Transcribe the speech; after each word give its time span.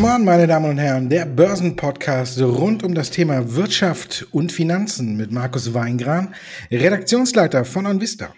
Come 0.00 0.14
on, 0.14 0.24
meine 0.24 0.46
Damen 0.46 0.70
und 0.70 0.78
Herren, 0.78 1.10
der 1.10 1.26
Börsenpodcast 1.26 2.40
rund 2.40 2.82
um 2.84 2.94
das 2.94 3.10
Thema 3.10 3.54
Wirtschaft 3.54 4.26
und 4.30 4.50
Finanzen 4.50 5.18
mit 5.18 5.30
Markus 5.30 5.74
Weingran, 5.74 6.34
Redaktionsleiter 6.70 7.66
von 7.66 7.84
OnVista. 7.84 8.34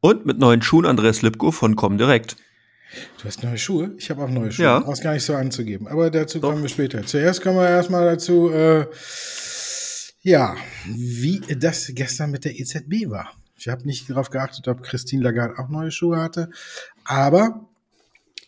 Und 0.00 0.24
mit 0.24 0.38
neuen 0.38 0.62
Schuhen 0.62 0.86
Andreas 0.86 1.20
Lipko 1.20 1.50
von 1.50 1.76
Comdirect. 1.76 2.36
Du 3.18 3.24
hast 3.24 3.44
neue 3.44 3.58
Schuhe? 3.58 3.94
Ich 3.98 4.08
habe 4.08 4.24
auch 4.24 4.30
neue 4.30 4.50
Schuhe. 4.50 4.64
Ja. 4.64 4.78
Brauchst 4.78 5.02
gar 5.02 5.12
nicht 5.12 5.24
so 5.24 5.34
anzugeben. 5.34 5.88
Aber 5.88 6.10
dazu 6.10 6.38
Doch. 6.38 6.48
kommen 6.48 6.62
wir 6.62 6.70
später. 6.70 7.04
Zuerst 7.04 7.42
kommen 7.42 7.58
wir 7.58 7.68
erstmal 7.68 8.06
dazu, 8.06 8.48
äh, 8.48 8.86
ja, 10.22 10.56
wie 10.86 11.40
das 11.54 11.92
gestern 11.94 12.30
mit 12.30 12.46
der 12.46 12.58
EZB 12.58 13.10
war. 13.10 13.30
Ich 13.58 13.68
habe 13.68 13.86
nicht 13.86 14.08
darauf 14.08 14.30
geachtet, 14.30 14.68
ob 14.68 14.82
Christine 14.82 15.22
Lagarde 15.22 15.58
auch 15.58 15.68
neue 15.68 15.90
Schuhe 15.90 16.16
hatte. 16.16 16.48
Aber 17.04 17.68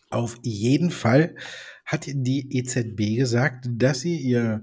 auf 0.09 0.39
jeden 0.43 0.91
Fall 0.91 1.35
hat 1.89 2.05
die 2.07 2.57
EZB 2.57 3.17
gesagt, 3.17 3.67
dass 3.67 3.99
sie 4.01 4.19
ihr 4.19 4.63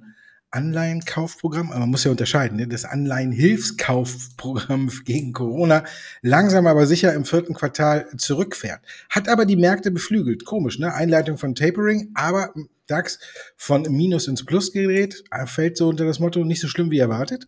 Anleihenkaufprogramm, 0.51 1.71
aber 1.71 1.79
man 1.79 1.89
muss 1.89 2.03
ja 2.03 2.11
unterscheiden, 2.11 2.57
ne? 2.57 2.67
das 2.67 2.85
Anleihenhilfskaufprogramm 2.85 4.91
gegen 5.05 5.33
Corona 5.33 5.83
langsam 6.21 6.67
aber 6.67 6.85
sicher 6.85 7.13
im 7.13 7.25
vierten 7.25 7.55
Quartal 7.55 8.07
zurückfährt. 8.15 8.81
Hat 9.09 9.27
aber 9.27 9.45
die 9.45 9.57
Märkte 9.57 9.89
beflügelt. 9.89 10.45
Komisch, 10.45 10.77
ne? 10.77 10.93
Einleitung 10.93 11.39
von 11.39 11.55
Tapering, 11.55 12.11
aber 12.13 12.53
DAX 12.87 13.17
von 13.57 13.81
Minus 13.89 14.27
ins 14.27 14.45
Plus 14.45 14.71
gedreht. 14.71 15.23
Fällt 15.47 15.77
so 15.77 15.89
unter 15.89 16.05
das 16.05 16.19
Motto, 16.19 16.45
nicht 16.45 16.61
so 16.61 16.67
schlimm 16.67 16.91
wie 16.91 16.99
erwartet. 16.99 17.47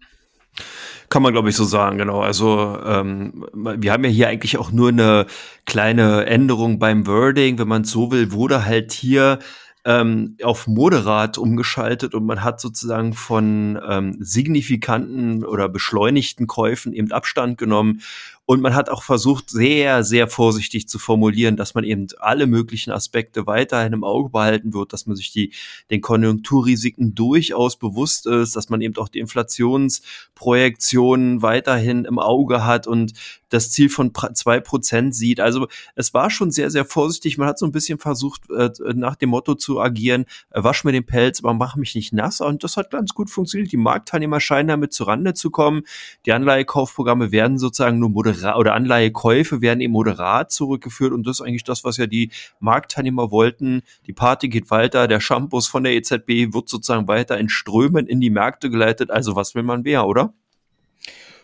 Kann 1.09 1.21
man, 1.21 1.31
glaube 1.31 1.49
ich, 1.49 1.55
so 1.55 1.63
sagen, 1.63 1.99
genau. 1.99 2.19
Also 2.19 2.79
ähm, 2.83 3.45
wir 3.53 3.93
haben 3.93 4.03
ja 4.03 4.09
hier 4.09 4.27
eigentlich 4.27 4.57
auch 4.57 4.71
nur 4.71 4.89
eine 4.89 5.27
kleine 5.65 6.25
Änderung 6.25 6.79
beim 6.79 7.07
Wording, 7.07 7.59
wenn 7.59 7.67
man 7.67 7.85
so 7.85 8.11
will, 8.11 8.31
wurde 8.31 8.65
halt 8.65 8.91
hier 8.91 9.39
ähm, 9.87 10.35
auf 10.43 10.67
moderat 10.67 11.37
umgeschaltet 11.37 12.13
und 12.13 12.25
man 12.25 12.43
hat 12.43 12.59
sozusagen 12.59 13.13
von 13.13 13.79
ähm, 13.87 14.17
signifikanten 14.19 15.45
oder 15.45 15.69
beschleunigten 15.69 16.45
Käufen 16.45 16.91
eben 16.91 17.13
Abstand 17.13 17.57
genommen 17.57 18.01
und 18.49 18.61
man 18.61 18.75
hat 18.75 18.89
auch 18.89 19.03
versucht, 19.03 19.49
sehr, 19.49 20.05
sehr 20.05 20.29
vorsichtig 20.29 20.87
zu 20.87 20.99
formulieren, 20.99 21.57
dass 21.57 21.75
man 21.75 21.83
eben 21.83 22.07
alle 22.19 22.47
möglichen 22.47 22.91
Aspekte 22.91 23.45
weiterhin 23.45 23.91
im 23.91 24.05
Auge 24.05 24.29
behalten 24.29 24.73
wird, 24.73 24.93
dass 24.93 25.05
man 25.05 25.17
sich 25.17 25.33
die, 25.33 25.51
den 25.91 25.99
Konjunkturrisiken 25.99 27.13
durchaus 27.13 27.77
bewusst 27.77 28.25
ist, 28.25 28.55
dass 28.55 28.69
man 28.69 28.79
eben 28.79 28.95
auch 28.95 29.09
die 29.09 29.19
Inflationsprojektionen 29.19 31.41
weiterhin 31.41 32.05
im 32.05 32.19
Auge 32.19 32.63
hat 32.63 32.87
und 32.87 33.11
das 33.49 33.71
Ziel 33.71 33.89
von 33.89 34.13
zwei 34.33 34.61
Prozent 34.61 35.13
sieht. 35.13 35.41
Also 35.41 35.67
es 35.95 36.13
war 36.13 36.29
schon 36.29 36.49
sehr, 36.49 36.71
sehr 36.71 36.85
vorsichtig. 36.85 37.37
Man 37.37 37.49
hat 37.49 37.59
so 37.59 37.65
ein 37.65 37.73
bisschen 37.73 37.99
versucht, 37.99 38.49
äh, 38.49 38.69
nach 38.93 39.17
dem 39.17 39.31
Motto 39.31 39.55
zu 39.55 39.76
agieren, 39.79 40.25
äh, 40.51 40.63
wasch 40.63 40.83
mir 40.83 40.91
den 40.91 41.05
Pelz, 41.05 41.43
aber 41.43 41.53
mach 41.53 41.75
mich 41.75 41.95
nicht 41.95 42.13
nass. 42.13 42.41
Und 42.41 42.63
das 42.63 42.77
hat 42.77 42.91
ganz 42.91 43.13
gut 43.13 43.29
funktioniert. 43.29 43.71
Die 43.71 43.77
Marktteilnehmer 43.77 44.39
scheinen 44.39 44.69
damit 44.69 44.93
zurande 44.93 45.33
zu 45.33 45.51
kommen. 45.51 45.83
Die 46.25 46.33
Anleihekaufprogramme 46.33 47.31
werden 47.31 47.57
sozusagen 47.57 47.99
nur 47.99 48.09
moderat 48.09 48.55
oder 48.55 48.73
Anleihekäufe 48.73 49.61
werden 49.61 49.81
eben 49.81 49.93
moderat 49.93 50.51
zurückgeführt 50.51 51.13
und 51.13 51.25
das 51.25 51.39
ist 51.39 51.45
eigentlich 51.45 51.63
das, 51.63 51.83
was 51.83 51.97
ja 51.97 52.07
die 52.07 52.31
Marktteilnehmer 52.59 53.31
wollten. 53.31 53.81
Die 54.05 54.13
Party 54.13 54.49
geht 54.49 54.71
weiter, 54.71 55.07
der 55.07 55.19
Shampoos 55.19 55.67
von 55.67 55.83
der 55.83 55.93
EZB 55.93 56.53
wird 56.53 56.69
sozusagen 56.69 57.07
weiter 57.07 57.37
in 57.37 57.49
Strömen 57.49 58.07
in 58.07 58.19
die 58.19 58.29
Märkte 58.29 58.69
geleitet. 58.69 59.11
Also 59.11 59.35
was 59.35 59.55
will 59.55 59.63
man 59.63 59.81
mehr, 59.81 60.05
oder? 60.05 60.33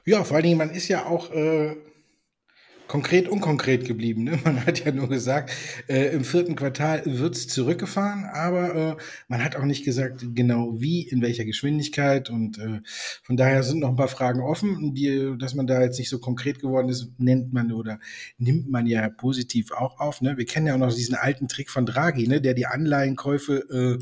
Ja, 0.06 0.24
vor 0.24 0.36
allen 0.36 0.44
Dingen, 0.44 0.58
man 0.58 0.70
ist 0.70 0.90
ja 0.90 1.06
auch 1.06 1.32
äh, 1.32 1.76
konkret 2.88 3.28
unkonkret 3.28 3.86
geblieben. 3.86 4.24
Ne? 4.24 4.40
Man 4.44 4.66
hat 4.66 4.84
ja 4.86 4.92
nur 4.92 5.10
gesagt, 5.10 5.52
äh, 5.88 6.14
im 6.14 6.24
vierten 6.24 6.56
Quartal 6.56 7.04
wird's 7.06 7.48
zurückgefahren, 7.48 8.26
aber 8.26 8.76
äh, 8.76 8.96
man 9.28 9.44
hat 9.44 9.56
auch 9.56 9.64
nicht 9.64 9.84
gesagt, 9.84 10.26
genau 10.34 10.80
wie, 10.80 11.02
in 11.02 11.22
welcher 11.22 11.46
Geschwindigkeit. 11.46 12.30
Und 12.30 12.60
äh, 12.60 12.82
von 13.24 13.38
daher 13.38 13.64
sind 13.64 13.80
noch 13.80 13.90
ein 13.90 13.96
paar 13.96 14.08
Fragen 14.08 14.42
offen, 14.42 14.94
die, 14.94 15.36
dass 15.38 15.56
man 15.56 15.68
da 15.68 15.82
jetzt 15.82 16.00
nicht 16.00 16.10
so 16.10 16.20
konkret 16.20 16.60
geworden 16.60 16.90
ist, 16.90 17.12
nennt 17.18 17.54
man 17.54 17.72
oder 17.72 18.00
nimmt 18.38 18.70
man 18.70 18.86
ja 18.86 19.10
positiv 19.10 19.72
auch 19.72 20.00
auf. 20.00 20.22
Ne? 20.22 20.38
Wir 20.38 20.46
kennen 20.46 20.68
ja 20.68 20.76
auch 20.76 20.80
noch 20.80 20.94
diesen 20.94 21.16
alten 21.16 21.48
Trick 21.48 21.70
von 21.70 21.86
Draghi, 21.86 22.28
ne? 22.28 22.42
der 22.42 22.54
die 22.54 22.68
Anleihenkäufe 22.68 24.00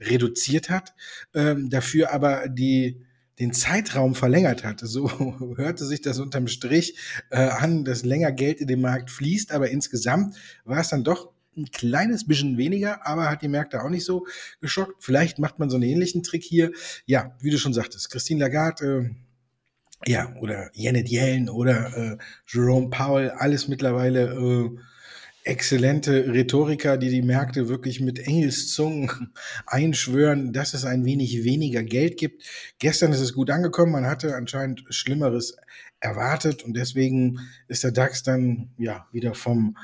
äh, 0.00 0.04
reduziert 0.04 0.70
hat, 0.70 0.94
ähm, 1.34 1.70
dafür 1.70 2.12
aber 2.12 2.48
die 2.48 3.00
den 3.38 3.52
Zeitraum 3.52 4.14
verlängert 4.14 4.64
hatte. 4.64 4.86
So 4.86 5.10
hörte 5.56 5.84
sich 5.84 6.00
das 6.00 6.18
unterm 6.18 6.48
Strich 6.48 6.96
äh, 7.30 7.38
an, 7.38 7.84
dass 7.84 8.04
länger 8.04 8.32
Geld 8.32 8.60
in 8.60 8.68
den 8.68 8.80
Markt 8.80 9.10
fließt, 9.10 9.52
aber 9.52 9.70
insgesamt 9.70 10.36
war 10.64 10.80
es 10.80 10.88
dann 10.88 11.04
doch 11.04 11.32
ein 11.56 11.70
kleines 11.70 12.26
bisschen 12.26 12.58
weniger, 12.58 13.06
aber 13.06 13.30
hat 13.30 13.42
die 13.42 13.48
Märkte 13.48 13.82
auch 13.82 13.88
nicht 13.88 14.04
so 14.04 14.26
geschockt. 14.60 15.02
Vielleicht 15.04 15.38
macht 15.38 15.58
man 15.58 15.70
so 15.70 15.76
einen 15.76 15.84
ähnlichen 15.84 16.22
Trick 16.22 16.42
hier. 16.42 16.72
Ja, 17.06 17.36
wie 17.40 17.50
du 17.50 17.58
schon 17.58 17.72
sagtest, 17.72 18.10
Christine 18.10 18.40
Lagarde, 18.40 19.10
äh, 20.04 20.10
ja, 20.10 20.34
oder 20.40 20.70
Janet 20.74 21.08
Yellen 21.08 21.48
oder 21.48 21.96
äh, 21.96 22.18
Jerome 22.46 22.90
Powell, 22.90 23.30
alles 23.30 23.68
mittlerweile 23.68 24.34
äh, 24.34 24.70
exzellente 25.44 26.32
Rhetoriker, 26.32 26.96
die 26.96 27.10
die 27.10 27.22
Märkte 27.22 27.68
wirklich 27.68 28.00
mit 28.00 28.18
Engelszungen 28.18 29.32
einschwören, 29.66 30.52
dass 30.52 30.74
es 30.74 30.84
ein 30.84 31.04
wenig 31.04 31.44
weniger 31.44 31.82
Geld 31.82 32.16
gibt. 32.16 32.42
Gestern 32.78 33.12
ist 33.12 33.20
es 33.20 33.34
gut 33.34 33.50
angekommen, 33.50 33.92
man 33.92 34.06
hatte 34.06 34.34
anscheinend 34.34 34.84
Schlimmeres 34.88 35.56
erwartet 36.00 36.64
und 36.64 36.74
deswegen 36.74 37.40
ist 37.68 37.84
der 37.84 37.92
DAX 37.92 38.22
dann 38.22 38.70
ja 38.78 39.06
wieder 39.12 39.34
vom 39.34 39.76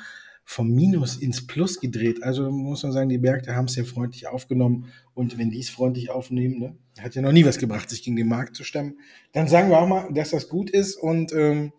vom 0.51 0.69
Minus 0.69 1.17
ins 1.17 1.47
Plus 1.47 1.79
gedreht. 1.79 2.25
Also 2.25 2.51
muss 2.51 2.83
man 2.83 2.91
sagen, 2.91 3.09
die 3.09 3.19
Märkte 3.19 3.55
haben 3.55 3.67
es 3.67 3.75
sehr 3.75 3.85
freundlich 3.85 4.27
aufgenommen. 4.27 4.87
Und 5.15 5.39
wenn 5.39 5.51
die 5.51 5.61
es 5.61 5.71
freundlich 5.71 6.11
aufnehmen, 6.11 6.59
ne, 6.59 6.77
hat 7.01 7.15
ja 7.15 7.23
noch 7.23 7.31
nie 7.31 7.45
was 7.45 7.59
gebracht, 7.59 7.89
sich 7.89 8.03
gegen 8.03 8.17
den 8.17 8.27
Markt 8.27 8.57
zu 8.57 8.65
stemmen, 8.65 8.99
dann 9.33 9.47
sagen 9.47 9.71
wir 9.71 9.79
auch 9.79 9.87
mal, 9.87 10.13
dass 10.13 10.31
das 10.31 10.49
gut 10.49 10.69
ist. 10.69 10.97
Und 10.97 11.33
ähm, 11.33 11.73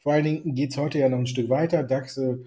vor 0.00 0.12
allen 0.12 0.24
Dingen 0.24 0.56
geht 0.56 0.72
es 0.72 0.76
heute 0.76 0.98
ja 0.98 1.08
noch 1.08 1.20
ein 1.20 1.28
Stück 1.28 1.48
weiter. 1.48 1.84
DAX 1.84 2.16
äh, 2.16 2.38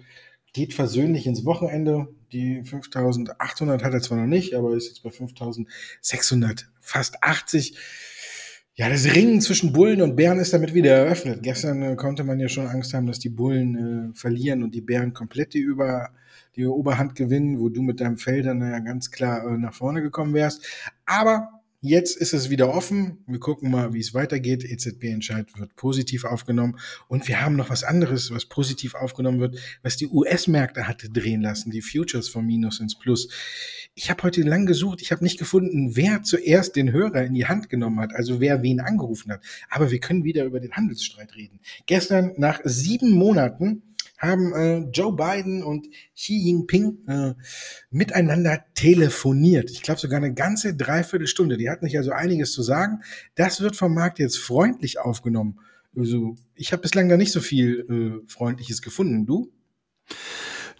geht 0.52 0.74
versöhnlich 0.74 1.26
ins 1.26 1.44
Wochenende. 1.44 2.08
Die 2.32 2.62
5800 2.64 3.82
hat 3.82 3.92
er 3.92 4.00
zwar 4.00 4.18
noch 4.18 4.26
nicht, 4.26 4.54
aber 4.54 4.76
ist 4.76 4.88
jetzt 4.88 5.02
bei 5.02 5.10
5600, 5.10 6.68
fast 6.80 7.22
80. 7.22 7.76
Ja, 8.74 8.88
das 8.88 9.14
Ringen 9.14 9.40
zwischen 9.40 9.72
Bullen 9.72 10.00
und 10.00 10.16
Bären 10.16 10.38
ist 10.38 10.52
damit 10.52 10.72
wieder 10.74 10.92
eröffnet. 10.92 11.42
Gestern 11.42 11.82
äh, 11.82 11.96
konnte 11.96 12.24
man 12.24 12.40
ja 12.40 12.48
schon 12.48 12.66
Angst 12.66 12.94
haben, 12.94 13.06
dass 13.06 13.18
die 13.18 13.28
Bullen 13.28 14.12
äh, 14.12 14.18
verlieren 14.18 14.62
und 14.62 14.74
die 14.74 14.80
Bären 14.80 15.12
komplett 15.12 15.54
die, 15.54 15.60
Über, 15.60 16.10
die 16.56 16.64
Oberhand 16.64 17.14
gewinnen, 17.14 17.58
wo 17.60 17.68
du 17.68 17.82
mit 17.82 18.00
deinem 18.00 18.16
Fell 18.16 18.42
dann 18.42 18.60
ja 18.60 18.78
ganz 18.78 19.10
klar 19.10 19.44
äh, 19.44 19.58
nach 19.58 19.74
vorne 19.74 20.02
gekommen 20.02 20.32
wärst. 20.34 20.64
Aber 21.04 21.59
Jetzt 21.82 22.18
ist 22.18 22.34
es 22.34 22.50
wieder 22.50 22.74
offen. 22.74 23.24
Wir 23.26 23.40
gucken 23.40 23.70
mal, 23.70 23.94
wie 23.94 24.00
es 24.00 24.12
weitergeht. 24.12 24.64
EZB-Entscheid 24.64 25.46
wird 25.58 25.76
positiv 25.76 26.24
aufgenommen. 26.24 26.78
Und 27.08 27.26
wir 27.26 27.40
haben 27.40 27.56
noch 27.56 27.70
was 27.70 27.84
anderes, 27.84 28.30
was 28.30 28.44
positiv 28.44 28.94
aufgenommen 28.94 29.40
wird, 29.40 29.56
was 29.82 29.96
die 29.96 30.06
US-Märkte 30.06 30.86
hatte 30.86 31.08
drehen 31.08 31.40
lassen. 31.40 31.70
Die 31.70 31.80
Futures 31.80 32.28
vom 32.28 32.44
Minus 32.44 32.80
ins 32.80 32.98
Plus. 32.98 33.30
Ich 33.94 34.10
habe 34.10 34.22
heute 34.24 34.42
lang 34.42 34.66
gesucht. 34.66 35.00
Ich 35.00 35.10
habe 35.10 35.24
nicht 35.24 35.38
gefunden, 35.38 35.96
wer 35.96 36.22
zuerst 36.22 36.76
den 36.76 36.92
Hörer 36.92 37.24
in 37.24 37.32
die 37.32 37.46
Hand 37.46 37.70
genommen 37.70 37.98
hat. 38.00 38.14
Also 38.14 38.40
wer 38.40 38.62
wen 38.62 38.80
angerufen 38.80 39.32
hat. 39.32 39.40
Aber 39.70 39.90
wir 39.90 40.00
können 40.00 40.24
wieder 40.24 40.44
über 40.44 40.60
den 40.60 40.72
Handelsstreit 40.72 41.34
reden. 41.34 41.60
Gestern 41.86 42.34
nach 42.36 42.60
sieben 42.62 43.12
Monaten 43.12 43.89
haben 44.20 44.52
äh, 44.52 44.78
Joe 44.92 45.16
Biden 45.16 45.64
und 45.64 45.88
Xi 46.14 46.34
Jinping 46.34 46.98
äh, 47.08 47.34
miteinander 47.90 48.64
telefoniert. 48.74 49.70
Ich 49.70 49.82
glaube 49.82 50.00
sogar 50.00 50.18
eine 50.18 50.34
ganze 50.34 50.76
Dreiviertelstunde. 50.76 51.56
Die 51.56 51.70
hatten 51.70 51.86
sich 51.86 51.96
also 51.96 52.12
einiges 52.12 52.52
zu 52.52 52.62
sagen. 52.62 53.00
Das 53.34 53.60
wird 53.60 53.76
vom 53.76 53.94
Markt 53.94 54.18
jetzt 54.18 54.38
freundlich 54.38 55.00
aufgenommen. 55.00 55.58
Also 55.96 56.36
ich 56.54 56.72
habe 56.72 56.82
bislang 56.82 57.08
da 57.08 57.16
nicht 57.16 57.32
so 57.32 57.40
viel 57.40 58.22
äh, 58.24 58.30
Freundliches 58.30 58.82
gefunden. 58.82 59.26
Du? 59.26 59.50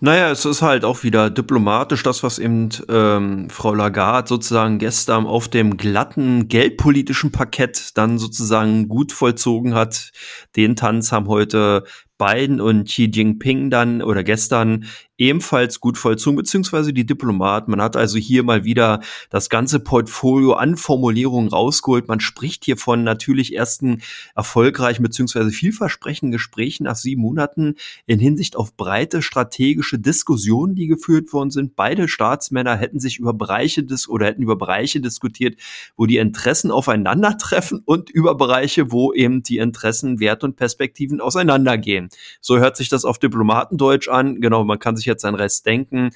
Naja, 0.03 0.31
es 0.31 0.47
ist 0.47 0.63
halt 0.63 0.85
auch 0.87 1.03
wieder 1.03 1.29
diplomatisch, 1.29 2.03
das, 2.03 2.23
was 2.23 2.39
eben 2.39 2.71
ähm, 2.89 3.51
Frau 3.51 3.75
Lagarde 3.75 4.29
sozusagen 4.29 4.79
gestern 4.79 5.27
auf 5.27 5.49
dem 5.49 5.77
glatten 5.77 6.49
geldpolitischen 6.49 7.33
Parkett 7.33 7.99
dann 7.99 8.19
sozusagen 8.19 8.89
gut 8.89 9.13
vollzogen 9.13 9.75
hat. 9.75 10.13
Den 10.57 10.75
Tanz 10.75 11.13
haben 11.13 11.29
heute 11.29 11.85
Biden 12.21 12.61
und 12.61 12.85
Xi 12.85 13.11
Jinping 13.13 13.71
dann 13.71 14.03
oder 14.03 14.23
gestern 14.23 14.85
ebenfalls 15.21 15.81
gut 15.81 15.99
vollzogen, 15.99 16.37
beziehungsweise 16.37 16.93
die 16.93 17.05
Diplomaten. 17.05 17.71
Man 17.71 17.83
hat 17.83 17.95
also 17.95 18.19
hier 18.19 18.43
mal 18.43 18.65
wieder 18.65 19.01
das 19.29 19.51
ganze 19.51 19.79
Portfolio 19.79 20.55
an 20.55 20.77
Formulierungen 20.77 21.51
rausgeholt. 21.51 22.09
Man 22.09 22.21
spricht 22.21 22.65
hier 22.65 22.79
von 22.79 23.05
natürlich 23.05 23.55
ersten 23.55 24.01
erfolgreichen 24.35 25.03
beziehungsweise 25.03 25.51
vielversprechenden 25.51 26.33
Gesprächen 26.33 26.85
nach 26.85 26.97
sieben 26.97 27.21
Monaten 27.21 27.75
in 28.07 28.19
Hinsicht 28.19 28.57
auf 28.57 28.75
breite 28.77 29.21
strategische 29.21 29.99
Diskussionen, 29.99 30.75
die 30.75 30.87
geführt 30.87 31.33
worden 31.35 31.51
sind. 31.51 31.77
Beide 31.77 32.09
Staatsmänner 32.09 32.77
hätten 32.77 32.99
sich 32.99 33.19
über 33.19 33.35
Bereiche 33.35 33.85
des 33.85 34.09
oder 34.09 34.27
hätten 34.27 34.43
über 34.43 34.57
Bereiche 34.57 35.01
diskutiert, 35.01 35.57
wo 35.97 36.07
die 36.07 36.17
Interessen 36.17 36.71
aufeinandertreffen 36.71 37.83
und 37.85 38.09
über 38.09 38.35
Bereiche, 38.35 38.91
wo 38.91 39.13
eben 39.13 39.43
die 39.43 39.59
Interessen, 39.59 40.19
Wert 40.19 40.45
und 40.45 40.57
Perspektiven 40.57 41.21
auseinandergehen. 41.21 42.09
So 42.41 42.59
hört 42.59 42.79
sich 42.79 42.89
das 42.89 43.05
auf 43.05 43.19
Diplomatendeutsch 43.19 44.09
an. 44.09 44.41
Genau, 44.41 44.65
man 44.65 44.79
kann 44.79 44.97
sich 44.97 45.10
jetzt 45.11 45.25
an 45.25 45.35
Rest 45.35 45.67
denken. 45.67 46.11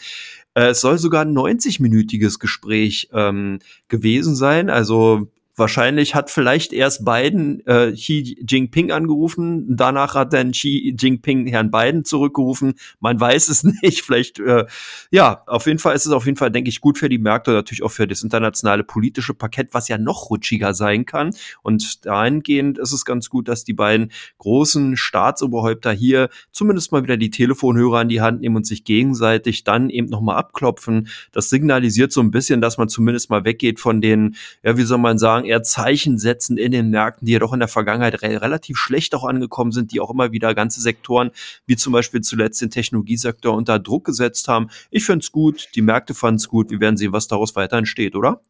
Äh, 0.55 0.69
es 0.69 0.81
soll 0.81 0.99
sogar 0.99 1.23
ein 1.25 1.37
90-minütiges 1.37 2.39
Gespräch 2.39 3.09
ähm, 3.13 3.59
gewesen 3.89 4.35
sein. 4.35 4.71
Also 4.71 5.29
Wahrscheinlich 5.57 6.17
hat 6.17 6.31
vielleicht 6.31 6.73
erst 6.73 7.05
Biden 7.05 7.65
äh, 7.67 7.93
Xi 7.93 8.37
Jinping 8.45 8.91
angerufen, 8.91 9.77
danach 9.77 10.17
hat 10.17 10.33
dann 10.33 10.51
Xi 10.51 10.97
Jinping 10.99 11.47
Herrn 11.47 11.71
Biden 11.71 12.05
zurückgerufen. 12.05 12.75
Man 12.99 13.21
weiß 13.21 13.49
es 13.49 13.63
nicht. 13.83 14.03
Vielleicht, 14.03 14.41
äh, 14.41 14.67
ja, 15.13 15.43
auf 15.47 15.67
jeden 15.67 15.79
Fall 15.79 15.95
ist 15.95 16.07
es 16.07 16.13
auf 16.13 16.27
jeden 16.27 16.37
Fall, 16.37 16.51
denke 16.51 16.71
ich, 16.71 16.81
gut 16.81 16.99
für 16.99 17.09
die 17.09 17.19
Märkte 17.19 17.53
und 17.53 17.57
natürlich 17.57 17.85
auch 17.85 17.93
für 17.93 18.09
das 18.09 18.23
internationale 18.25 18.83
politische 18.83 19.33
Parkett, 19.33 19.69
was 19.73 19.87
ja 19.87 19.97
noch 19.97 20.31
rutschiger 20.31 20.75
sein 20.75 21.07
kann. 21.07 21.31
Und 21.63 22.05
dahingehend 22.05 22.79
ist 22.79 22.93
es 22.93 23.05
ganz 23.05 23.31
gut, 23.31 23.47
dass 23.47 23.63
die 23.63 23.75
beiden 23.75 24.11
großen 24.39 24.97
Staatsoberhäupter 24.97 25.93
hier 25.93 26.31
zumindest 26.51 26.91
mal 26.91 27.05
wieder 27.05 27.17
die 27.17 27.31
Telefonhörer 27.31 28.01
an 28.01 28.09
die 28.09 28.21
Hand 28.21 28.41
nehmen 28.41 28.57
und 28.57 28.67
sich 28.67 28.83
gegenseitig 28.83 29.63
dann 29.63 29.89
eben 29.89 30.09
nochmal 30.09 30.37
abklopfen. 30.37 31.09
Das 31.31 31.49
signalisiert 31.49 32.11
so 32.11 32.21
ein 32.21 32.33
bisschen, 32.33 32.61
dass 32.61 32.77
man 32.77 32.89
zumindest 32.89 33.31
mal 33.31 33.45
weggeht 33.45 33.79
von 33.79 34.01
den, 34.01 34.35
ja, 34.65 34.77
wie 34.77 34.83
soll 34.83 34.99
man 34.99 35.17
sagen, 35.17 35.44
sagen, 35.45 35.51
eher 35.51 35.63
Zeichen 35.63 36.19
setzen 36.19 36.57
in 36.57 36.73
den 36.73 36.91
Märkten, 36.91 37.27
die 37.27 37.33
ja 37.33 37.39
doch 37.39 37.53
in 37.53 37.61
der 37.61 37.69
Vergangenheit 37.69 38.23
re 38.23 38.41
relativ 38.41 38.79
schlecht 38.79 39.15
auch 39.15 39.25
angekommen 39.25 39.73
sind, 39.73 39.93
die 39.93 40.01
auch 40.01 40.11
immer 40.11 40.33
wieder 40.33 40.55
ganze 40.55 40.81
Sektoren, 40.81 41.31
wie 41.67 41.77
zum 41.77 41.93
Beispiel 41.93 42.21
zuletzt 42.23 42.61
den 42.61 42.71
Technologiesektor, 42.71 43.55
unter 43.55 43.79
Druck 43.79 44.05
gesetzt 44.05 44.49
haben. 44.49 44.69
Ich 44.91 45.05
finde 45.05 45.21
es 45.21 45.33
gut, 45.33 45.69
die 45.75 45.83
Märkte 45.83 46.15
fanden 46.15 46.37
es 46.37 46.49
gut. 46.49 46.71
Wir 46.71 46.81
werden 46.81 46.97
sehen, 46.97 47.13
was 47.13 47.29
daraus 47.29 47.55
weiter 47.57 47.77
entsteht, 47.77 48.17
oder? 48.17 48.41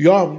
Ja, 0.00 0.32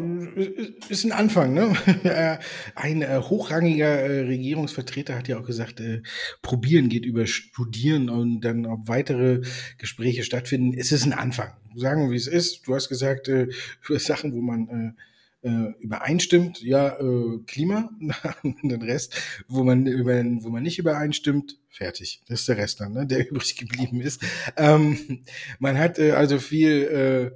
ist 0.87 1.03
ein 1.03 1.11
Anfang. 1.11 1.53
Ne? 1.53 1.75
ein 2.75 3.01
äh, 3.01 3.19
hochrangiger 3.21 3.87
äh, 3.87 4.21
Regierungsvertreter 4.21 5.17
hat 5.17 5.27
ja 5.27 5.37
auch 5.37 5.45
gesagt, 5.45 5.81
äh, 5.81 6.01
probieren 6.41 6.87
geht 6.87 7.05
über 7.05 7.27
studieren 7.27 8.09
und 8.09 8.39
dann 8.39 8.65
ob 8.65 8.87
weitere 8.87 9.41
Gespräche 9.77 10.23
stattfinden. 10.23 10.73
Es 10.77 10.93
ist 10.93 11.05
ein 11.05 11.11
Anfang. 11.11 11.51
Sagen 11.75 12.05
wir, 12.05 12.11
wie 12.11 12.15
es 12.15 12.27
ist. 12.27 12.67
Du 12.67 12.73
hast 12.73 12.87
gesagt, 12.87 13.27
über 13.27 13.49
Sachen, 13.99 14.33
wo 14.33 14.39
man 14.39 14.69
äh, 14.69 15.01
äh, 15.41 15.71
übereinstimmt, 15.79 16.61
ja, 16.61 16.99
äh, 16.99 17.39
Klima, 17.45 17.89
den 18.63 18.81
Rest, 18.81 19.15
wo 19.47 19.63
man, 19.63 19.85
über, 19.85 20.23
wo 20.41 20.49
man 20.49 20.63
nicht 20.63 20.79
übereinstimmt, 20.79 21.57
fertig. 21.69 22.21
Das 22.27 22.41
ist 22.41 22.49
der 22.49 22.57
Rest 22.57 22.81
dann, 22.81 22.93
ne, 22.93 23.07
der 23.07 23.29
übrig 23.31 23.55
geblieben 23.55 24.01
ist. 24.01 24.21
Ähm, 24.57 25.23
man 25.59 25.77
hat 25.77 25.99
äh, 25.99 26.11
also 26.11 26.39
viel 26.39 26.83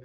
äh, 0.00 0.04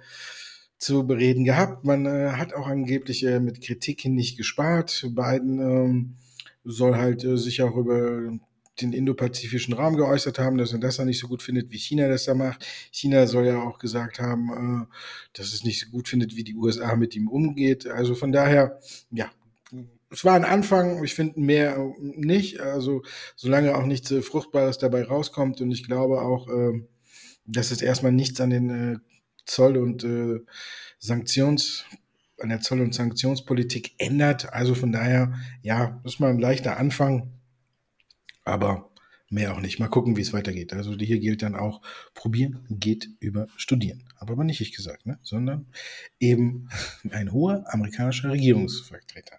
zu 0.78 1.06
bereden 1.06 1.44
gehabt. 1.44 1.84
Man 1.84 2.06
äh, 2.06 2.30
hat 2.30 2.54
auch 2.54 2.66
angeblich 2.66 3.24
äh, 3.24 3.38
mit 3.38 3.60
Kritik 3.60 4.04
nicht 4.06 4.38
gespart. 4.38 5.06
Biden 5.10 5.60
ähm, 5.60 6.16
soll 6.64 6.96
halt 6.96 7.22
äh, 7.24 7.36
sich 7.36 7.62
auch 7.62 7.76
über 7.76 8.32
den 8.80 8.92
indopazifischen 8.92 9.74
Raum 9.74 9.96
geäußert 9.96 10.38
haben, 10.38 10.58
dass 10.58 10.72
er 10.72 10.78
das 10.78 10.96
dann 10.96 11.06
nicht 11.06 11.20
so 11.20 11.28
gut 11.28 11.42
findet, 11.42 11.70
wie 11.70 11.78
China 11.78 12.08
das 12.08 12.24
da 12.24 12.34
macht. 12.34 12.66
China 12.90 13.26
soll 13.26 13.46
ja 13.46 13.62
auch 13.62 13.78
gesagt 13.78 14.18
haben, 14.20 14.86
äh, 14.88 15.38
dass 15.38 15.52
es 15.52 15.64
nicht 15.64 15.80
so 15.80 15.90
gut 15.90 16.08
findet, 16.08 16.36
wie 16.36 16.44
die 16.44 16.56
USA 16.56 16.96
mit 16.96 17.14
ihm 17.14 17.28
umgeht. 17.28 17.86
Also 17.86 18.14
von 18.14 18.32
daher, 18.32 18.80
ja, 19.10 19.30
es 20.10 20.24
war 20.24 20.34
ein 20.34 20.44
Anfang, 20.44 21.04
ich 21.04 21.14
finde 21.14 21.40
mehr 21.40 21.92
nicht, 21.98 22.60
also 22.60 23.02
solange 23.36 23.76
auch 23.76 23.86
nichts 23.86 24.10
äh, 24.10 24.22
Fruchtbares 24.22 24.78
dabei 24.78 25.04
rauskommt 25.04 25.60
und 25.60 25.70
ich 25.70 25.84
glaube 25.84 26.20
auch, 26.22 26.48
äh, 26.48 26.82
dass 27.46 27.70
es 27.70 27.80
erstmal 27.82 28.12
nichts 28.12 28.40
an 28.40 28.50
den 28.50 28.70
äh, 28.70 28.98
Zoll- 29.46 29.78
und 29.78 30.06
Sanktions, 31.00 31.84
an 32.38 32.50
der 32.50 32.60
Zoll- 32.60 32.82
und 32.82 32.94
Sanktionspolitik 32.94 33.94
ändert. 33.98 34.52
Also 34.52 34.76
von 34.76 34.92
daher, 34.92 35.34
ja, 35.62 36.00
das 36.04 36.14
ist 36.14 36.20
mal 36.20 36.30
ein 36.30 36.38
leichter 36.38 36.76
Anfang 36.76 37.39
aber 38.50 38.90
mehr 39.30 39.54
auch 39.54 39.60
nicht. 39.60 39.78
Mal 39.78 39.88
gucken, 39.88 40.16
wie 40.16 40.22
es 40.22 40.32
weitergeht. 40.32 40.72
Also 40.72 40.94
hier 40.96 41.18
gilt 41.20 41.42
dann 41.42 41.54
auch, 41.54 41.80
probieren 42.14 42.66
geht 42.68 43.08
über 43.20 43.46
studieren. 43.56 44.04
Aber 44.18 44.32
aber 44.32 44.44
nicht 44.44 44.60
ich 44.60 44.74
gesagt, 44.74 45.06
ne? 45.06 45.18
sondern 45.22 45.66
eben 46.18 46.68
ein 47.10 47.32
hoher 47.32 47.64
amerikanischer 47.68 48.30
Regierungsvertreter. 48.30 49.38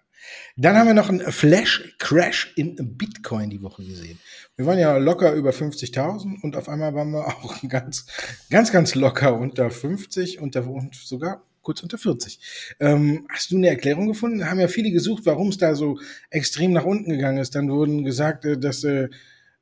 Dann 0.56 0.76
haben 0.76 0.86
wir 0.86 0.94
noch 0.94 1.08
einen 1.08 1.20
Flash-Crash 1.20 2.54
im 2.56 2.76
Bitcoin 2.96 3.50
die 3.50 3.62
Woche 3.62 3.84
gesehen. 3.84 4.18
Wir 4.56 4.66
waren 4.66 4.78
ja 4.78 4.96
locker 4.96 5.32
über 5.32 5.50
50.000 5.50 6.40
und 6.42 6.56
auf 6.56 6.68
einmal 6.68 6.94
waren 6.94 7.10
wir 7.10 7.26
auch 7.26 7.56
ganz, 7.68 8.06
ganz, 8.50 8.70
ganz 8.72 8.94
locker 8.94 9.36
unter 9.36 9.70
50 9.70 10.40
unter, 10.40 10.66
und 10.68 10.94
sogar 10.94 11.44
kurz 11.62 11.82
unter 11.82 11.98
40. 11.98 12.38
Ähm, 12.80 13.26
hast 13.28 13.50
du 13.50 13.56
eine 13.56 13.68
Erklärung 13.68 14.08
gefunden? 14.08 14.48
Haben 14.48 14.60
ja 14.60 14.68
viele 14.68 14.90
gesucht, 14.90 15.24
warum 15.26 15.48
es 15.48 15.58
da 15.58 15.74
so 15.74 15.98
extrem 16.30 16.72
nach 16.72 16.84
unten 16.84 17.10
gegangen 17.10 17.38
ist. 17.38 17.54
Dann 17.54 17.70
wurden 17.70 18.04
gesagt, 18.04 18.44
äh, 18.44 18.58
dass 18.58 18.84
äh, 18.84 19.08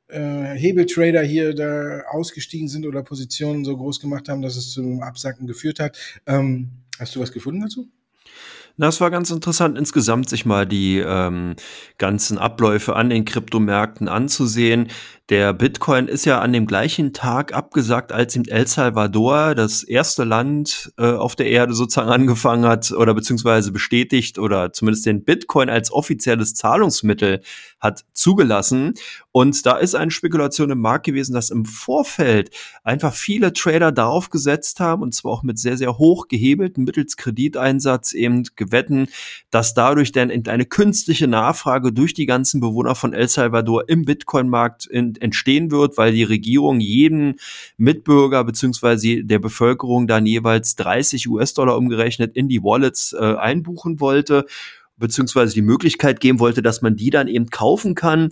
äh, 0.07 0.55
Hebeltrader 0.55 1.23
hier 1.23 1.53
da 1.53 2.01
ausgestiegen 2.09 2.67
sind 2.67 2.85
oder 2.85 3.03
Positionen 3.03 3.63
so 3.63 3.77
groß 3.77 3.99
gemacht 3.99 4.29
haben, 4.29 4.41
dass 4.41 4.57
es 4.57 4.71
zum 4.71 5.01
Absacken 5.01 5.47
geführt 5.47 5.79
hat. 5.79 5.97
Ähm, 6.25 6.71
hast 6.99 7.15
du 7.15 7.19
was 7.19 7.31
gefunden 7.31 7.61
dazu? 7.61 7.87
Na, 8.77 8.87
es 8.87 9.01
war 9.01 9.11
ganz 9.11 9.29
interessant, 9.31 9.77
insgesamt 9.77 10.29
sich 10.29 10.45
mal 10.45 10.65
die 10.65 10.99
ähm, 10.99 11.55
ganzen 11.97 12.37
Abläufe 12.37 12.95
an 12.95 13.09
den 13.09 13.25
Kryptomärkten 13.25 14.07
anzusehen. 14.07 14.87
Der 15.29 15.53
Bitcoin 15.53 16.07
ist 16.07 16.25
ja 16.25 16.39
an 16.41 16.51
dem 16.51 16.67
gleichen 16.67 17.13
Tag 17.13 17.53
abgesagt, 17.53 18.11
als 18.11 18.35
in 18.35 18.47
El 18.47 18.67
Salvador, 18.67 19.55
das 19.55 19.83
erste 19.83 20.23
Land 20.23 20.91
äh, 20.97 21.11
auf 21.11 21.35
der 21.35 21.47
Erde 21.47 21.73
sozusagen 21.73 22.09
angefangen 22.09 22.65
hat 22.65 22.91
oder 22.91 23.13
beziehungsweise 23.13 23.71
bestätigt 23.71 24.39
oder 24.39 24.73
zumindest 24.73 25.05
den 25.05 25.23
Bitcoin 25.23 25.69
als 25.69 25.91
offizielles 25.91 26.53
Zahlungsmittel 26.53 27.41
hat 27.81 28.05
zugelassen. 28.13 28.93
Und 29.31 29.65
da 29.65 29.77
ist 29.77 29.95
eine 29.95 30.11
Spekulation 30.11 30.69
im 30.69 30.79
Markt 30.79 31.05
gewesen, 31.05 31.33
dass 31.33 31.49
im 31.49 31.65
Vorfeld 31.65 32.51
einfach 32.83 33.13
viele 33.13 33.53
Trader 33.53 33.91
darauf 33.91 34.29
gesetzt 34.29 34.79
haben, 34.79 35.01
und 35.01 35.15
zwar 35.15 35.31
auch 35.31 35.43
mit 35.43 35.57
sehr, 35.57 35.77
sehr 35.77 35.97
hoch 35.97 36.27
gehebelten 36.27 36.83
mittels 36.83 37.17
Krediteinsatz 37.17 38.13
eben 38.13 38.43
gewetten, 38.55 39.07
dass 39.49 39.73
dadurch 39.73 40.11
dann 40.11 40.31
eine 40.31 40.65
künstliche 40.65 41.27
Nachfrage 41.27 41.91
durch 41.91 42.13
die 42.13 42.25
ganzen 42.27 42.61
Bewohner 42.61 42.93
von 42.93 43.13
El 43.13 43.27
Salvador 43.27 43.89
im 43.89 44.05
Bitcoin-Markt 44.05 44.89
entstehen 44.91 45.71
wird, 45.71 45.97
weil 45.97 46.11
die 46.11 46.23
Regierung 46.23 46.79
jeden 46.79 47.35
Mitbürger 47.77 48.43
beziehungsweise 48.43 49.23
der 49.23 49.39
Bevölkerung 49.39 50.07
dann 50.07 50.25
jeweils 50.25 50.75
30 50.75 51.27
US-Dollar 51.29 51.77
umgerechnet 51.77 52.35
in 52.35 52.47
die 52.47 52.61
Wallets 52.61 53.13
äh, 53.13 53.35
einbuchen 53.35 53.99
wollte 53.99 54.45
beziehungsweise 55.01 55.53
die 55.53 55.61
Möglichkeit 55.61 56.21
geben 56.21 56.39
wollte, 56.39 56.61
dass 56.61 56.81
man 56.81 56.95
die 56.95 57.09
dann 57.09 57.27
eben 57.27 57.49
kaufen 57.49 57.95
kann. 57.95 58.29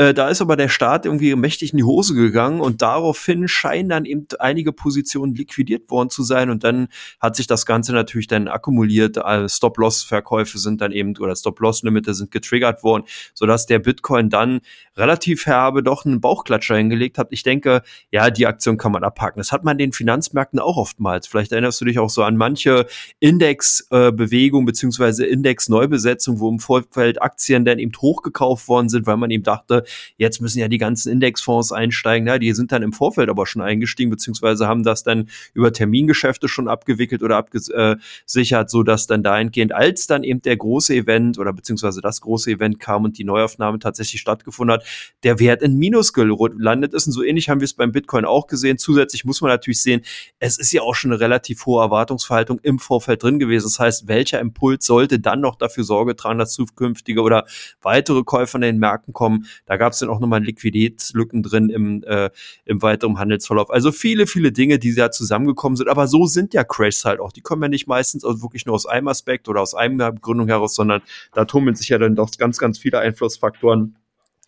Äh, 0.00 0.14
da 0.14 0.30
ist 0.30 0.40
aber 0.40 0.56
der 0.56 0.70
Staat 0.70 1.04
irgendwie 1.04 1.34
mächtig 1.34 1.72
in 1.72 1.76
die 1.76 1.84
Hose 1.84 2.14
gegangen 2.14 2.62
und 2.62 2.80
daraufhin 2.80 3.48
scheinen 3.48 3.90
dann 3.90 4.04
eben 4.06 4.26
einige 4.38 4.72
Positionen 4.72 5.34
liquidiert 5.34 5.90
worden 5.90 6.08
zu 6.08 6.22
sein 6.22 6.48
und 6.48 6.64
dann 6.64 6.88
hat 7.20 7.36
sich 7.36 7.46
das 7.46 7.66
Ganze 7.66 7.92
natürlich 7.92 8.26
dann 8.26 8.48
akkumuliert. 8.48 9.18
Äh, 9.18 9.46
Stop-Loss-Verkäufe 9.46 10.56
sind 10.56 10.80
dann 10.80 10.92
eben 10.92 11.14
oder 11.18 11.36
Stop-Loss-Limite 11.36 12.14
sind 12.14 12.30
getriggert 12.30 12.82
worden, 12.82 13.04
sodass 13.34 13.66
der 13.66 13.78
Bitcoin 13.78 14.30
dann 14.30 14.62
relativ 14.96 15.44
herbe 15.44 15.82
doch 15.82 16.06
einen 16.06 16.22
Bauchklatscher 16.22 16.76
hingelegt 16.76 17.18
hat. 17.18 17.28
Ich 17.30 17.42
denke, 17.42 17.82
ja, 18.10 18.30
die 18.30 18.46
Aktion 18.46 18.78
kann 18.78 18.92
man 18.92 19.04
abhaken. 19.04 19.38
Das 19.38 19.52
hat 19.52 19.64
man 19.64 19.76
den 19.76 19.92
Finanzmärkten 19.92 20.60
auch 20.60 20.78
oftmals. 20.78 21.26
Vielleicht 21.26 21.52
erinnerst 21.52 21.78
du 21.78 21.84
dich 21.84 21.98
auch 21.98 22.08
so 22.08 22.22
an 22.22 22.38
manche 22.38 22.86
Indexbewegung 23.18 24.62
äh, 24.62 24.66
beziehungsweise 24.66 25.26
Index-Neubesetzung, 25.26 26.40
wo 26.40 26.48
im 26.48 26.58
Vorfeld 26.58 27.20
Aktien 27.20 27.66
dann 27.66 27.78
eben 27.78 27.92
hochgekauft 28.00 28.66
worden 28.66 28.88
sind, 28.88 29.06
weil 29.06 29.18
man 29.18 29.30
eben 29.30 29.44
dachte, 29.44 29.84
Jetzt 30.16 30.40
müssen 30.40 30.58
ja 30.58 30.68
die 30.68 30.78
ganzen 30.78 31.12
Indexfonds 31.12 31.72
einsteigen. 31.72 32.26
Ja, 32.26 32.38
die 32.38 32.52
sind 32.52 32.72
dann 32.72 32.82
im 32.82 32.92
Vorfeld 32.92 33.28
aber 33.28 33.46
schon 33.46 33.62
eingestiegen, 33.62 34.10
beziehungsweise 34.10 34.66
haben 34.66 34.82
das 34.82 35.02
dann 35.02 35.28
über 35.54 35.72
Termingeschäfte 35.72 36.48
schon 36.48 36.68
abgewickelt 36.68 37.22
oder 37.22 37.36
abgesichert, 37.36 38.70
so 38.70 38.82
dass 38.82 39.06
dann 39.06 39.22
dahingehend, 39.22 39.72
als 39.72 40.06
dann 40.06 40.24
eben 40.24 40.42
der 40.42 40.56
große 40.56 40.94
Event 40.94 41.38
oder 41.38 41.52
beziehungsweise 41.52 42.00
das 42.00 42.20
große 42.20 42.50
Event 42.50 42.80
kam 42.80 43.04
und 43.04 43.18
die 43.18 43.24
Neuaufnahme 43.24 43.78
tatsächlich 43.78 44.20
stattgefunden 44.20 44.74
hat, 44.74 44.84
der 45.22 45.38
Wert 45.38 45.62
in 45.62 45.76
Minus 45.76 46.12
gelandet 46.12 46.94
ist. 46.94 47.06
Und 47.06 47.12
so 47.12 47.22
ähnlich 47.22 47.48
haben 47.48 47.60
wir 47.60 47.64
es 47.64 47.74
beim 47.74 47.92
Bitcoin 47.92 48.24
auch 48.24 48.46
gesehen. 48.46 48.78
Zusätzlich 48.78 49.24
muss 49.24 49.40
man 49.40 49.50
natürlich 49.50 49.82
sehen, 49.82 50.02
es 50.38 50.58
ist 50.58 50.72
ja 50.72 50.82
auch 50.82 50.94
schon 50.94 51.12
eine 51.12 51.20
relativ 51.20 51.66
hohe 51.66 51.82
Erwartungsverhaltung 51.82 52.60
im 52.62 52.78
Vorfeld 52.78 53.22
drin 53.22 53.38
gewesen. 53.38 53.66
Das 53.66 53.78
heißt, 53.78 54.08
welcher 54.08 54.40
Impuls 54.40 54.86
sollte 54.86 55.18
dann 55.18 55.40
noch 55.40 55.56
dafür 55.56 55.84
Sorge 55.84 56.16
tragen, 56.16 56.38
dass 56.38 56.52
zukünftige 56.52 57.22
oder 57.22 57.46
weitere 57.82 58.22
Käufer 58.22 58.56
in 58.56 58.62
den 58.62 58.78
Märkten 58.78 59.12
kommen? 59.12 59.46
Da 59.66 59.76
gab 59.80 59.94
es 59.94 59.98
dann 60.00 60.10
auch 60.10 60.20
nochmal 60.20 60.44
Liquiditätslücken 60.44 61.42
drin 61.42 61.70
im, 61.70 62.04
äh, 62.04 62.28
im 62.66 62.82
weiteren 62.82 63.18
Handelsverlauf. 63.18 63.70
Also 63.70 63.92
viele, 63.92 64.26
viele 64.26 64.52
Dinge, 64.52 64.78
die 64.78 64.94
da 64.94 65.10
zusammengekommen 65.10 65.76
sind. 65.76 65.88
Aber 65.88 66.06
so 66.06 66.26
sind 66.26 66.52
ja 66.52 66.64
Crashs 66.64 67.06
halt 67.06 67.18
auch. 67.18 67.32
Die 67.32 67.40
kommen 67.40 67.62
ja 67.62 67.68
nicht 67.68 67.86
meistens 67.86 68.22
aus, 68.22 68.42
wirklich 68.42 68.66
nur 68.66 68.74
aus 68.74 68.84
einem 68.84 69.08
Aspekt 69.08 69.48
oder 69.48 69.62
aus 69.62 69.74
einer 69.74 70.12
Begründung 70.12 70.48
heraus, 70.48 70.74
sondern 70.74 71.00
da 71.32 71.46
tummeln 71.46 71.76
sich 71.76 71.88
ja 71.88 71.96
dann 71.96 72.14
doch 72.14 72.30
ganz, 72.36 72.58
ganz 72.58 72.78
viele 72.78 72.98
Einflussfaktoren 72.98 73.96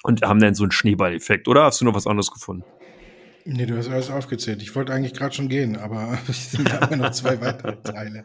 und 0.02 0.20
haben 0.20 0.38
dann 0.38 0.54
so 0.54 0.64
einen 0.64 0.72
Schneeballeffekt. 0.72 1.48
Oder 1.48 1.64
hast 1.64 1.80
du 1.80 1.86
noch 1.86 1.94
was 1.94 2.06
anderes 2.06 2.30
gefunden? 2.30 2.64
Nee, 3.44 3.66
du 3.66 3.76
hast 3.76 3.88
alles 3.88 4.08
aufgezählt. 4.08 4.62
Ich 4.62 4.74
wollte 4.76 4.92
eigentlich 4.92 5.14
gerade 5.14 5.34
schon 5.34 5.48
gehen, 5.48 5.76
aber 5.76 6.16
sind 6.28 6.72
aber 6.72 6.94
noch 6.96 7.10
zwei 7.10 7.40
weitere 7.40 7.76
Teile. 7.82 8.24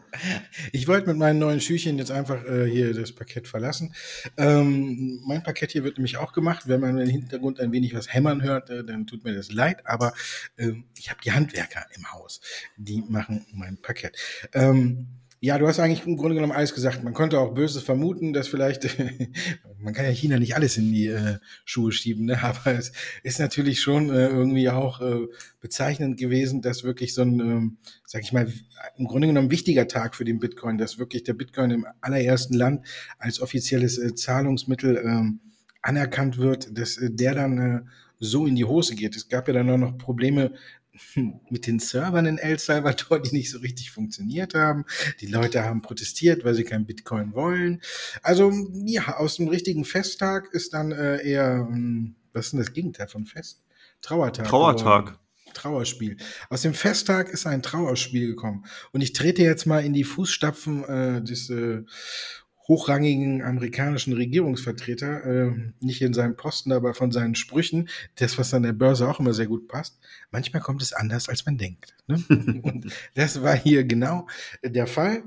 Ich 0.72 0.86
wollte 0.86 1.08
mit 1.08 1.16
meinen 1.16 1.40
neuen 1.40 1.60
Schüchen 1.60 1.98
jetzt 1.98 2.12
einfach 2.12 2.44
äh, 2.44 2.66
hier 2.70 2.94
das 2.94 3.12
Parkett 3.12 3.48
verlassen. 3.48 3.94
Ähm, 4.36 5.20
mein 5.26 5.42
Parkett 5.42 5.72
hier 5.72 5.82
wird 5.82 5.98
nämlich 5.98 6.18
auch 6.18 6.32
gemacht. 6.32 6.68
Wenn 6.68 6.80
man 6.80 6.98
im 6.98 7.08
Hintergrund 7.08 7.58
ein 7.58 7.72
wenig 7.72 7.94
was 7.94 8.12
hämmern 8.12 8.42
hört, 8.42 8.70
äh, 8.70 8.84
dann 8.84 9.06
tut 9.06 9.24
mir 9.24 9.34
das 9.34 9.50
leid, 9.50 9.86
aber 9.86 10.12
äh, 10.56 10.72
ich 10.96 11.10
habe 11.10 11.20
die 11.24 11.32
Handwerker 11.32 11.84
im 11.96 12.12
Haus. 12.12 12.40
Die 12.76 13.02
machen 13.08 13.44
mein 13.52 13.76
Parkett. 13.78 14.16
Ähm, 14.52 15.08
ja, 15.40 15.56
du 15.56 15.68
hast 15.68 15.78
eigentlich 15.78 16.04
im 16.06 16.16
Grunde 16.16 16.34
genommen 16.34 16.52
alles 16.52 16.74
gesagt. 16.74 17.04
Man 17.04 17.14
konnte 17.14 17.38
auch 17.38 17.54
Böses 17.54 17.82
vermuten, 17.82 18.32
dass 18.32 18.48
vielleicht, 18.48 18.88
man 19.78 19.94
kann 19.94 20.04
ja 20.04 20.10
China 20.10 20.38
nicht 20.38 20.56
alles 20.56 20.76
in 20.76 20.92
die 20.92 21.06
äh, 21.06 21.38
Schuhe 21.64 21.92
schieben, 21.92 22.24
ne? 22.26 22.42
aber 22.42 22.72
es 22.72 22.92
ist 23.22 23.38
natürlich 23.38 23.80
schon 23.80 24.10
äh, 24.10 24.28
irgendwie 24.28 24.68
auch 24.68 25.00
äh, 25.00 25.26
bezeichnend 25.60 26.18
gewesen, 26.18 26.60
dass 26.60 26.82
wirklich 26.82 27.14
so 27.14 27.22
ein, 27.22 27.40
ähm, 27.40 27.78
sag 28.04 28.22
ich 28.22 28.32
mal, 28.32 28.52
im 28.96 29.06
Grunde 29.06 29.28
genommen 29.28 29.50
wichtiger 29.50 29.86
Tag 29.86 30.16
für 30.16 30.24
den 30.24 30.40
Bitcoin, 30.40 30.78
dass 30.78 30.98
wirklich 30.98 31.22
der 31.22 31.34
Bitcoin 31.34 31.70
im 31.70 31.86
allerersten 32.00 32.54
Land 32.54 32.86
als 33.18 33.40
offizielles 33.40 33.98
äh, 33.98 34.14
Zahlungsmittel 34.14 34.96
äh, 34.96 35.22
anerkannt 35.82 36.38
wird, 36.38 36.76
dass 36.76 36.98
äh, 36.98 37.10
der 37.10 37.34
dann 37.34 37.58
äh, 37.58 37.80
so 38.20 38.46
in 38.46 38.56
die 38.56 38.64
Hose 38.64 38.94
geht. 38.94 39.16
Es 39.16 39.28
gab 39.28 39.48
ja 39.48 39.54
dann 39.54 39.70
auch 39.70 39.78
noch 39.78 39.98
Probleme 39.98 40.52
mit 41.50 41.66
den 41.66 41.78
Servern 41.78 42.26
in 42.26 42.38
El 42.38 42.58
Salvador, 42.58 43.20
die 43.20 43.34
nicht 43.34 43.50
so 43.50 43.58
richtig 43.58 43.90
funktioniert 43.90 44.54
haben. 44.54 44.84
Die 45.20 45.26
Leute 45.26 45.64
haben 45.64 45.82
protestiert, 45.82 46.44
weil 46.44 46.54
sie 46.54 46.64
kein 46.64 46.86
Bitcoin 46.86 47.34
wollen. 47.34 47.80
Also 48.22 48.52
ja, 48.84 49.16
aus 49.16 49.36
dem 49.36 49.48
richtigen 49.48 49.84
Festtag 49.84 50.52
ist 50.52 50.74
dann 50.74 50.92
äh, 50.92 51.22
eher, 51.22 51.66
hm, 51.68 52.16
was 52.32 52.46
ist 52.46 52.52
denn 52.52 52.60
das 52.60 52.72
Gegenteil 52.72 53.08
von 53.08 53.26
Fest? 53.26 53.62
Trauertag. 54.00 54.46
Trauertag. 54.46 55.18
Trauerspiel. 55.54 56.16
Aus 56.50 56.62
dem 56.62 56.74
Festtag 56.74 57.30
ist 57.30 57.46
ein 57.46 57.62
Trauerspiel 57.62 58.28
gekommen. 58.28 58.64
Und 58.92 59.00
ich 59.00 59.12
trete 59.12 59.42
jetzt 59.42 59.66
mal 59.66 59.84
in 59.84 59.92
die 59.92 60.04
Fußstapfen 60.04 60.84
äh, 60.84 61.22
des 61.22 61.50
äh, 61.50 61.82
hochrangigen 62.68 63.42
amerikanischen 63.42 64.12
Regierungsvertreter, 64.12 65.24
äh, 65.24 65.52
nicht 65.80 66.02
in 66.02 66.12
seinen 66.12 66.36
Posten, 66.36 66.70
aber 66.70 66.92
von 66.92 67.10
seinen 67.10 67.34
Sprüchen, 67.34 67.88
das, 68.16 68.36
was 68.36 68.52
an 68.52 68.62
der 68.62 68.74
Börse 68.74 69.08
auch 69.08 69.18
immer 69.20 69.32
sehr 69.32 69.46
gut 69.46 69.68
passt. 69.68 69.98
Manchmal 70.30 70.60
kommt 70.60 70.82
es 70.82 70.92
anders, 70.92 71.30
als 71.30 71.46
man 71.46 71.56
denkt. 71.56 71.96
Ne? 72.06 72.22
Und 72.62 72.92
das 73.14 73.42
war 73.42 73.56
hier 73.56 73.84
genau 73.84 74.26
der 74.62 74.86
Fall. 74.86 75.22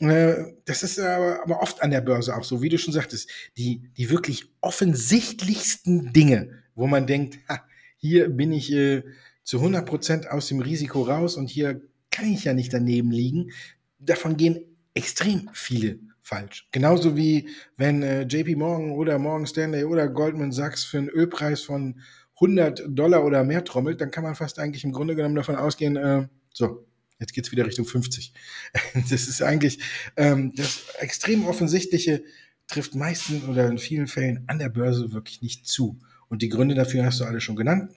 Äh, 0.00 0.34
das 0.66 0.82
ist 0.82 1.00
aber, 1.00 1.42
aber 1.42 1.62
oft 1.62 1.82
an 1.82 1.90
der 1.90 2.02
Börse 2.02 2.36
auch 2.36 2.44
so, 2.44 2.60
wie 2.60 2.68
du 2.68 2.76
schon 2.76 2.92
sagtest, 2.92 3.30
die, 3.56 3.88
die 3.96 4.10
wirklich 4.10 4.52
offensichtlichsten 4.60 6.12
Dinge, 6.12 6.62
wo 6.74 6.86
man 6.86 7.06
denkt, 7.06 7.38
ha, 7.48 7.64
hier 7.96 8.28
bin 8.28 8.52
ich 8.52 8.70
äh, 8.70 9.02
zu 9.44 9.58
100 9.58 9.86
Prozent 9.86 10.30
aus 10.30 10.48
dem 10.48 10.60
Risiko 10.60 11.02
raus 11.02 11.36
und 11.36 11.48
hier 11.48 11.80
kann 12.10 12.30
ich 12.30 12.44
ja 12.44 12.52
nicht 12.52 12.74
daneben 12.74 13.10
liegen. 13.10 13.50
Davon 13.98 14.36
gehen 14.36 14.60
extrem 14.94 15.48
viele 15.54 15.98
falsch. 16.32 16.66
Genauso 16.72 17.14
wie 17.14 17.50
wenn 17.76 18.02
äh, 18.02 18.22
JP 18.22 18.56
Morgan 18.56 18.92
oder 18.92 19.18
Morgan 19.18 19.46
Stanley 19.46 19.84
oder 19.84 20.08
Goldman 20.08 20.50
Sachs 20.50 20.82
für 20.82 20.96
einen 20.96 21.10
Ölpreis 21.10 21.60
von 21.60 22.00
100 22.36 22.84
Dollar 22.88 23.24
oder 23.24 23.44
mehr 23.44 23.64
trommelt, 23.64 24.00
dann 24.00 24.10
kann 24.10 24.24
man 24.24 24.34
fast 24.34 24.58
eigentlich 24.58 24.84
im 24.84 24.92
Grunde 24.92 25.14
genommen 25.14 25.34
davon 25.34 25.56
ausgehen, 25.56 25.96
äh, 25.96 26.28
so, 26.50 26.86
jetzt 27.20 27.34
geht's 27.34 27.52
wieder 27.52 27.66
Richtung 27.66 27.84
50. 27.84 28.32
das 28.94 29.12
ist 29.28 29.42
eigentlich 29.42 29.80
ähm, 30.16 30.54
das 30.56 30.86
extrem 31.00 31.46
offensichtliche 31.46 32.24
trifft 32.66 32.94
meistens 32.94 33.44
oder 33.44 33.68
in 33.68 33.76
vielen 33.76 34.06
Fällen 34.06 34.44
an 34.46 34.58
der 34.58 34.70
Börse 34.70 35.12
wirklich 35.12 35.42
nicht 35.42 35.66
zu. 35.66 35.98
Und 36.28 36.40
die 36.40 36.48
Gründe 36.48 36.74
dafür 36.74 37.04
hast 37.04 37.20
du 37.20 37.24
alle 37.24 37.42
schon 37.42 37.56
genannt. 37.56 37.92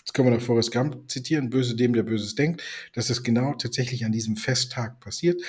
Jetzt 0.00 0.12
können 0.12 0.28
wir 0.28 0.36
noch 0.36 0.42
Forrest 0.42 0.72
Gump 0.72 1.10
zitieren, 1.10 1.48
böse 1.48 1.74
dem, 1.74 1.94
der 1.94 2.02
Böses 2.02 2.34
denkt, 2.34 2.62
dass 2.92 3.08
es 3.08 3.22
genau 3.22 3.54
tatsächlich 3.54 4.04
an 4.04 4.12
diesem 4.12 4.36
Festtag 4.36 5.00
passiert. 5.00 5.40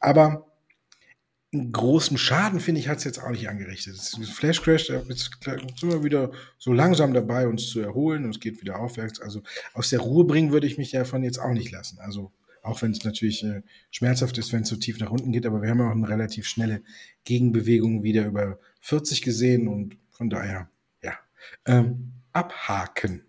Aber 0.00 0.51
einen 1.52 1.70
großen 1.70 2.16
Schaden, 2.16 2.60
finde 2.60 2.80
ich, 2.80 2.88
hat 2.88 2.98
es 2.98 3.04
jetzt 3.04 3.22
auch 3.22 3.30
nicht 3.30 3.48
angerichtet. 3.48 3.96
Flash 4.32 4.62
Crash, 4.62 4.86
da 4.86 5.02
sind 5.02 5.82
wir 5.82 6.02
wieder 6.02 6.32
so 6.58 6.72
langsam 6.72 7.12
dabei, 7.12 7.46
uns 7.46 7.68
zu 7.68 7.80
erholen 7.80 8.24
und 8.24 8.30
es 8.30 8.40
geht 8.40 8.62
wieder 8.62 8.78
aufwärts. 8.78 9.20
Also 9.20 9.42
aus 9.74 9.90
der 9.90 10.00
Ruhe 10.00 10.24
bringen 10.24 10.50
würde 10.50 10.66
ich 10.66 10.78
mich 10.78 10.92
davon 10.92 11.22
jetzt 11.22 11.38
auch 11.38 11.52
nicht 11.52 11.70
lassen. 11.70 11.98
Also 11.98 12.32
auch 12.62 12.80
wenn 12.80 12.92
es 12.92 13.04
natürlich 13.04 13.44
äh, 13.44 13.62
schmerzhaft 13.90 14.38
ist, 14.38 14.52
wenn 14.52 14.62
es 14.62 14.68
so 14.68 14.76
tief 14.76 14.98
nach 14.98 15.10
unten 15.10 15.32
geht, 15.32 15.46
aber 15.46 15.60
wir 15.62 15.68
haben 15.68 15.80
auch 15.80 15.90
eine 15.90 16.08
relativ 16.08 16.46
schnelle 16.46 16.82
Gegenbewegung 17.24 18.02
wieder 18.02 18.24
über 18.24 18.58
40 18.80 19.22
gesehen 19.22 19.68
und 19.68 19.96
von 20.10 20.30
daher, 20.30 20.70
ja, 21.02 21.14
ähm, 21.66 22.12
abhaken. 22.32 23.24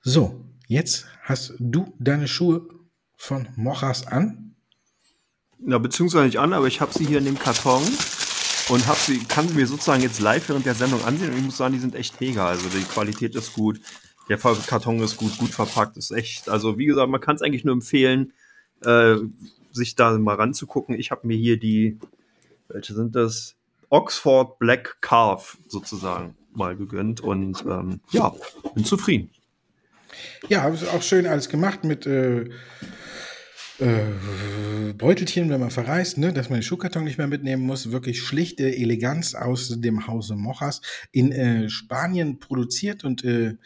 So, 0.00 0.44
jetzt 0.68 1.06
hast 1.22 1.54
du 1.58 1.92
deine 1.98 2.28
Schuhe 2.28 2.66
von 3.16 3.48
Mochas 3.56 4.06
an. 4.06 4.51
Ja, 5.66 5.78
beziehungsweise 5.78 6.26
nicht 6.26 6.38
an, 6.38 6.52
aber 6.52 6.66
ich 6.66 6.80
habe 6.80 6.92
sie 6.92 7.06
hier 7.06 7.18
in 7.18 7.24
dem 7.24 7.38
Karton 7.38 7.82
und 8.68 8.86
hab 8.86 8.96
sie, 8.96 9.18
kann 9.20 9.48
sie 9.48 9.54
mir 9.54 9.66
sozusagen 9.66 10.02
jetzt 10.02 10.20
live 10.20 10.48
während 10.48 10.66
der 10.66 10.74
Sendung 10.74 11.04
ansehen 11.04 11.30
und 11.30 11.38
ich 11.38 11.44
muss 11.44 11.56
sagen, 11.56 11.74
die 11.74 11.80
sind 11.80 11.94
echt 11.94 12.20
mega. 12.20 12.46
Also 12.46 12.68
die 12.68 12.82
Qualität 12.82 13.34
ist 13.34 13.52
gut, 13.52 13.80
der 14.28 14.38
Karton 14.38 15.00
ist 15.00 15.16
gut, 15.16 15.36
gut 15.38 15.50
verpackt, 15.50 15.96
ist 15.96 16.10
echt. 16.10 16.48
Also 16.48 16.78
wie 16.78 16.86
gesagt, 16.86 17.10
man 17.10 17.20
kann 17.20 17.36
es 17.36 17.42
eigentlich 17.42 17.64
nur 17.64 17.74
empfehlen, 17.74 18.32
äh, 18.84 19.16
sich 19.72 19.94
da 19.94 20.18
mal 20.18 20.34
ranzugucken. 20.34 20.98
Ich 20.98 21.10
habe 21.10 21.26
mir 21.26 21.36
hier 21.36 21.58
die, 21.58 21.98
welche 22.68 22.94
sind 22.94 23.14
das? 23.14 23.56
Oxford 23.88 24.58
Black 24.58 24.96
Calf 25.02 25.58
sozusagen 25.68 26.34
mal 26.54 26.76
gegönnt 26.76 27.20
und 27.20 27.62
ähm, 27.66 28.00
ja, 28.10 28.32
bin 28.74 28.84
zufrieden. 28.84 29.30
Ja, 30.48 30.68
ist 30.68 30.88
auch 30.88 31.02
schön 31.02 31.26
alles 31.26 31.48
gemacht 31.48 31.84
mit 31.84 32.06
äh, 32.06 32.50
äh, 33.82 34.92
Beutelchen, 34.94 35.50
wenn 35.50 35.60
man 35.60 35.70
verreist, 35.70 36.18
ne, 36.18 36.32
dass 36.32 36.48
man 36.48 36.60
den 36.60 36.62
Schuhkarton 36.62 37.04
nicht 37.04 37.18
mehr 37.18 37.26
mitnehmen 37.26 37.64
muss. 37.64 37.90
Wirklich 37.90 38.22
schlichte 38.22 38.76
Eleganz 38.76 39.34
aus 39.34 39.80
dem 39.80 40.06
Hause 40.06 40.36
Mochas 40.36 40.80
in 41.10 41.32
äh, 41.32 41.68
Spanien 41.68 42.38
produziert 42.38 43.04
und 43.04 43.24
äh, 43.24 43.56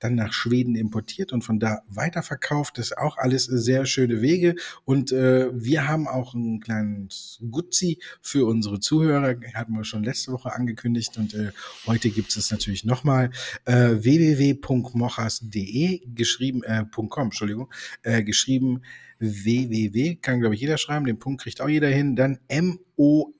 dann 0.00 0.16
nach 0.16 0.32
Schweden 0.32 0.74
importiert 0.74 1.32
und 1.32 1.42
von 1.42 1.58
da 1.58 1.82
weiterverkauft. 1.88 2.78
Das 2.78 2.86
ist 2.86 2.98
auch 2.98 3.16
alles 3.16 3.44
sehr 3.44 3.86
schöne 3.86 4.20
Wege. 4.20 4.56
Und 4.84 5.12
äh, 5.12 5.48
wir 5.52 5.88
haben 5.88 6.08
auch 6.08 6.34
ein 6.34 6.60
kleines 6.60 7.38
Gutzi 7.50 7.98
für 8.20 8.46
unsere 8.46 8.80
Zuhörer. 8.80 9.36
Hatten 9.54 9.72
wir 9.72 9.84
schon 9.84 10.04
letzte 10.04 10.32
Woche 10.32 10.52
angekündigt 10.52 11.16
und 11.16 11.34
äh, 11.34 11.52
heute 11.86 12.10
gibt 12.10 12.36
es 12.36 12.50
natürlich 12.50 12.84
nochmal 12.84 13.30
äh, 13.64 14.02
www.mochas.de 14.02 16.02
geschrieben, 16.14 16.62
äh, 16.64 16.84
.com, 16.92 17.24
Entschuldigung, 17.24 17.70
geschrieben 18.02 18.82
www, 19.22 20.16
kann 20.16 20.40
glaube 20.40 20.54
ich 20.54 20.60
jeder 20.60 20.76
schreiben, 20.78 21.06
den 21.06 21.18
Punkt 21.18 21.42
kriegt 21.42 21.60
auch 21.60 21.68
jeder 21.68 21.88
hin, 21.88 22.16
dann 22.16 22.38
M-O-R-J-A-S 22.48 23.38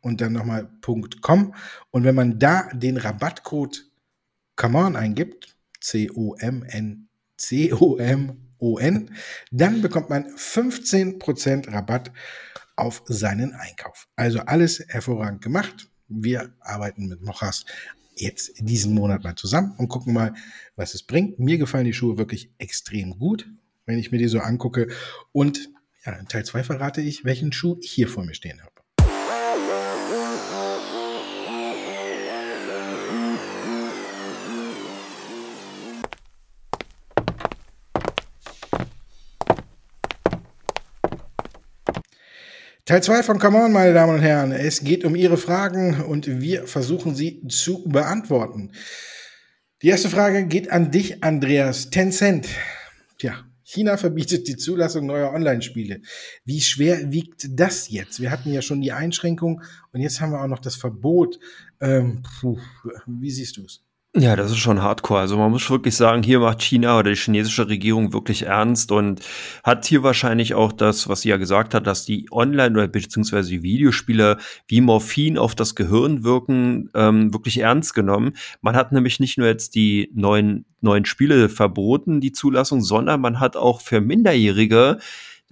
und 0.00 0.20
dann 0.20 0.32
nochmal 0.32 0.68
.com. 1.20 1.54
Und 1.90 2.04
wenn 2.04 2.14
man 2.14 2.38
da 2.38 2.68
den 2.72 2.96
Rabattcode 2.96 3.84
Come 4.56 4.78
On 4.78 4.96
eingibt, 4.96 5.56
C-O-M-N, 5.80 7.08
C-O-M-O-N, 7.36 9.10
dann 9.50 9.82
bekommt 9.82 10.10
man 10.10 10.26
15% 10.26 11.72
Rabatt 11.72 12.12
auf 12.76 13.02
seinen 13.06 13.52
Einkauf. 13.54 14.08
Also 14.16 14.40
alles 14.40 14.84
hervorragend 14.88 15.42
gemacht. 15.42 15.88
Wir 16.08 16.54
arbeiten 16.60 17.08
mit 17.08 17.22
Mochas 17.22 17.64
jetzt 18.16 18.52
diesen 18.58 18.94
Monat 18.94 19.24
mal 19.24 19.36
zusammen 19.36 19.74
und 19.78 19.88
gucken 19.88 20.12
mal, 20.12 20.34
was 20.76 20.94
es 20.94 21.02
bringt. 21.02 21.38
Mir 21.38 21.58
gefallen 21.58 21.84
die 21.84 21.92
Schuhe 21.92 22.18
wirklich 22.18 22.50
extrem 22.58 23.18
gut, 23.18 23.48
wenn 23.86 23.98
ich 23.98 24.12
mir 24.12 24.18
die 24.18 24.28
so 24.28 24.40
angucke. 24.40 24.88
Und 25.32 25.70
ja, 26.04 26.12
in 26.12 26.28
Teil 26.28 26.44
2 26.44 26.64
verrate 26.64 27.00
ich, 27.00 27.24
welchen 27.24 27.52
Schuh 27.52 27.76
ich 27.80 27.92
hier 27.92 28.08
vor 28.08 28.24
mir 28.24 28.34
stehen 28.34 28.62
habe. 28.62 28.73
Teil 42.86 43.02
2 43.02 43.22
von 43.22 43.38
Come 43.38 43.64
On, 43.64 43.72
meine 43.72 43.94
Damen 43.94 44.16
und 44.16 44.20
Herren. 44.20 44.52
Es 44.52 44.84
geht 44.84 45.06
um 45.06 45.16
Ihre 45.16 45.38
Fragen 45.38 46.02
und 46.02 46.42
wir 46.42 46.66
versuchen 46.66 47.14
sie 47.14 47.42
zu 47.48 47.82
beantworten. 47.84 48.72
Die 49.80 49.88
erste 49.88 50.10
Frage 50.10 50.44
geht 50.44 50.70
an 50.70 50.90
dich, 50.90 51.24
Andreas. 51.24 51.88
Tencent. 51.88 52.46
Tja, 53.16 53.42
China 53.62 53.96
verbietet 53.96 54.48
die 54.48 54.58
Zulassung 54.58 55.06
neuer 55.06 55.32
Online-Spiele. 55.32 56.02
Wie 56.44 56.60
schwer 56.60 57.10
wiegt 57.10 57.58
das 57.58 57.88
jetzt? 57.88 58.20
Wir 58.20 58.30
hatten 58.30 58.52
ja 58.52 58.60
schon 58.60 58.82
die 58.82 58.92
Einschränkung 58.92 59.62
und 59.94 60.02
jetzt 60.02 60.20
haben 60.20 60.32
wir 60.32 60.42
auch 60.42 60.46
noch 60.46 60.60
das 60.60 60.76
Verbot. 60.76 61.38
Ähm, 61.80 62.22
puh, 62.38 62.58
wie 63.06 63.30
siehst 63.30 63.56
du 63.56 63.64
es? 63.64 63.82
Ja, 64.16 64.36
das 64.36 64.52
ist 64.52 64.58
schon 64.58 64.80
hardcore. 64.80 65.18
Also 65.18 65.36
man 65.36 65.50
muss 65.50 65.68
wirklich 65.68 65.96
sagen, 65.96 66.22
hier 66.22 66.38
macht 66.38 66.62
China 66.62 67.00
oder 67.00 67.10
die 67.10 67.16
chinesische 67.16 67.68
Regierung 67.68 68.12
wirklich 68.12 68.46
ernst 68.46 68.92
und 68.92 69.20
hat 69.64 69.86
hier 69.86 70.04
wahrscheinlich 70.04 70.54
auch 70.54 70.72
das, 70.72 71.08
was 71.08 71.22
sie 71.22 71.30
ja 71.30 71.36
gesagt 71.36 71.74
hat, 71.74 71.88
dass 71.88 72.04
die 72.04 72.28
Online- 72.30 72.76
oder 72.78 72.86
beziehungsweise 72.86 73.50
die 73.50 73.64
Videospiele 73.64 74.36
wie 74.68 74.80
Morphin 74.80 75.36
auf 75.36 75.56
das 75.56 75.74
Gehirn 75.74 76.22
wirken, 76.22 76.90
ähm, 76.94 77.32
wirklich 77.32 77.58
ernst 77.58 77.92
genommen. 77.92 78.36
Man 78.60 78.76
hat 78.76 78.92
nämlich 78.92 79.18
nicht 79.18 79.36
nur 79.36 79.48
jetzt 79.48 79.74
die 79.74 80.12
neuen, 80.14 80.64
neuen 80.80 81.06
Spiele 81.06 81.48
verboten, 81.48 82.20
die 82.20 82.30
Zulassung, 82.30 82.82
sondern 82.82 83.20
man 83.20 83.40
hat 83.40 83.56
auch 83.56 83.80
für 83.80 84.00
Minderjährige 84.00 84.98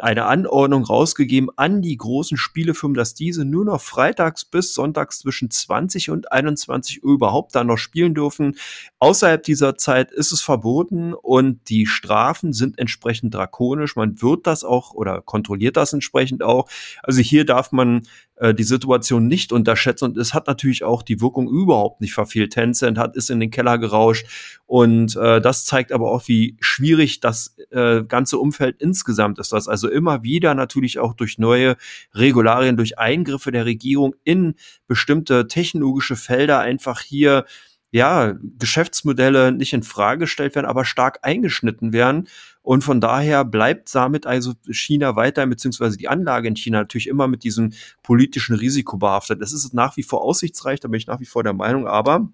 eine 0.02 0.24
Anordnung 0.26 0.84
rausgegeben 0.84 1.48
an 1.56 1.80
die 1.80 1.96
großen 1.96 2.36
Spielefirmen, 2.36 2.96
dass 2.96 3.14
diese 3.14 3.44
nur 3.44 3.64
noch 3.64 3.80
freitags 3.80 4.44
bis 4.44 4.74
sonntags 4.74 5.20
zwischen 5.20 5.48
20 5.48 6.10
und 6.10 6.32
21 6.32 7.04
Uhr 7.04 7.12
überhaupt 7.12 7.54
da 7.54 7.62
noch 7.62 7.76
spielen 7.76 8.12
dürfen. 8.12 8.56
Außerhalb 8.98 9.44
dieser 9.44 9.76
Zeit 9.76 10.10
ist 10.10 10.32
es 10.32 10.40
verboten 10.40 11.14
und 11.14 11.68
die 11.68 11.86
Strafen 11.86 12.52
sind 12.52 12.80
entsprechend 12.80 13.32
drakonisch. 13.32 13.94
Man 13.94 14.20
wird 14.20 14.48
das 14.48 14.64
auch 14.64 14.92
oder 14.92 15.20
kontrolliert 15.20 15.76
das 15.76 15.92
entsprechend 15.92 16.42
auch. 16.42 16.68
Also 17.04 17.20
hier 17.20 17.46
darf 17.46 17.70
man 17.70 18.02
äh, 18.42 18.54
die 18.54 18.64
Situation 18.64 19.28
nicht 19.28 19.52
unterschätzen 19.52 20.06
und 20.06 20.18
es 20.18 20.34
hat 20.34 20.48
natürlich 20.48 20.82
auch 20.82 21.04
die 21.04 21.20
Wirkung 21.20 21.48
überhaupt 21.48 22.00
nicht 22.00 22.12
verfehlt. 22.12 22.52
Tencent 22.52 22.98
hat 22.98 23.14
ist 23.14 23.30
in 23.30 23.38
den 23.38 23.52
Keller 23.52 23.78
gerauscht 23.78 24.26
und 24.66 25.14
äh, 25.14 25.40
das 25.40 25.64
zeigt 25.64 25.92
aber 25.92 26.10
auch, 26.10 26.26
wie 26.26 26.56
schwierig 26.60 27.20
das 27.20 27.56
äh, 27.70 28.02
ganze 28.02 28.38
Umfeld 28.38 28.82
insgesamt 28.82 29.38
ist. 29.38 29.52
Das 29.52 29.68
also 29.68 29.88
immer 29.88 30.24
wieder 30.24 30.56
natürlich 30.56 30.98
auch 30.98 31.14
durch 31.14 31.38
neue 31.38 31.76
Regularien, 32.14 32.76
durch 32.76 32.98
Eingriffe 32.98 33.52
der 33.52 33.64
Regierung 33.64 34.16
in 34.24 34.56
bestimmte 34.88 35.46
technologische 35.46 36.16
Felder 36.16 36.58
einfach 36.58 37.00
hier 37.00 37.44
ja, 37.92 38.34
Geschäftsmodelle 38.58 39.52
nicht 39.52 39.74
in 39.74 39.82
Frage 39.82 40.20
gestellt 40.20 40.54
werden, 40.54 40.66
aber 40.66 40.84
stark 40.84 41.18
eingeschnitten 41.22 41.92
werden. 41.92 42.26
Und 42.62 42.84
von 42.84 43.00
daher 43.00 43.44
bleibt 43.44 43.92
damit 43.94 44.24
also 44.24 44.52
China 44.70 45.16
weiter, 45.16 45.46
beziehungsweise 45.46 45.96
die 45.96 46.08
Anlage 46.08 46.46
in 46.46 46.56
China 46.56 46.78
natürlich 46.78 47.08
immer 47.08 47.26
mit 47.26 47.42
diesem 47.42 47.72
politischen 48.02 48.54
Risiko 48.54 48.98
behaftet. 48.98 49.42
Das 49.42 49.52
ist 49.52 49.74
nach 49.74 49.96
wie 49.96 50.04
vor 50.04 50.22
aussichtsreich, 50.22 50.78
da 50.78 50.88
bin 50.88 50.98
ich 50.98 51.08
nach 51.08 51.20
wie 51.20 51.26
vor 51.26 51.42
der 51.42 51.54
Meinung, 51.54 51.88
aber 51.88 52.28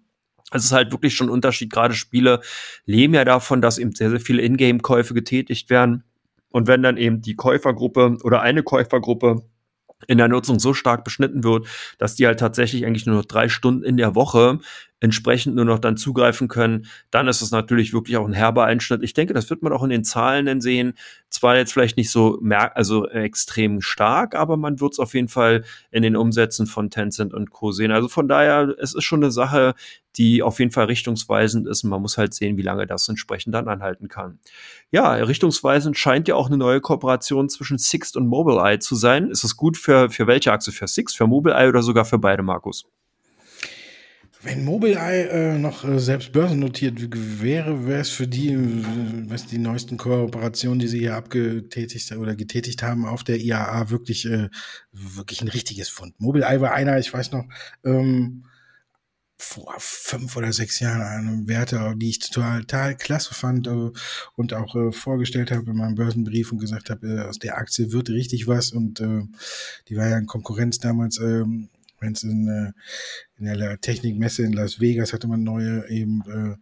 es 0.52 0.64
ist 0.64 0.72
halt 0.72 0.92
wirklich 0.92 1.14
schon 1.14 1.28
ein 1.28 1.32
Unterschied. 1.32 1.72
Gerade 1.72 1.94
Spiele 1.94 2.40
leben 2.84 3.14
ja 3.14 3.24
davon, 3.24 3.62
dass 3.62 3.78
eben 3.78 3.94
sehr, 3.94 4.10
sehr 4.10 4.20
viele 4.20 4.42
Ingame-Käufe 4.42 5.14
getätigt 5.14 5.70
werden. 5.70 6.04
Und 6.50 6.66
wenn 6.66 6.82
dann 6.82 6.96
eben 6.96 7.20
die 7.20 7.34
Käufergruppe 7.36 8.18
oder 8.22 8.40
eine 8.40 8.62
Käufergruppe 8.62 9.42
in 10.06 10.18
der 10.18 10.28
Nutzung 10.28 10.58
so 10.60 10.74
stark 10.74 11.04
beschnitten 11.04 11.42
wird, 11.44 11.66
dass 11.98 12.14
die 12.14 12.26
halt 12.26 12.38
tatsächlich 12.38 12.86
eigentlich 12.86 13.06
nur 13.06 13.16
noch 13.16 13.24
drei 13.24 13.48
Stunden 13.48 13.82
in 13.82 13.96
der 13.96 14.14
Woche 14.14 14.60
entsprechend 15.00 15.54
nur 15.54 15.64
noch 15.64 15.78
dann 15.78 15.96
zugreifen 15.96 16.48
können, 16.48 16.86
dann 17.10 17.28
ist 17.28 17.40
es 17.40 17.50
natürlich 17.50 17.92
wirklich 17.92 18.16
auch 18.16 18.26
ein 18.26 18.32
herber 18.32 18.64
Einschnitt. 18.64 19.02
Ich 19.02 19.14
denke, 19.14 19.34
das 19.34 19.48
wird 19.50 19.62
man 19.62 19.72
auch 19.72 19.84
in 19.84 19.90
den 19.90 20.04
Zahlen 20.04 20.46
dann 20.46 20.60
sehen. 20.60 20.94
Zwar 21.30 21.56
jetzt 21.56 21.72
vielleicht 21.72 21.96
nicht 21.96 22.10
so 22.10 22.38
merk 22.40 22.76
also 22.76 23.08
extrem 23.08 23.80
stark, 23.80 24.34
aber 24.34 24.56
man 24.56 24.80
wird 24.80 24.92
es 24.92 24.98
auf 24.98 25.14
jeden 25.14 25.28
Fall 25.28 25.64
in 25.90 26.02
den 26.02 26.16
Umsätzen 26.16 26.66
von 26.66 26.90
Tencent 26.90 27.32
und 27.34 27.50
Co. 27.50 27.70
sehen. 27.70 27.92
Also 27.92 28.08
von 28.08 28.28
daher, 28.28 28.74
es 28.78 28.94
ist 28.94 29.04
schon 29.04 29.22
eine 29.22 29.30
Sache, 29.30 29.74
die 30.16 30.42
auf 30.42 30.58
jeden 30.58 30.72
Fall 30.72 30.86
richtungsweisend 30.86 31.68
ist. 31.68 31.84
Und 31.84 31.90
man 31.90 32.02
muss 32.02 32.18
halt 32.18 32.34
sehen, 32.34 32.56
wie 32.56 32.62
lange 32.62 32.86
das 32.86 33.08
entsprechend 33.08 33.54
dann 33.54 33.68
anhalten 33.68 34.08
kann. 34.08 34.40
Ja, 34.90 35.12
richtungsweisend 35.12 35.96
scheint 35.96 36.26
ja 36.28 36.34
auch 36.34 36.48
eine 36.48 36.56
neue 36.56 36.80
Kooperation 36.80 37.48
zwischen 37.48 37.78
Sixt 37.78 38.16
und 38.16 38.26
Mobileye 38.26 38.80
zu 38.80 38.96
sein. 38.96 39.30
Ist 39.30 39.44
es 39.44 39.56
gut 39.56 39.76
für, 39.76 40.10
für 40.10 40.26
welche 40.26 40.52
Achse? 40.52 40.72
Für 40.72 40.88
Sixt, 40.88 41.16
für 41.16 41.26
Mobileye 41.26 41.68
oder 41.68 41.82
sogar 41.82 42.04
für 42.04 42.18
beide, 42.18 42.42
Markus? 42.42 42.84
Wenn 44.40 44.64
Mobileye 44.64 45.28
äh, 45.28 45.58
noch 45.58 45.84
äh, 45.84 45.98
selbst 45.98 46.30
börsennotiert 46.30 46.98
wäre, 47.42 47.86
wäre 47.86 48.00
es 48.00 48.10
für 48.10 48.28
die, 48.28 48.52
äh, 48.52 49.28
was 49.28 49.46
die 49.46 49.58
neuesten 49.58 49.96
Kooperationen, 49.96 50.78
die 50.78 50.86
sie 50.86 51.00
hier 51.00 51.16
abgetätigt 51.16 52.12
oder 52.12 52.36
getätigt 52.36 52.82
haben 52.84 53.04
auf 53.04 53.24
der 53.24 53.40
IAA, 53.40 53.90
wirklich, 53.90 54.26
äh, 54.26 54.48
wirklich 54.92 55.42
ein 55.42 55.48
richtiges 55.48 55.88
Fund. 55.88 56.20
Mobileye 56.20 56.60
war 56.60 56.72
einer, 56.72 56.98
ich 56.98 57.12
weiß 57.12 57.32
noch, 57.32 57.46
ähm, 57.84 58.44
vor 59.40 59.74
fünf 59.78 60.36
oder 60.36 60.52
sechs 60.52 60.80
Jahren 60.80 61.02
eine 61.02 61.48
Werte, 61.48 61.94
die 61.96 62.10
ich 62.10 62.18
total, 62.18 62.60
total 62.60 62.96
klasse 62.96 63.34
fand 63.34 63.66
äh, 63.66 63.90
und 64.36 64.52
auch 64.54 64.74
äh, 64.76 64.92
vorgestellt 64.92 65.50
habe 65.50 65.70
in 65.70 65.76
meinem 65.76 65.94
Börsenbrief 65.96 66.52
und 66.52 66.58
gesagt 66.58 66.90
habe, 66.90 67.06
äh, 67.08 67.20
aus 67.22 67.38
der 67.40 67.56
Aktie 67.56 67.92
wird 67.92 68.08
richtig 68.10 68.46
was 68.46 68.70
und 68.70 69.00
äh, 69.00 69.22
die 69.88 69.96
war 69.96 70.08
ja 70.08 70.18
in 70.18 70.26
Konkurrenz 70.26 70.78
damals 70.78 71.18
ähm, 71.18 71.70
wenn 72.00 72.12
es 72.12 72.22
in, 72.22 72.48
äh, 72.48 72.72
in 73.38 73.58
der 73.58 73.80
Technikmesse 73.80 74.42
in 74.42 74.52
Las 74.52 74.80
Vegas 74.80 75.12
hatte 75.12 75.28
man 75.28 75.42
neue 75.42 75.88
eben 75.88 76.22
äh, 76.28 76.56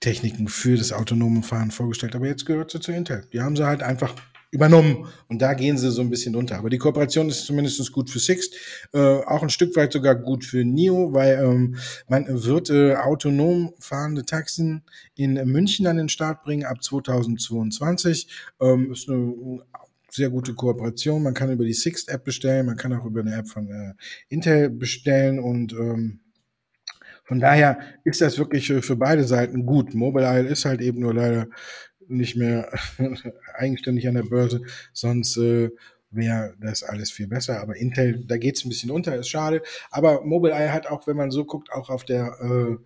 Techniken 0.00 0.48
für 0.48 0.76
das 0.76 0.92
autonome 0.92 1.42
Fahren 1.42 1.70
vorgestellt. 1.70 2.14
Aber 2.14 2.26
jetzt 2.26 2.44
gehört 2.44 2.70
sie 2.70 2.80
zu 2.80 2.92
Intel. 2.92 3.24
Die 3.32 3.40
haben 3.40 3.56
sie 3.56 3.64
halt 3.64 3.82
einfach 3.82 4.14
übernommen 4.52 5.08
und 5.28 5.40
da 5.40 5.54
gehen 5.54 5.78
sie 5.78 5.90
so 5.90 6.02
ein 6.02 6.10
bisschen 6.10 6.36
unter. 6.36 6.58
Aber 6.58 6.68
die 6.68 6.76
Kooperation 6.76 7.28
ist 7.28 7.46
zumindest 7.46 7.90
gut 7.90 8.10
für 8.10 8.18
Sixt, 8.18 8.54
äh, 8.92 8.98
auch 8.98 9.42
ein 9.42 9.48
Stück 9.48 9.74
weit 9.76 9.92
sogar 9.92 10.14
gut 10.14 10.44
für 10.44 10.62
NIO, 10.62 11.14
weil 11.14 11.42
ähm, 11.42 11.76
man 12.06 12.26
wird 12.28 12.68
äh, 12.68 12.94
autonom 12.96 13.72
fahrende 13.78 14.24
Taxen 14.26 14.82
in 15.14 15.34
München 15.46 15.86
an 15.86 15.96
den 15.96 16.10
Start 16.10 16.42
bringen 16.44 16.66
ab 16.66 16.84
2022. 16.84 18.28
Ähm, 18.60 18.92
ist 18.92 19.08
eine 19.08 19.62
sehr 20.12 20.30
gute 20.30 20.54
Kooperation. 20.54 21.22
Man 21.22 21.34
kann 21.34 21.50
über 21.50 21.64
die 21.64 21.72
Sixt-App 21.72 22.24
bestellen, 22.24 22.66
man 22.66 22.76
kann 22.76 22.92
auch 22.92 23.04
über 23.04 23.20
eine 23.20 23.34
App 23.34 23.48
von 23.48 23.68
äh, 23.68 23.94
Intel 24.28 24.70
bestellen 24.70 25.38
und 25.38 25.72
ähm, 25.72 26.20
von 27.24 27.40
daher 27.40 27.78
ist 28.04 28.20
das 28.20 28.38
wirklich 28.38 28.66
für, 28.66 28.82
für 28.82 28.96
beide 28.96 29.24
Seiten 29.24 29.64
gut. 29.64 29.94
Mobile 29.94 30.40
ist 30.48 30.64
halt 30.64 30.80
eben 30.80 31.00
nur 31.00 31.14
leider 31.14 31.48
nicht 32.08 32.36
mehr 32.36 32.70
eigenständig 33.54 34.06
an 34.06 34.14
der 34.14 34.24
Börse, 34.24 34.62
sonst 34.92 35.38
äh, 35.38 35.70
wäre 36.10 36.54
das 36.60 36.82
alles 36.82 37.10
viel 37.10 37.28
besser. 37.28 37.60
Aber 37.60 37.76
Intel, 37.76 38.24
da 38.26 38.36
geht 38.36 38.56
es 38.56 38.64
ein 38.64 38.68
bisschen 38.68 38.90
unter, 38.90 39.16
ist 39.16 39.28
schade. 39.28 39.62
Aber 39.90 40.24
Mobileye 40.24 40.72
hat 40.72 40.86
auch, 40.86 41.06
wenn 41.06 41.16
man 41.16 41.30
so 41.30 41.46
guckt, 41.46 41.72
auch 41.72 41.88
auf 41.88 42.04
der 42.04 42.36
äh, 42.42 42.76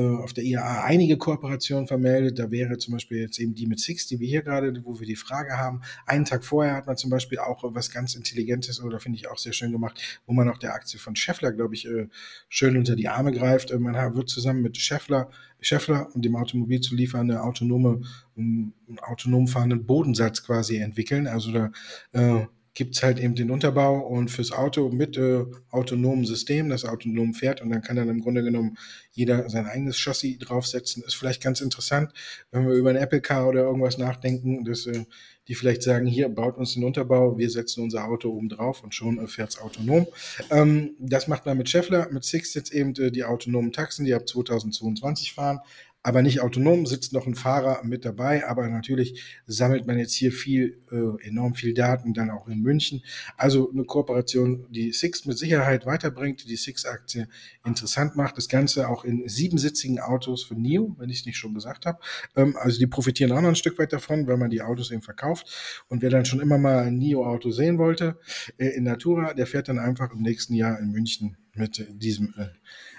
auf 0.00 0.32
der 0.32 0.44
IAA 0.44 0.84
einige 0.84 1.16
Kooperationen 1.16 1.86
vermeldet. 1.86 2.38
Da 2.38 2.50
wäre 2.50 2.78
zum 2.78 2.94
Beispiel 2.94 3.18
jetzt 3.18 3.38
eben 3.38 3.54
die 3.54 3.66
mit 3.66 3.80
Six, 3.80 4.06
die 4.06 4.20
wir 4.20 4.28
hier 4.28 4.42
gerade, 4.42 4.84
wo 4.84 4.98
wir 5.00 5.06
die 5.06 5.16
Frage 5.16 5.56
haben. 5.56 5.80
Einen 6.06 6.24
Tag 6.24 6.44
vorher 6.44 6.74
hat 6.74 6.86
man 6.86 6.96
zum 6.96 7.10
Beispiel 7.10 7.38
auch 7.38 7.62
was 7.74 7.90
ganz 7.90 8.14
Intelligentes 8.14 8.82
oder 8.82 9.00
finde 9.00 9.18
ich 9.18 9.28
auch 9.28 9.38
sehr 9.38 9.52
schön 9.52 9.72
gemacht, 9.72 10.00
wo 10.26 10.32
man 10.32 10.48
auch 10.48 10.58
der 10.58 10.74
Aktie 10.74 10.98
von 10.98 11.16
Scheffler, 11.16 11.52
glaube 11.52 11.74
ich, 11.74 11.86
äh, 11.86 12.08
schön 12.48 12.76
unter 12.76 12.96
die 12.96 13.08
Arme 13.08 13.32
greift. 13.32 13.70
Äh, 13.70 13.78
man 13.78 14.14
wird 14.14 14.28
zusammen 14.28 14.62
mit 14.62 14.76
Scheffler, 14.76 15.30
Scheffler 15.60 16.08
und 16.14 16.24
dem 16.24 16.36
Automobilzulieferer 16.36 17.20
eine 17.20 17.42
autonome, 17.42 18.02
einen 18.36 18.74
autonom 19.02 19.48
fahrenden 19.48 19.86
Bodensatz 19.86 20.42
quasi 20.44 20.76
entwickeln. 20.76 21.26
Also 21.26 21.52
da 21.52 21.72
äh, 22.12 22.46
gibt 22.76 22.94
es 22.94 23.02
halt 23.02 23.18
eben 23.18 23.34
den 23.34 23.50
Unterbau 23.50 24.00
und 24.06 24.30
fürs 24.30 24.52
Auto 24.52 24.90
mit 24.90 25.16
äh, 25.16 25.46
autonomem 25.70 26.26
System, 26.26 26.68
das 26.68 26.84
autonom 26.84 27.32
fährt 27.32 27.62
und 27.62 27.70
dann 27.70 27.80
kann 27.80 27.96
dann 27.96 28.10
im 28.10 28.20
Grunde 28.20 28.42
genommen 28.42 28.76
jeder 29.12 29.48
sein 29.48 29.64
eigenes 29.64 29.96
Chassis 29.96 30.38
draufsetzen. 30.38 31.02
Ist 31.02 31.16
vielleicht 31.16 31.42
ganz 31.42 31.62
interessant, 31.62 32.12
wenn 32.50 32.68
wir 32.68 32.74
über 32.74 32.90
ein 32.90 32.96
Apple 32.96 33.22
Car 33.22 33.48
oder 33.48 33.62
irgendwas 33.62 33.96
nachdenken, 33.96 34.62
dass 34.66 34.86
äh, 34.86 35.04
die 35.48 35.54
vielleicht 35.54 35.82
sagen, 35.82 36.06
hier 36.06 36.28
baut 36.28 36.58
uns 36.58 36.74
den 36.74 36.84
Unterbau, 36.84 37.38
wir 37.38 37.48
setzen 37.48 37.82
unser 37.82 38.04
Auto 38.04 38.28
oben 38.30 38.50
drauf 38.50 38.82
und 38.82 38.94
schon 38.94 39.18
äh, 39.18 39.26
fährt 39.26 39.50
es 39.50 39.58
autonom. 39.58 40.06
Ähm, 40.50 40.96
das 40.98 41.28
macht 41.28 41.46
man 41.46 41.56
mit 41.56 41.70
Scheffler, 41.70 42.08
mit 42.12 42.24
Six 42.24 42.52
jetzt 42.52 42.72
eben 42.72 42.94
äh, 42.96 43.10
die 43.10 43.24
autonomen 43.24 43.72
Taxen, 43.72 44.04
die 44.04 44.12
ab 44.12 44.28
2022 44.28 45.32
fahren 45.32 45.60
aber 46.06 46.22
nicht 46.22 46.40
autonom, 46.40 46.86
sitzt 46.86 47.12
noch 47.12 47.26
ein 47.26 47.34
Fahrer 47.34 47.82
mit 47.82 48.04
dabei, 48.04 48.46
aber 48.46 48.68
natürlich 48.68 49.24
sammelt 49.48 49.88
man 49.88 49.98
jetzt 49.98 50.14
hier 50.14 50.30
viel, 50.30 50.78
äh, 50.92 51.26
enorm 51.26 51.56
viel 51.56 51.74
Daten, 51.74 52.14
dann 52.14 52.30
auch 52.30 52.46
in 52.46 52.62
München. 52.62 53.02
Also 53.36 53.72
eine 53.72 53.82
Kooperation, 53.82 54.68
die 54.70 54.92
Six 54.92 55.24
mit 55.24 55.36
Sicherheit 55.36 55.84
weiterbringt, 55.84 56.48
die 56.48 56.54
Six-Aktie 56.54 57.26
interessant 57.64 58.14
macht. 58.14 58.36
Das 58.36 58.46
Ganze 58.48 58.88
auch 58.88 59.02
in 59.02 59.28
siebensitzigen 59.28 59.98
Autos 59.98 60.44
für 60.44 60.54
NIO, 60.54 60.94
wenn 60.96 61.10
ich 61.10 61.18
es 61.18 61.26
nicht 61.26 61.38
schon 61.38 61.54
gesagt 61.54 61.86
habe. 61.86 61.98
Ähm, 62.36 62.56
also 62.56 62.78
die 62.78 62.86
profitieren 62.86 63.32
auch 63.32 63.40
noch 63.40 63.48
ein 63.48 63.56
Stück 63.56 63.76
weit 63.80 63.92
davon, 63.92 64.28
weil 64.28 64.36
man 64.36 64.50
die 64.50 64.62
Autos 64.62 64.92
eben 64.92 65.02
verkauft. 65.02 65.82
Und 65.88 66.02
wer 66.02 66.10
dann 66.10 66.24
schon 66.24 66.38
immer 66.38 66.56
mal 66.56 66.84
ein 66.84 66.98
NIO-Auto 66.98 67.50
sehen 67.50 67.78
wollte 67.78 68.16
äh, 68.58 68.68
in 68.68 68.84
Natura, 68.84 69.34
der 69.34 69.48
fährt 69.48 69.66
dann 69.66 69.80
einfach 69.80 70.12
im 70.12 70.22
nächsten 70.22 70.54
Jahr 70.54 70.78
in 70.78 70.92
München 70.92 71.36
mit 71.56 71.84
diesem 72.00 72.32
äh, 72.36 72.46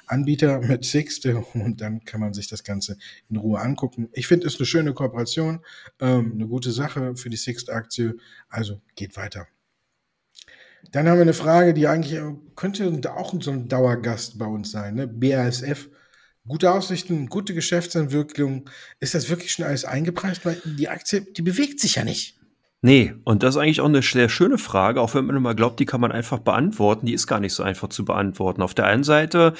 Anbieter 0.07 0.59
mit 0.59 0.85
Sixte 0.85 1.37
und 1.53 1.81
dann 1.81 2.03
kann 2.05 2.19
man 2.19 2.33
sich 2.33 2.47
das 2.47 2.63
Ganze 2.63 2.97
in 3.29 3.37
Ruhe 3.37 3.59
angucken. 3.59 4.09
Ich 4.13 4.27
finde, 4.27 4.47
es 4.47 4.57
eine 4.57 4.65
schöne 4.65 4.93
Kooperation, 4.93 5.59
ähm, 5.99 6.33
eine 6.33 6.47
gute 6.47 6.71
Sache 6.71 7.15
für 7.15 7.29
die 7.29 7.37
Sixt-Aktie. 7.37 8.15
Also 8.49 8.81
geht 8.95 9.17
weiter. 9.17 9.47
Dann 10.91 11.07
haben 11.07 11.17
wir 11.17 11.23
eine 11.23 11.33
Frage, 11.33 11.73
die 11.73 11.87
eigentlich 11.87 12.13
äh, 12.13 12.33
könnte 12.55 13.13
auch 13.13 13.33
so 13.41 13.51
ein 13.51 13.67
Dauergast 13.67 14.37
bei 14.37 14.45
uns 14.45 14.71
sein. 14.71 14.95
Ne? 14.95 15.07
BASF, 15.07 15.89
gute 16.47 16.71
Aussichten, 16.71 17.27
gute 17.27 17.53
Geschäftsentwicklung. 17.53 18.69
Ist 18.99 19.13
das 19.13 19.29
wirklich 19.29 19.51
schon 19.51 19.65
alles 19.65 19.85
eingepreist? 19.85 20.45
Weil 20.45 20.61
die 20.63 20.87
Aktie, 20.87 21.21
die 21.21 21.41
bewegt 21.41 21.79
sich 21.79 21.95
ja 21.95 22.03
nicht. 22.03 22.36
Nee, 22.81 23.15
und 23.23 23.41
das 23.41 23.55
ist 23.55 23.61
eigentlich 23.61 23.81
auch 23.81 23.85
eine 23.85 24.03
sehr 24.03 24.29
schöne 24.29 24.59
Frage, 24.59 25.01
auch 25.01 25.15
wenn 25.15 25.25
man 25.25 25.35
immer 25.35 25.55
glaubt, 25.55 25.79
die 25.79 25.85
kann 25.85 25.99
man 25.99 26.11
einfach 26.11 26.39
beantworten. 26.39 27.07
Die 27.07 27.13
ist 27.13 27.25
gar 27.25 27.39
nicht 27.39 27.53
so 27.53 27.63
einfach 27.63 27.89
zu 27.89 28.05
beantworten. 28.05 28.61
Auf 28.61 28.75
der 28.75 28.85
einen 28.85 29.03
Seite 29.03 29.53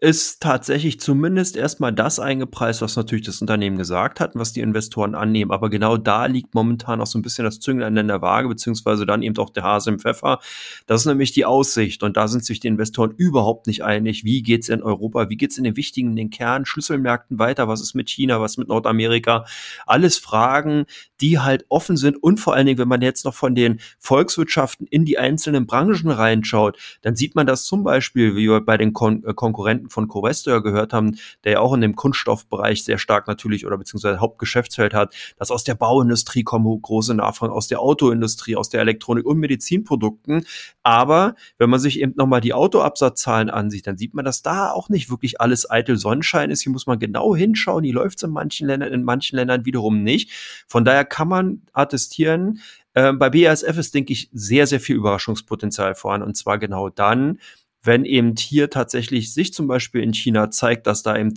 ist 0.00 0.40
tatsächlich 0.40 1.00
zumindest 1.00 1.56
erstmal 1.56 1.92
das 1.92 2.20
eingepreist, 2.20 2.82
was 2.82 2.94
natürlich 2.94 3.26
das 3.26 3.40
Unternehmen 3.40 3.76
gesagt 3.76 4.20
hat 4.20 4.34
und 4.34 4.40
was 4.40 4.52
die 4.52 4.60
Investoren 4.60 5.16
annehmen. 5.16 5.50
Aber 5.50 5.70
genau 5.70 5.96
da 5.96 6.26
liegt 6.26 6.54
momentan 6.54 7.00
auch 7.00 7.06
so 7.06 7.18
ein 7.18 7.22
bisschen 7.22 7.44
das 7.44 7.58
Zünglein 7.58 7.96
in 7.96 8.06
der 8.06 8.22
Waage, 8.22 8.48
beziehungsweise 8.48 9.06
dann 9.06 9.22
eben 9.22 9.36
auch 9.38 9.50
der 9.50 9.64
Hase 9.64 9.90
im 9.90 9.98
Pfeffer. 9.98 10.38
Das 10.86 11.00
ist 11.00 11.06
nämlich 11.06 11.32
die 11.32 11.44
Aussicht. 11.44 12.04
Und 12.04 12.16
da 12.16 12.28
sind 12.28 12.44
sich 12.44 12.60
die 12.60 12.68
Investoren 12.68 13.12
überhaupt 13.16 13.66
nicht 13.66 13.82
einig. 13.82 14.22
Wie 14.22 14.42
geht's 14.42 14.68
in 14.68 14.82
Europa? 14.82 15.30
Wie 15.30 15.36
geht's 15.36 15.58
in 15.58 15.64
den 15.64 15.76
wichtigen, 15.76 16.14
den 16.14 16.30
Kern, 16.30 16.64
Schlüsselmärkten 16.64 17.40
weiter? 17.40 17.66
Was 17.66 17.80
ist 17.80 17.94
mit 17.94 18.08
China? 18.08 18.40
Was 18.40 18.56
mit 18.56 18.68
Nordamerika? 18.68 19.46
Alles 19.84 20.18
Fragen, 20.18 20.86
die 21.20 21.40
halt 21.40 21.64
offen 21.70 21.96
sind. 21.96 22.22
Und 22.22 22.38
vor 22.38 22.54
allen 22.54 22.66
Dingen, 22.66 22.78
wenn 22.78 22.88
man 22.88 23.02
jetzt 23.02 23.24
noch 23.24 23.34
von 23.34 23.56
den 23.56 23.80
Volkswirtschaften 23.98 24.86
in 24.86 25.04
die 25.04 25.18
einzelnen 25.18 25.66
Branchen 25.66 26.10
reinschaut, 26.10 26.78
dann 27.02 27.16
sieht 27.16 27.34
man 27.34 27.48
das 27.48 27.64
zum 27.64 27.82
Beispiel, 27.82 28.36
wie 28.36 28.48
bei 28.60 28.76
den 28.76 28.92
Kon 28.92 29.24
äh, 29.24 29.34
Konkurrenten 29.34 29.87
von 29.88 30.08
Covestro 30.08 30.50
ja 30.50 30.58
gehört 30.58 30.92
haben, 30.92 31.18
der 31.44 31.52
ja 31.52 31.60
auch 31.60 31.72
in 31.74 31.80
dem 31.80 31.96
Kunststoffbereich 31.96 32.84
sehr 32.84 32.98
stark 32.98 33.26
natürlich 33.28 33.66
oder 33.66 33.78
beziehungsweise 33.78 34.20
Hauptgeschäftsfeld 34.20 34.94
hat, 34.94 35.14
dass 35.36 35.50
aus 35.50 35.64
der 35.64 35.74
Bauindustrie 35.74 36.42
kommen 36.42 36.80
große 36.80 37.14
Nachfragen, 37.14 37.52
aus 37.52 37.68
der 37.68 37.80
Autoindustrie, 37.80 38.56
aus 38.56 38.68
der 38.68 38.80
Elektronik 38.80 39.26
und 39.26 39.38
Medizinprodukten. 39.38 40.44
Aber 40.82 41.34
wenn 41.58 41.70
man 41.70 41.80
sich 41.80 42.00
eben 42.00 42.14
nochmal 42.16 42.40
die 42.40 42.54
Autoabsatzzahlen 42.54 43.50
ansieht, 43.50 43.86
dann 43.86 43.96
sieht 43.96 44.14
man, 44.14 44.24
dass 44.24 44.42
da 44.42 44.70
auch 44.70 44.88
nicht 44.88 45.10
wirklich 45.10 45.40
alles 45.40 45.70
eitel 45.70 45.96
Sonnenschein 45.96 46.50
ist. 46.50 46.62
Hier 46.62 46.72
muss 46.72 46.86
man 46.86 46.98
genau 46.98 47.34
hinschauen. 47.34 47.82
Die 47.82 47.92
läuft 47.92 48.18
es 48.18 48.22
in 48.24 48.30
manchen 48.30 48.66
Ländern, 48.66 48.92
in 48.92 49.02
manchen 49.02 49.36
Ländern 49.36 49.64
wiederum 49.64 50.02
nicht. 50.02 50.30
Von 50.66 50.84
daher 50.84 51.04
kann 51.04 51.28
man 51.28 51.62
attestieren, 51.72 52.60
äh, 52.94 53.12
bei 53.12 53.30
BASF 53.30 53.78
ist, 53.78 53.94
denke 53.94 54.12
ich, 54.12 54.28
sehr, 54.32 54.66
sehr 54.66 54.80
viel 54.80 54.96
Überraschungspotenzial 54.96 55.94
vorhanden. 55.94 56.26
Und 56.26 56.36
zwar 56.36 56.58
genau 56.58 56.88
dann, 56.88 57.38
wenn 57.88 58.04
eben 58.04 58.36
hier 58.38 58.70
tatsächlich 58.70 59.34
sich 59.34 59.52
zum 59.52 59.66
Beispiel 59.66 60.02
in 60.02 60.14
China 60.14 60.50
zeigt, 60.50 60.86
dass 60.86 61.02
da 61.02 61.16
eben 61.18 61.34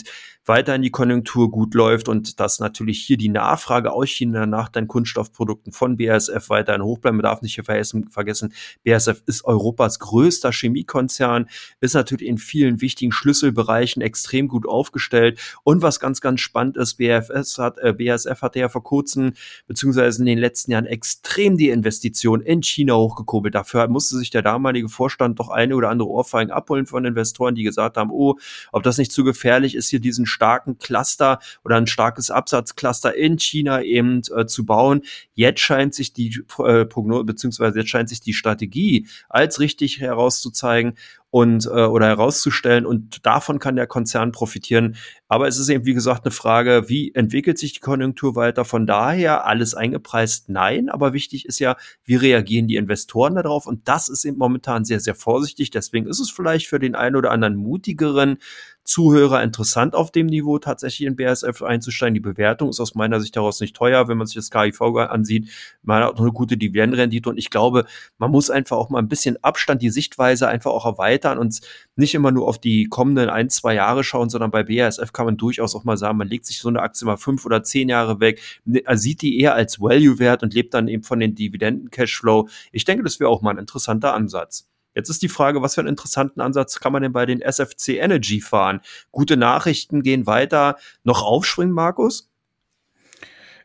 weiterhin 0.51 0.81
die 0.81 0.91
Konjunktur 0.91 1.49
gut 1.49 1.73
läuft 1.75 2.09
und 2.09 2.41
dass 2.41 2.59
natürlich 2.59 3.01
hier 3.01 3.15
die 3.15 3.29
Nachfrage 3.29 3.93
aus 3.93 4.09
China 4.09 4.45
nach 4.45 4.67
den 4.67 4.85
Kunststoffprodukten 4.85 5.71
von 5.71 5.95
BASF 5.95 6.49
weiterhin 6.49 6.81
hoch 6.83 6.97
bleibt. 6.97 7.15
Man 7.15 7.23
darf 7.23 7.41
nicht 7.41 7.55
vergessen, 7.55 8.53
BASF 8.83 9.23
ist 9.27 9.45
Europas 9.45 9.99
größter 9.99 10.51
Chemiekonzern, 10.51 11.47
ist 11.79 11.93
natürlich 11.93 12.27
in 12.27 12.37
vielen 12.37 12.81
wichtigen 12.81 13.13
Schlüsselbereichen 13.13 14.01
extrem 14.01 14.49
gut 14.49 14.67
aufgestellt. 14.67 15.39
Und 15.63 15.83
was 15.83 16.01
ganz, 16.01 16.19
ganz 16.19 16.41
spannend 16.41 16.75
ist, 16.75 16.95
BASF 16.95 17.57
hat, 17.57 17.77
äh, 17.77 17.93
BASF 17.93 18.41
hatte 18.41 18.59
ja 18.59 18.67
vor 18.67 18.83
kurzem, 18.83 19.31
beziehungsweise 19.67 20.19
in 20.19 20.25
den 20.25 20.37
letzten 20.37 20.71
Jahren 20.71 20.85
extrem 20.85 21.55
die 21.55 21.69
Investition 21.69 22.41
in 22.41 22.61
China 22.61 22.95
hochgekurbelt. 22.95 23.55
Dafür 23.55 23.87
musste 23.87 24.17
sich 24.17 24.31
der 24.31 24.41
damalige 24.41 24.89
Vorstand 24.89 25.39
doch 25.39 25.47
eine 25.47 25.77
oder 25.77 25.87
andere 25.87 26.09
Ohrfeigen 26.09 26.51
abholen 26.51 26.87
von 26.87 27.05
Investoren, 27.05 27.55
die 27.55 27.63
gesagt 27.63 27.95
haben, 27.95 28.11
oh, 28.11 28.37
ob 28.73 28.83
das 28.83 28.97
nicht 28.97 29.13
zu 29.13 29.23
gefährlich 29.23 29.75
ist, 29.75 29.87
hier 29.87 30.01
diesen 30.01 30.25
starken 30.41 30.79
Cluster 30.79 31.37
oder 31.63 31.75
ein 31.75 31.85
starkes 31.85 32.31
Absatzcluster 32.31 33.15
in 33.15 33.37
China 33.37 33.83
eben 33.83 34.23
äh, 34.35 34.47
zu 34.47 34.65
bauen. 34.65 35.01
Jetzt 35.35 35.59
scheint 35.59 35.93
sich 35.93 36.13
die 36.13 36.43
äh, 36.57 36.85
Prognose, 36.85 37.25
beziehungsweise 37.25 37.77
jetzt 37.77 37.89
scheint 37.89 38.09
sich 38.09 38.21
die 38.21 38.33
Strategie 38.33 39.07
als 39.29 39.59
richtig 39.59 39.99
herauszuzeigen 39.99 40.95
und 41.29 41.65
äh, 41.65 41.85
oder 41.85 42.07
herauszustellen 42.07 42.87
und 42.87 43.23
davon 43.25 43.59
kann 43.59 43.75
der 43.75 43.85
Konzern 43.87 44.31
profitieren. 44.31 44.97
Aber 45.27 45.47
es 45.47 45.59
ist 45.59 45.69
eben 45.69 45.85
wie 45.85 45.93
gesagt 45.93 46.25
eine 46.25 46.31
Frage, 46.31 46.89
wie 46.89 47.13
entwickelt 47.13 47.59
sich 47.59 47.73
die 47.73 47.79
Konjunktur 47.79 48.35
weiter? 48.35 48.65
Von 48.65 48.87
daher 48.87 49.45
alles 49.45 49.75
eingepreist, 49.75 50.49
nein. 50.49 50.89
Aber 50.89 51.13
wichtig 51.13 51.45
ist 51.45 51.59
ja, 51.59 51.77
wie 52.03 52.15
reagieren 52.15 52.67
die 52.67 52.75
Investoren 52.75 53.35
darauf? 53.35 53.65
Und 53.67 53.87
das 53.87 54.09
ist 54.09 54.25
eben 54.25 54.37
momentan 54.37 54.85
sehr 54.85 54.99
sehr 54.99 55.15
vorsichtig. 55.15 55.69
Deswegen 55.69 56.07
ist 56.07 56.19
es 56.19 56.31
vielleicht 56.31 56.67
für 56.67 56.79
den 56.79 56.95
einen 56.95 57.15
oder 57.15 57.31
anderen 57.31 57.55
mutigeren 57.55 58.37
Zuhörer 58.83 59.43
interessant 59.43 59.95
auf 59.95 60.11
dem 60.11 60.27
Niveau 60.27 60.57
tatsächlich 60.59 61.07
in 61.07 61.15
BASF 61.15 61.61
einzusteigen. 61.61 62.13
Die 62.13 62.19
Bewertung 62.19 62.69
ist 62.69 62.79
aus 62.79 62.95
meiner 62.95 63.19
Sicht 63.19 63.35
heraus 63.35 63.61
nicht 63.61 63.75
teuer, 63.75 64.07
wenn 64.07 64.17
man 64.17 64.27
sich 64.27 64.35
das 64.35 64.49
KIV 64.49 64.81
ansieht. 64.81 65.49
Man 65.83 66.03
hat 66.03 66.15
auch 66.15 66.19
eine 66.19 66.31
gute 66.31 66.57
Dividendenrendite 66.57 67.29
und 67.29 67.37
ich 67.37 67.49
glaube, 67.49 67.85
man 68.17 68.31
muss 68.31 68.49
einfach 68.49 68.77
auch 68.77 68.89
mal 68.89 68.99
ein 68.99 69.07
bisschen 69.07 69.41
Abstand, 69.43 69.81
die 69.81 69.89
Sichtweise 69.89 70.47
einfach 70.47 70.71
auch 70.71 70.85
erweitern 70.85 71.37
und 71.37 71.59
nicht 71.95 72.15
immer 72.15 72.31
nur 72.31 72.47
auf 72.47 72.59
die 72.59 72.85
kommenden 72.85 73.29
ein, 73.29 73.49
zwei 73.49 73.75
Jahre 73.75 74.03
schauen, 74.03 74.29
sondern 74.29 74.51
bei 74.51 74.63
BASF 74.63 75.13
kann 75.13 75.25
man 75.25 75.37
durchaus 75.37 75.75
auch 75.75 75.83
mal 75.83 75.97
sagen, 75.97 76.17
man 76.17 76.27
legt 76.27 76.45
sich 76.45 76.59
so 76.59 76.69
eine 76.69 76.81
Aktie 76.81 77.05
mal 77.05 77.17
fünf 77.17 77.45
oder 77.45 77.63
zehn 77.63 77.89
Jahre 77.89 78.19
weg, 78.19 78.41
ne, 78.65 78.81
sieht 78.93 79.21
die 79.21 79.39
eher 79.39 79.53
als 79.53 79.79
Value-Wert 79.79 80.43
und 80.43 80.53
lebt 80.53 80.73
dann 80.73 80.87
eben 80.87 81.03
von 81.03 81.19
den 81.19 81.35
Dividenden-Cashflow. 81.35 82.49
Ich 82.71 82.85
denke, 82.85 83.03
das 83.03 83.19
wäre 83.19 83.29
auch 83.29 83.41
mal 83.41 83.51
ein 83.51 83.57
interessanter 83.57 84.13
Ansatz. 84.13 84.70
Jetzt 84.95 85.09
ist 85.09 85.21
die 85.21 85.29
Frage, 85.29 85.61
was 85.61 85.75
für 85.75 85.81
einen 85.81 85.89
interessanten 85.89 86.41
Ansatz 86.41 86.79
kann 86.79 86.91
man 86.91 87.01
denn 87.01 87.13
bei 87.13 87.25
den 87.25 87.41
SFC 87.41 87.99
Energy 87.99 88.41
fahren? 88.41 88.81
Gute 89.11 89.37
Nachrichten 89.37 90.03
gehen 90.03 90.27
weiter. 90.27 90.77
Noch 91.03 91.23
aufspringen, 91.23 91.73
Markus? 91.73 92.29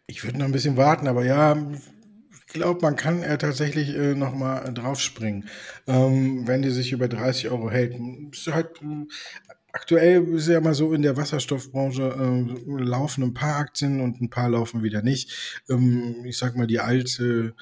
Ich 0.07 0.25
würde 0.25 0.39
noch 0.39 0.47
ein 0.47 0.53
bisschen 0.53 0.77
warten, 0.77 1.09
aber 1.09 1.25
ja, 1.25 1.57
ich 2.47 2.53
glaube, 2.53 2.81
man 2.81 2.95
kann 2.95 3.23
äh, 3.23 3.39
tatsächlich 3.39 3.89
äh, 3.89 4.15
noch 4.15 4.35
mal 4.35 4.69
äh, 4.69 4.73
draufspringen, 4.73 5.49
ähm, 5.89 6.47
wenn 6.47 6.63
die 6.63 6.71
sich 6.71 6.93
über 6.93 7.09
30 7.09 7.51
Euro 7.51 7.71
hält. 7.71 7.97
Ist 8.33 8.47
halt, 8.47 8.81
äh, 8.83 9.07
aktuell 9.73 10.23
ist 10.35 10.47
ja 10.49 10.61
mal 10.61 10.75
so 10.75 10.93
in 10.93 11.03
der 11.03 11.17
Wasserstoffbranche 11.17 12.03
äh, 12.03 12.83
laufen 12.83 13.25
ein 13.25 13.35
paar 13.35 13.57
Aktien 13.57 14.01
und 14.01 14.21
ein 14.21 14.31
paar 14.31 14.49
laufen 14.49 14.85
wieder 14.85 15.03
nicht. 15.03 15.63
Ähm, 15.69 16.25
ich 16.25 16.39
sag 16.39 16.57
mal, 16.57 16.69
die 16.69 16.79
alte 16.79 17.55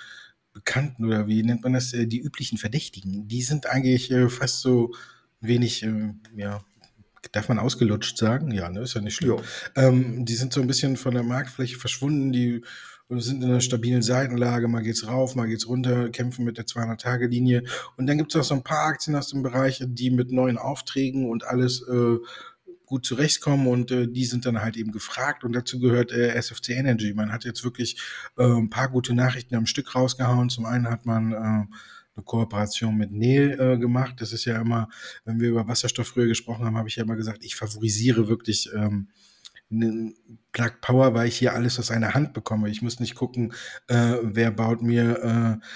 Bekannten 0.55 1.05
oder 1.05 1.27
wie 1.27 1.43
nennt 1.43 1.62
man 1.62 1.75
das, 1.75 1.93
äh, 1.93 2.07
die 2.07 2.21
üblichen 2.21 2.57
Verdächtigen, 2.57 3.29
die 3.29 3.43
sind 3.43 3.67
eigentlich 3.67 4.11
äh, 4.11 4.31
fast 4.31 4.61
so 4.61 4.95
wenig, 5.40 5.83
äh, 5.83 6.14
ja, 6.37 6.64
darf 7.33 7.49
man 7.49 7.59
ausgelutscht 7.59 8.17
sagen? 8.17 8.53
Ja, 8.53 8.71
ne, 8.71 8.81
ist 8.81 8.95
ja 8.95 9.01
nicht 9.01 9.17
schlimm. 9.17 9.40
Ähm, 9.77 10.25
die 10.25 10.35
sind 10.35 10.53
so 10.53 10.61
ein 10.61 10.67
bisschen 10.67 10.97
von 10.97 11.12
der 11.12 11.25
Marktfläche 11.25 11.77
verschwunden, 11.77 12.33
die 12.33 12.62
sind 13.11 13.43
in 13.43 13.51
einer 13.51 13.61
stabilen 13.61 14.03
Seitenlage, 14.03 14.69
mal 14.69 14.83
geht's 14.83 15.07
rauf, 15.07 15.35
mal 15.35 15.47
geht's 15.47 15.69
runter, 15.69 16.09
kämpfen 16.09 16.45
mit 16.45 16.57
der 16.57 16.67
200-Tage-Linie. 16.67 17.64
Und 17.97 18.07
dann 18.07 18.17
gibt's 18.17 18.35
auch 18.37 18.45
so 18.45 18.55
ein 18.55 18.62
paar 18.62 18.87
Aktien 18.87 19.14
aus 19.17 19.29
dem 19.29 19.43
Bereich, 19.43 19.83
die 19.87 20.11
mit 20.11 20.33
neuen 20.33 20.57
Aufträgen 20.57 21.29
und 21.29 21.45
alles 21.45 21.83
äh, 21.83 22.17
gut 22.87 23.05
zurechtkommen 23.07 23.66
und 23.66 23.90
äh, 23.90 24.09
die 24.09 24.25
sind 24.25 24.47
dann 24.47 24.61
halt 24.61 24.77
eben 24.77 24.92
gefragt 24.92 25.44
und 25.44 25.53
dazu 25.53 25.79
gehört 25.79 26.12
äh, 26.12 26.35
SFC 26.35 26.70
Energy. 26.70 27.14
Man 27.14 27.33
hat 27.33 27.44
jetzt 27.44 27.64
wirklich 27.64 28.01
äh, 28.37 28.44
ein 28.44 28.70
paar 28.70 28.88
gute 28.88 29.14
Nachrichten 29.14 29.55
am 29.55 29.66
Stück 29.66 29.94
rausgehauen. 29.94 30.51
Zum 30.51 30.66
einen 30.66 30.88
hat 30.88 31.07
man 31.07 31.33
äh, 31.33 31.37
eine 32.16 32.25
Kooperation 32.25 32.97
mit 32.97 33.11
Nel 33.12 33.59
äh, 33.59 33.79
gemacht. 33.79 34.16
Das 34.18 34.33
ist 34.33 34.44
ja 34.44 34.61
immer, 34.61 34.88
wenn 35.25 35.40
wir 35.40 35.49
über 35.49 35.66
Wasserstoff 35.66 36.09
früher 36.09 36.27
gesprochen 36.27 36.64
haben, 36.64 36.77
habe 36.77 36.88
ich 36.88 36.97
ja 36.97 37.05
immer 37.05 37.16
gesagt, 37.16 37.44
ich 37.44 37.57
favorisiere 37.57 38.29
wirklich 38.29 38.70
ähm, 38.75 39.09
Plug 40.53 40.73
Power, 40.81 41.14
weil 41.14 41.29
ich 41.29 41.38
hier 41.38 41.55
alles 41.55 41.79
aus 41.79 41.90
einer 41.90 42.14
Hand 42.14 42.33
bekomme. 42.33 42.68
Ich 42.68 42.83
muss 42.83 43.01
nicht 43.01 43.14
gucken, 43.14 43.53
äh, 43.88 44.16
wer 44.23 44.51
baut 44.51 44.83
mir 44.83 45.61
äh, 45.61 45.66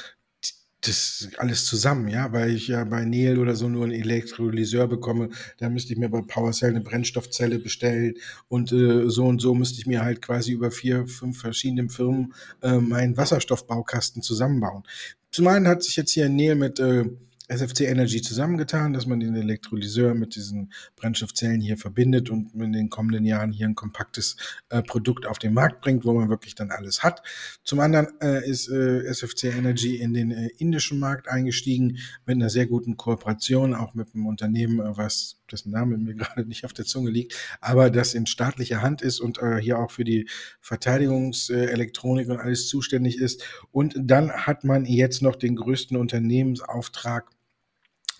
das 0.81 1.29
alles 1.39 1.67
zusammen, 1.67 2.09
ja, 2.09 2.33
weil 2.33 2.55
ich 2.55 2.69
ja 2.69 2.85
bei 2.85 3.05
Neil 3.05 3.39
oder 3.39 3.57
so 3.57 3.69
nur 3.69 3.85
einen 3.85 4.01
Elektrolyseur 4.01 4.87
bekomme, 4.87 5.31
da 5.59 5.69
müsste 5.69 5.93
ich 5.93 5.99
mir 5.99 6.09
bei 6.09 6.23
PowerCell 6.23 6.71
eine 6.71 6.81
Brennstoffzelle 6.81 7.59
bestellen 7.59 8.15
und 8.49 8.73
äh, 8.73 9.09
so 9.11 9.27
und 9.27 9.41
so 9.41 9.55
müsste 9.55 9.81
ich 9.81 9.87
mir 9.87 10.03
halt 10.03 10.23
quasi 10.23 10.53
über 10.53 10.71
vier, 10.71 11.07
fünf 11.07 11.41
verschiedene 11.41 11.89
Firmen 11.89 12.33
äh, 12.63 12.79
meinen 12.79 13.17
Wasserstoffbaukasten 13.17 14.23
zusammenbauen. 14.23 14.85
Zum 15.33 15.49
einen 15.49 15.67
hat 15.67 15.83
sich 15.83 15.97
jetzt 15.97 16.13
hier 16.13 16.29
Neil 16.29 16.55
mit 16.55 16.79
äh, 16.79 17.05
SFC 17.49 17.83
Energy 17.83 18.21
zusammengetan, 18.21 18.93
dass 18.93 19.07
man 19.07 19.21
den 19.21 19.35
Elektrolyseur 19.35 20.15
mit 20.15 20.37
diesen 20.37 20.73
Brennstoffzellen 20.97 21.61
hier 21.61 21.79
verbindet 21.79 22.31
und 22.31 22.55
in 22.55 22.73
den 22.73 22.91
kommenden 22.91 23.25
Jahren 23.25 23.53
hier 23.53 23.67
ein 23.67 23.75
kompaktes 23.75 24.37
äh, 24.69 24.83
Produkt 24.83 25.27
auf 25.27 25.39
den 25.39 25.55
Markt 25.55 25.81
bringt, 25.81 26.05
wo 26.05 26.13
man 26.13 26.29
wirklich 26.29 26.55
dann 26.55 26.71
alles 26.71 27.03
hat. 27.03 27.23
Zum 27.65 27.81
anderen 27.81 28.09
äh, 28.21 28.47
ist 28.49 28.69
äh, 28.69 29.03
SFC 29.05 29.45
Energy 29.45 29.97
in 29.97 30.13
den 30.13 30.31
äh, 30.31 30.49
indischen 30.59 30.99
Markt 30.99 31.29
eingestiegen 31.29 31.99
mit 32.27 32.37
einer 32.37 32.51
sehr 32.51 32.67
guten 32.67 32.97
Kooperation, 32.97 33.75
auch 33.75 33.95
mit 33.95 34.15
einem 34.15 34.27
Unternehmen, 34.27 34.81
äh, 34.81 34.97
was 34.97 35.41
dessen 35.51 35.71
Name 35.73 35.97
mir 35.97 36.15
gerade 36.17 36.45
nicht 36.45 36.67
auf 36.67 36.75
der 36.75 36.85
Zunge 36.85 37.11
liegt, 37.11 37.35
aber 37.61 37.91
das 37.91 38.13
in 38.13 38.27
staatlicher 38.27 38.83
Hand 38.83 39.01
ist 39.01 39.21
und 39.21 39.39
äh, 39.39 39.57
hier 39.57 39.79
auch 39.79 39.91
für 39.91 40.05
die 40.05 40.29
Verteidigungselektronik 40.61 42.29
und 42.29 42.39
alles 42.39 42.69
zuständig 42.69 43.19
ist. 43.19 43.43
Und 43.73 43.95
dann 43.99 44.31
hat 44.31 44.65
man 44.65 44.85
jetzt 44.85 45.23
noch 45.23 45.37
den 45.37 45.57
größten 45.57 45.97
Unternehmensauftrag 45.97 47.31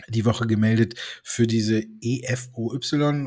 die 0.07 0.25
Woche 0.25 0.47
gemeldet 0.47 0.95
für 1.23 1.45
diese 1.45 1.83
EFOY 2.01 2.79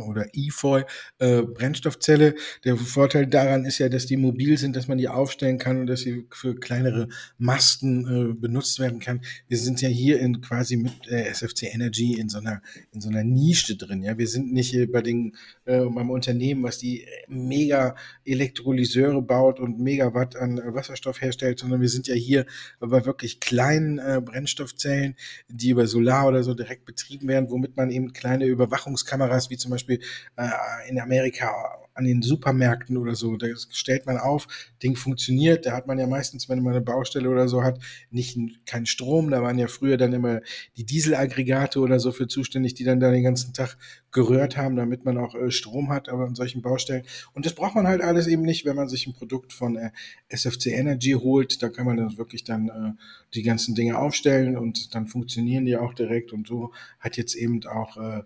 oder 0.09 0.27
EFOY 0.33 0.85
äh, 1.19 1.43
Brennstoffzelle. 1.43 2.35
Der 2.65 2.77
Vorteil 2.77 3.27
daran 3.27 3.65
ist 3.65 3.79
ja, 3.79 3.89
dass 3.89 4.07
die 4.07 4.17
mobil 4.17 4.59
sind, 4.59 4.75
dass 4.75 4.89
man 4.89 4.99
die 4.99 5.09
aufstellen 5.09 5.59
kann 5.59 5.79
und 5.79 5.87
dass 5.87 6.01
sie 6.01 6.27
für 6.33 6.55
kleinere 6.55 7.09
Masten 7.39 8.31
äh, 8.31 8.35
benutzt 8.35 8.79
werden 8.79 9.01
kann. 9.01 9.21
Wir 9.49 9.59
sind 9.59 9.81
ja 9.83 9.89
hier 9.89 10.19
in 10.21 10.41
quasi 10.41 10.77
mit 10.77 11.09
äh, 11.09 11.25
SFC 11.25 11.75
Energy 11.75 12.15
in 12.15 12.29
so 12.29 12.39
einer 12.39 12.63
in 12.93 13.01
so 13.01 13.11
einer 13.11 13.25
Nische 13.25 13.77
drin. 13.77 14.03
Ja, 14.03 14.19
wir 14.19 14.29
sind 14.29 14.53
nicht 14.53 14.75
äh, 14.75 14.87
bei 14.87 15.03
den 15.03 15.37
äh, 15.65 15.81
beim 15.85 16.11
Unternehmen, 16.11 16.63
was 16.63 16.79
die 16.79 17.07
mega 17.29 17.95
Elektrolyseure 18.25 19.23
baut 19.23 19.61
und 19.61 19.79
Megawatt 19.79 20.37
an 20.37 20.61
Wasserstoff 20.65 21.21
herstellt, 21.21 21.59
sondern 21.59 21.81
wir 21.81 21.89
sind 21.89 22.09
ja 22.09 22.15
hier 22.15 22.47
bei 22.81 23.05
wirklich 23.05 23.41
kleinen 23.41 23.99
äh, 23.99 24.21
Brennstoffzellen, 24.25 25.17
die 25.49 25.71
über 25.71 25.87
Solar 25.87 26.29
oder 26.29 26.43
so 26.43 26.55
direkt 26.63 26.85
betrieben 26.85 27.29
werden, 27.29 27.51
womit 27.51 27.77
man 27.77 27.91
eben 27.91 28.13
kleine 28.13 28.47
Überwachungskameras, 28.47 29.51
wie 29.51 29.57
zum 29.57 29.71
Beispiel 29.71 30.01
äh, 30.37 30.89
in 30.89 31.01
Amerika 31.01 31.82
an 31.95 32.05
den 32.05 32.23
Supermärkten 32.23 32.97
oder 32.97 33.15
so, 33.15 33.37
da 33.37 33.47
stellt 33.71 34.07
man 34.07 34.19
auf, 34.19 34.49
Ding 34.83 34.97
funktioniert, 34.97 35.67
da 35.67 35.73
hat 35.73 35.87
man 35.87 35.99
ja 35.99 36.07
meistens, 36.07 36.49
wenn 36.49 36.63
man 36.63 36.73
eine 36.73 36.83
Baustelle 36.83 37.29
oder 37.29 37.49
so 37.49 37.63
hat, 37.63 37.79
nicht 38.11 38.39
keinen 38.67 38.87
Strom, 38.87 39.31
da 39.31 39.43
waren 39.43 39.59
ja 39.59 39.69
früher 39.69 39.97
dann 39.97 40.13
immer 40.13 40.41
die 40.77 40.85
Dieselaggregate 40.85 41.81
oder 41.81 41.99
so 41.99 42.13
für 42.13 42.29
zuständig, 42.29 42.75
die 42.75 42.85
dann 42.85 43.01
da 43.01 43.11
den 43.11 43.25
ganzen 43.25 43.53
Tag 43.53 43.77
gerührt 44.13 44.57
haben, 44.57 44.77
damit 44.77 45.05
man 45.05 45.17
auch 45.17 45.35
äh, 45.35 45.51
Strom 45.51 45.89
hat, 45.89 46.09
aber 46.09 46.27
an 46.27 46.35
solchen 46.35 46.63
Baustellen. 46.63 47.05
Und 47.33 47.47
das 47.47 47.55
braucht 47.55 47.75
man 47.75 47.87
halt 47.87 48.03
alles 48.03 48.27
eben 48.27 48.43
nicht, 48.43 48.65
wenn 48.65 48.77
man 48.77 48.89
sich 48.89 49.07
ein 49.07 49.15
Produkt 49.15 49.53
von 49.53 49.77
äh, 49.77 49.91
SFC 50.29 50.67
Energy 50.67 51.13
holt, 51.13 51.63
da 51.63 51.71
kann 51.71 51.87
man 51.87 51.97
dann 51.97 52.19
wirklich 52.19 52.45
dann 52.45 52.69
äh, 52.69 53.03
die 53.35 53.43
ganzen 53.43 53.75
Dinge 53.75 53.99
aufstellen 53.99 54.57
und 54.57 54.95
dann 54.95 55.07
funktionieren 55.07 55.65
die 55.65 55.77
auch 55.77 55.95
direkt. 55.95 56.33
Und 56.33 56.47
so 56.47 56.73
hat 57.01 57.17
jetzt 57.17 57.35
eben 57.35 57.65
auch 57.67 57.97
äh, 57.97 58.23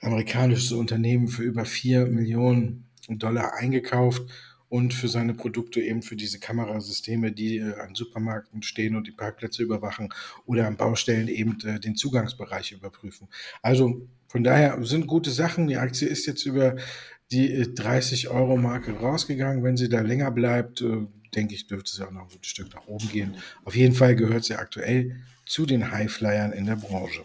amerikanisches 0.00 0.72
Unternehmen 0.72 1.28
für 1.28 1.42
über 1.42 1.64
vier 1.64 2.06
Millionen 2.06 2.88
Dollar 3.08 3.54
eingekauft 3.54 4.22
und 4.68 4.92
für 4.92 5.08
seine 5.08 5.34
Produkte 5.34 5.80
eben 5.80 6.02
für 6.02 6.16
diese 6.16 6.38
Kamerasysteme, 6.38 7.32
die 7.32 7.58
äh, 7.58 7.74
an 7.80 7.94
Supermärkten 7.94 8.62
stehen 8.62 8.96
und 8.96 9.06
die 9.06 9.12
Parkplätze 9.12 9.62
überwachen 9.62 10.10
oder 10.46 10.66
an 10.66 10.76
Baustellen 10.76 11.28
eben 11.28 11.58
äh, 11.64 11.80
den 11.80 11.96
Zugangsbereich 11.96 12.72
überprüfen. 12.72 13.28
Also 13.62 14.06
von 14.28 14.44
daher 14.44 14.82
sind 14.84 15.06
gute 15.06 15.30
Sachen. 15.30 15.68
Die 15.68 15.78
Aktie 15.78 16.06
ist 16.06 16.26
jetzt 16.26 16.44
über 16.44 16.76
die 17.30 17.64
30-Euro-Marke 17.64 18.92
äh, 18.92 18.96
rausgegangen. 18.96 19.64
Wenn 19.64 19.76
sie 19.76 19.88
da 19.88 20.00
länger 20.00 20.30
bleibt, 20.30 20.84
denke 21.34 21.54
ich, 21.54 21.66
dürfte 21.66 21.98
ja 21.98 22.08
auch 22.08 22.12
noch 22.12 22.22
ein 22.22 22.28
gutes 22.28 22.50
Stück 22.50 22.74
nach 22.74 22.86
oben 22.86 23.08
gehen. 23.08 23.36
Auf 23.64 23.74
jeden 23.74 23.94
Fall 23.94 24.16
gehört 24.16 24.44
sie 24.44 24.54
aktuell 24.54 25.16
zu 25.46 25.64
den 25.64 25.90
Highflyern 25.90 26.52
in 26.52 26.66
der 26.66 26.76
Branche. 26.76 27.22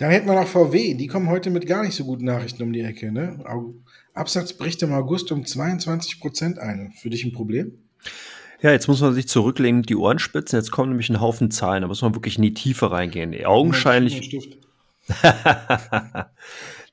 Dann 0.00 0.10
hätten 0.10 0.26
wir 0.26 0.34
noch 0.34 0.48
VW, 0.48 0.94
die 0.94 1.08
kommen 1.08 1.28
heute 1.28 1.50
mit 1.50 1.66
gar 1.66 1.82
nicht 1.82 1.94
so 1.94 2.04
guten 2.04 2.24
Nachrichten 2.24 2.62
um 2.62 2.72
die 2.72 2.80
Ecke. 2.80 3.12
Ne? 3.12 3.44
Absatz 4.14 4.54
bricht 4.54 4.82
im 4.82 4.94
August 4.94 5.30
um 5.30 5.44
22 5.44 6.20
Prozent 6.20 6.58
ein. 6.58 6.94
Für 6.96 7.10
dich 7.10 7.22
ein 7.24 7.32
Problem? 7.32 7.72
Ja, 8.62 8.70
jetzt 8.70 8.88
muss 8.88 9.02
man 9.02 9.12
sich 9.12 9.28
zurücklegen, 9.28 9.82
die 9.82 9.96
Ohren 9.96 10.18
spitzen. 10.18 10.58
Jetzt 10.58 10.70
kommen 10.70 10.88
nämlich 10.88 11.10
ein 11.10 11.20
Haufen 11.20 11.50
Zahlen. 11.50 11.82
Da 11.82 11.88
muss 11.88 12.00
man 12.00 12.14
wirklich 12.14 12.36
in 12.38 12.42
die 12.42 12.54
Tiefe 12.54 12.90
reingehen. 12.90 13.44
Augenscheinlich. 13.44 14.48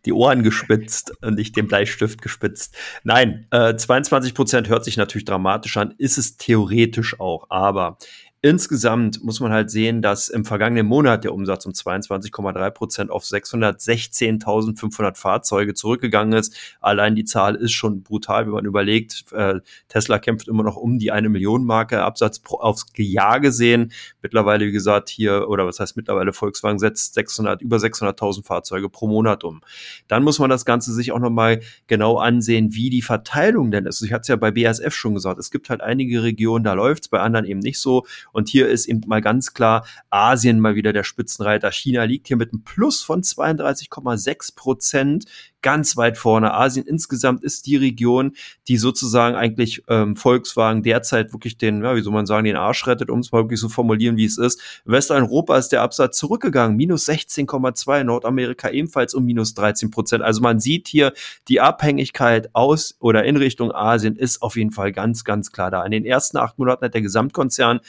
die 0.06 0.12
Ohren 0.12 0.44
gespitzt 0.44 1.14
und 1.22 1.36
nicht 1.36 1.56
den 1.56 1.68
Bleistift 1.68 2.22
gespitzt. 2.22 2.76
Nein, 3.04 3.48
äh, 3.52 3.76
22 3.76 4.34
Prozent 4.34 4.68
hört 4.68 4.84
sich 4.84 4.98
natürlich 4.98 5.26
dramatisch 5.26 5.78
an, 5.78 5.94
ist 5.98 6.18
es 6.18 6.36
theoretisch 6.36 7.20
auch, 7.22 7.46
aber 7.50 7.98
Insgesamt 8.42 9.24
muss 9.24 9.40
man 9.40 9.52
halt 9.52 9.72
sehen, 9.72 10.04
dass 10.04 10.30
im 10.30 10.46
vergangenen 10.46 10.86
Monat 10.86 11.24
der 11.24 11.34
Umsatz 11.34 11.66
um 11.66 11.72
22,3 11.72 12.70
Prozent 12.70 13.10
auf 13.10 13.24
616.500 13.24 15.18
Fahrzeuge 15.18 15.74
zurückgegangen 15.74 16.38
ist. 16.38 16.56
Allein 16.80 17.16
die 17.16 17.26
Zahl 17.26 17.56
ist 17.56 17.72
schon 17.72 18.04
brutal, 18.04 18.46
wenn 18.46 18.54
man 18.54 18.66
überlegt, 18.66 19.26
äh, 19.32 19.56
Tesla 19.88 20.20
kämpft 20.20 20.48
immer 20.48 20.62
noch 20.62 20.76
um 20.76 21.00
die 21.00 21.12
eine 21.12 21.30
Million 21.30 21.66
Marke 21.66 22.04
Absatz 22.04 22.40
aufs 22.48 22.86
Jahr 22.96 23.40
gesehen. 23.40 23.92
Mittlerweile, 24.22 24.68
wie 24.68 24.72
gesagt, 24.72 25.10
hier, 25.10 25.50
oder 25.50 25.66
was 25.66 25.80
heißt 25.80 25.98
mittlerweile, 25.98 26.32
Volkswagen 26.32 26.78
setzt 26.78 27.16
600, 27.16 27.64
über 27.64 27.78
600.000 27.78 28.46
Fahrzeuge 28.46 28.88
pro 28.88 29.08
Monat 29.08 29.44
um. 29.46 29.62
Dann 30.08 30.24
muss 30.24 30.38
man 30.38 30.52
das 30.52 30.64
Ganze 30.64 30.94
sich 30.94 31.12
auch 31.12 31.20
nochmal 31.20 31.62
genau 31.88 32.20
ansehen, 32.20 32.76
wie 32.76 32.92
die 32.92 33.02
Verteilung 33.02 33.72
denn 33.72 33.88
ist. 33.88 34.04
Ich 34.04 34.14
hatte 34.14 34.22
es 34.22 34.28
ja 34.28 34.36
bei 34.36 34.52
BASF 34.52 34.94
schon 34.94 35.16
gesagt, 35.16 35.40
es 35.40 35.50
gibt 35.50 35.72
halt 35.72 35.82
einige 35.82 36.22
Regionen, 36.22 36.64
da 36.64 36.74
läuft's, 36.74 37.08
bei 37.08 37.20
anderen 37.20 37.48
eben 37.48 37.62
nicht 37.62 37.80
so. 37.80 38.06
Und 38.32 38.50
hier 38.50 38.68
ist 38.68 38.88
eben 38.88 39.02
mal 39.08 39.22
ganz 39.22 39.54
klar 39.54 39.86
Asien 40.10 40.60
mal 40.60 40.76
wieder 40.76 40.94
der 40.94 41.04
Spitzenreiter. 41.04 41.72
China 41.72 42.04
liegt 42.04 42.28
hier 42.28 42.38
mit 42.38 42.52
einem 42.52 42.64
Plus 42.64 43.02
von 43.02 43.22
32,6 43.22 44.56
Prozent 44.56 45.26
ganz 45.62 45.98
weit 45.98 46.18
vorne. 46.18 46.54
Asien 46.54 46.86
insgesamt 46.86 47.44
ist 47.44 47.66
die 47.66 47.76
Region, 47.76 48.34
die 48.68 48.78
sozusagen 48.78 49.36
eigentlich 49.36 49.84
ähm, 49.88 50.16
Volkswagen 50.16 50.84
derzeit 50.84 51.34
wirklich 51.34 51.58
den, 51.58 51.84
ja, 51.84 51.96
wie 51.96 52.02
soll 52.02 52.14
man 52.14 52.26
sagen, 52.26 52.46
den 52.46 52.56
Arsch 52.56 52.86
rettet, 52.88 53.10
um 53.10 53.20
es 53.20 53.32
mal 53.32 53.44
wirklich 53.44 53.60
so 53.60 53.70
formulieren, 53.70 54.18
wie 54.18 54.26
es 54.26 54.38
ist. 54.38 54.62
Westeuropa 54.86 55.58
ist 55.58 55.70
der 55.70 55.82
Absatz 55.82 56.18
zurückgegangen, 56.18 56.78
minus 56.78 57.08
16,2, 57.08 58.04
Nordamerika 58.04 58.70
ebenfalls 58.70 59.14
um 59.14 59.26
minus 59.26 59.54
13 59.54 59.92
Prozent. 59.92 60.24
Also 60.24 60.42
man 60.42 60.60
sieht 60.60 60.88
hier, 60.88 61.14
die 61.48 61.60
Abhängigkeit 61.60 62.50
aus 62.54 62.96
oder 63.00 63.24
in 63.26 63.38
Richtung 63.38 63.72
Asien 63.72 64.16
ist 64.16 64.42
auf 64.42 64.58
jeden 64.58 64.72
Fall 64.72 64.92
ganz, 64.92 65.24
ganz 65.24 65.52
klar 65.52 65.72
da. 65.72 65.84
In 65.84 65.92
den 65.92 66.06
ersten 66.06 66.38
acht 66.38 66.58
Monaten 66.60 66.86
hat 66.86 66.94
der 66.94 67.02
Gesamtkonzern 67.02 67.80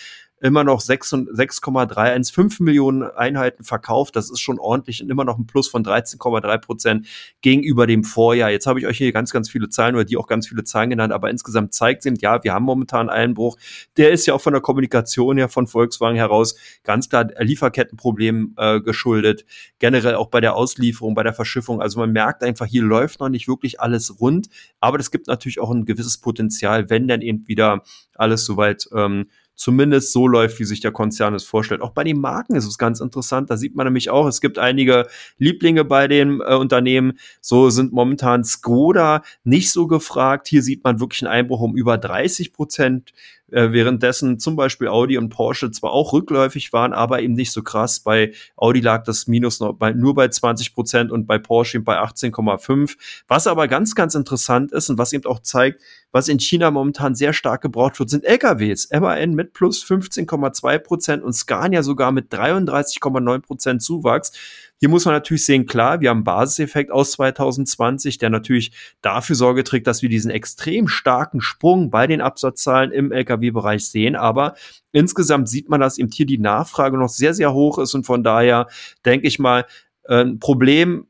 immer 0.41 0.65
noch 0.65 0.81
6,315 0.81 2.65
Millionen 2.65 3.03
Einheiten 3.03 3.65
verkauft. 3.65 4.17
Das 4.17 4.31
ist 4.31 4.41
schon 4.41 4.59
ordentlich 4.59 5.03
und 5.03 5.11
immer 5.11 5.25
noch 5.25 5.39
ein 5.39 5.47
Plus 5.47 5.69
von 5.69 5.85
13,3 5.85 6.59
Prozent 6.59 7.07
gegenüber 7.41 7.87
dem 7.87 8.05
Vorjahr. 8.05 8.51
Jetzt 8.51 8.67
habe 8.67 8.79
ich 8.79 8.87
euch 8.87 8.99
hier 8.99 9.13
ganz, 9.13 9.33
ganz 9.33 9.51
viele 9.51 9.69
Zahlen 9.69 9.95
oder 9.95 10.05
die 10.05 10.17
auch 10.17 10.27
ganz 10.27 10.49
viele 10.49 10.65
Zahlen 10.65 10.91
genannt, 10.91 11.13
aber 11.13 11.31
insgesamt 11.31 11.75
zeigt 11.75 12.05
es 12.05 12.21
ja, 12.21 12.43
wir 12.43 12.55
haben 12.55 12.65
momentan 12.65 13.09
einen 13.09 13.29
Einbruch. 13.29 13.57
Der 13.97 14.11
ist 14.11 14.27
ja 14.27 14.35
auch 14.35 14.41
von 14.41 14.53
der 14.53 14.63
Kommunikation 14.63 15.37
her 15.37 15.49
von 15.49 15.67
Volkswagen 15.67 16.17
heraus 16.17 16.57
ganz 16.85 17.09
klar 17.09 17.29
Lieferkettenproblemen 17.39 18.55
äh, 18.57 18.81
geschuldet. 18.81 19.45
Generell 19.79 20.15
auch 20.15 20.29
bei 20.29 20.41
der 20.41 20.55
Auslieferung, 20.55 21.15
bei 21.15 21.23
der 21.23 21.35
Verschiffung. 21.35 21.83
Also 21.83 21.99
man 21.99 22.13
merkt 22.13 22.43
einfach, 22.43 22.67
hier 22.67 22.83
läuft 22.83 23.21
noch 23.21 23.29
nicht 23.29 23.49
wirklich 23.49 23.81
alles 23.81 24.21
rund, 24.21 24.49
aber 24.81 24.99
es 24.99 25.11
gibt 25.11 25.27
natürlich 25.27 25.61
auch 25.61 25.71
ein 25.71 25.85
gewisses 25.85 26.19
Potenzial, 26.19 26.91
wenn 26.91 27.09
dann 27.09 27.21
eben 27.21 27.47
wieder 27.47 27.83
alles 28.15 28.45
soweit 28.45 28.89
ähm, 28.95 29.27
zumindest 29.59 30.13
so 30.13 30.29
läuft, 30.29 30.61
wie 30.61 30.65
sich 30.65 30.81
der 30.81 30.93
Konzern 30.93 31.35
es 31.35 31.45
vorstellt. 31.45 31.83
Auch 31.83 31.91
bei 31.91 32.05
den 32.05 32.21
Marken 32.21 32.55
ist 32.55 32.67
es 32.67 32.79
ganz 32.79 33.01
interessant. 33.01 33.51
Da 33.51 33.57
sieht 33.57 33.75
man 33.75 33.87
nämlich 33.87 34.09
auch, 34.09 34.27
es 34.27 34.41
gibt 34.41 34.57
einige 34.57 35.09
Lieblinge 35.37 35.85
bei 35.85 36.07
den 36.07 36.41
äh, 36.41 36.55
Unternehmen. 36.55 37.19
So 37.41 37.69
sind 37.69 37.93
momentan 37.93 38.45
Skoda 38.45 39.23
nicht 39.43 39.73
so 39.73 39.89
gefragt. 39.89 40.47
Hier 40.47 40.63
sieht 40.63 40.85
man 40.85 41.01
wirklich 41.01 41.23
einen 41.23 41.33
Einbruch 41.33 41.61
um 41.61 41.77
über 41.77 41.99
30 41.99 42.53
Prozent 42.53 43.13
äh, 43.51 43.73
währenddessen 43.73 44.39
zum 44.39 44.57
Beispiel 44.57 44.89
Audi 44.89 45.19
und 45.19 45.31
Porsche 45.31 45.71
zwar 45.71 45.93
auch 45.93 46.13
rückläufig 46.13 46.73
waren, 46.73 46.93
aber 46.93 47.21
eben 47.23 47.35
nicht 47.35 47.53
so 47.53 47.63
krass. 47.63 48.01
Bei 48.01 48.33
Audi 48.57 48.81
lag 48.81 49.05
das 49.05 49.27
Minus 49.27 49.61
noch 49.61 49.73
bei, 49.75 49.93
nur 49.93 50.15
bei 50.15 50.29
20 50.29 50.75
Prozent 50.75 51.11
und 51.11 51.27
bei 51.27 51.39
Porsche 51.39 51.81
bei 51.81 51.99
18,5. 51.99 52.97
Was 53.27 53.47
aber 53.47 53.69
ganz, 53.69 53.95
ganz 53.95 54.15
interessant 54.15 54.73
ist 54.73 54.91
und 54.91 54.99
was 54.99 55.13
eben 55.13 55.27
auch 55.27 55.41
zeigt, 55.41 55.83
was 56.11 56.29
in 56.29 56.39
China 56.39 56.71
momentan 56.71 57.15
sehr 57.15 57.33
stark 57.33 57.61
gebraucht 57.61 57.99
wird, 57.99 58.11
sind 58.11 58.25
LKWs. 58.25 58.89
MAN 58.91 59.35
mit 59.35 59.53
plus 59.53 59.85
15,2 59.85 60.79
Prozent 60.79 61.23
und 61.23 61.35
Scania 61.35 61.83
sogar 61.83 62.13
mit 62.13 62.33
33,9 62.33 63.41
Prozent 63.41 63.83
Zuwachs. 63.83 64.33
Hier 64.81 64.89
muss 64.89 65.05
man 65.05 65.15
natürlich 65.15 65.45
sehen, 65.45 65.67
klar, 65.67 66.01
wir 66.01 66.11
haben 66.11 66.19
einen 66.19 66.25
Basiseffekt 66.25 66.93
aus 66.93 67.13
2020, 67.13 68.19
der 68.19 68.31
natürlich 68.31 68.71
dafür 69.03 69.35
Sorge 69.35 69.65
trägt, 69.65 69.89
dass 69.89 70.03
wir 70.03 70.09
diesen 70.09 70.31
extrem 70.31 70.87
starken 70.87 71.41
Sprung 71.41 71.91
bei 71.91 72.07
den 72.07 72.21
Absatzzahlen 72.21 72.93
im 72.93 73.11
Lkw-Bereich 73.11 73.89
sehen. 73.89 74.15
Aber 74.15 74.55
insgesamt 74.93 75.49
sieht 75.49 75.69
man, 75.69 75.81
dass 75.81 75.99
eben 75.99 76.11
hier 76.13 76.27
die 76.27 76.39
Nachfrage 76.39 76.97
noch 76.97 77.09
sehr, 77.09 77.35
sehr 77.35 77.53
hoch 77.53 77.79
ist 77.79 77.95
und 77.95 78.07
von 78.07 78.23
daher 78.23 78.69
denke 79.05 79.27
ich 79.27 79.41
mal, 79.41 79.67
ein 80.09 80.39
Problem 80.39 81.07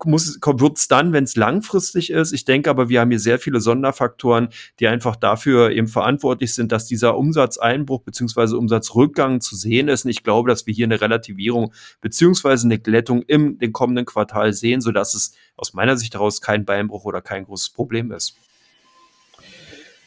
wird 0.00 0.78
es 0.78 0.88
dann, 0.88 1.12
wenn 1.12 1.24
es 1.24 1.36
langfristig 1.36 2.10
ist. 2.10 2.32
Ich 2.32 2.44
denke 2.46 2.70
aber, 2.70 2.88
wir 2.88 3.00
haben 3.00 3.10
hier 3.10 3.20
sehr 3.20 3.38
viele 3.38 3.60
Sonderfaktoren, 3.60 4.48
die 4.80 4.88
einfach 4.88 5.16
dafür 5.16 5.70
eben 5.70 5.86
verantwortlich 5.86 6.54
sind, 6.54 6.72
dass 6.72 6.86
dieser 6.86 7.18
Umsatzeinbruch 7.18 8.02
beziehungsweise 8.02 8.56
Umsatzrückgang 8.56 9.40
zu 9.42 9.54
sehen 9.54 9.88
ist. 9.88 10.04
Und 10.06 10.12
ich 10.12 10.22
glaube, 10.22 10.48
dass 10.48 10.66
wir 10.66 10.72
hier 10.72 10.86
eine 10.86 11.00
Relativierung 11.00 11.74
beziehungsweise 12.00 12.66
eine 12.66 12.78
Glättung 12.78 13.22
im 13.22 13.58
den 13.58 13.72
kommenden 13.72 14.06
Quartal 14.06 14.54
sehen, 14.54 14.80
sodass 14.80 15.14
es 15.14 15.34
aus 15.56 15.74
meiner 15.74 15.96
Sicht 15.96 16.14
daraus 16.14 16.40
kein 16.40 16.64
Beinbruch 16.64 17.04
oder 17.04 17.20
kein 17.20 17.44
großes 17.44 17.70
Problem 17.70 18.12
ist. 18.12 18.34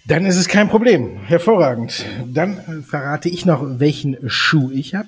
Dann 0.07 0.25
ist 0.25 0.37
es 0.37 0.47
kein 0.47 0.67
Problem. 0.67 1.17
Hervorragend. 1.25 2.05
Dann 2.25 2.57
äh, 2.57 2.81
verrate 2.81 3.29
ich 3.29 3.45
noch, 3.45 3.61
welchen 3.79 4.17
Schuh 4.27 4.71
ich 4.71 4.95
habe 4.95 5.07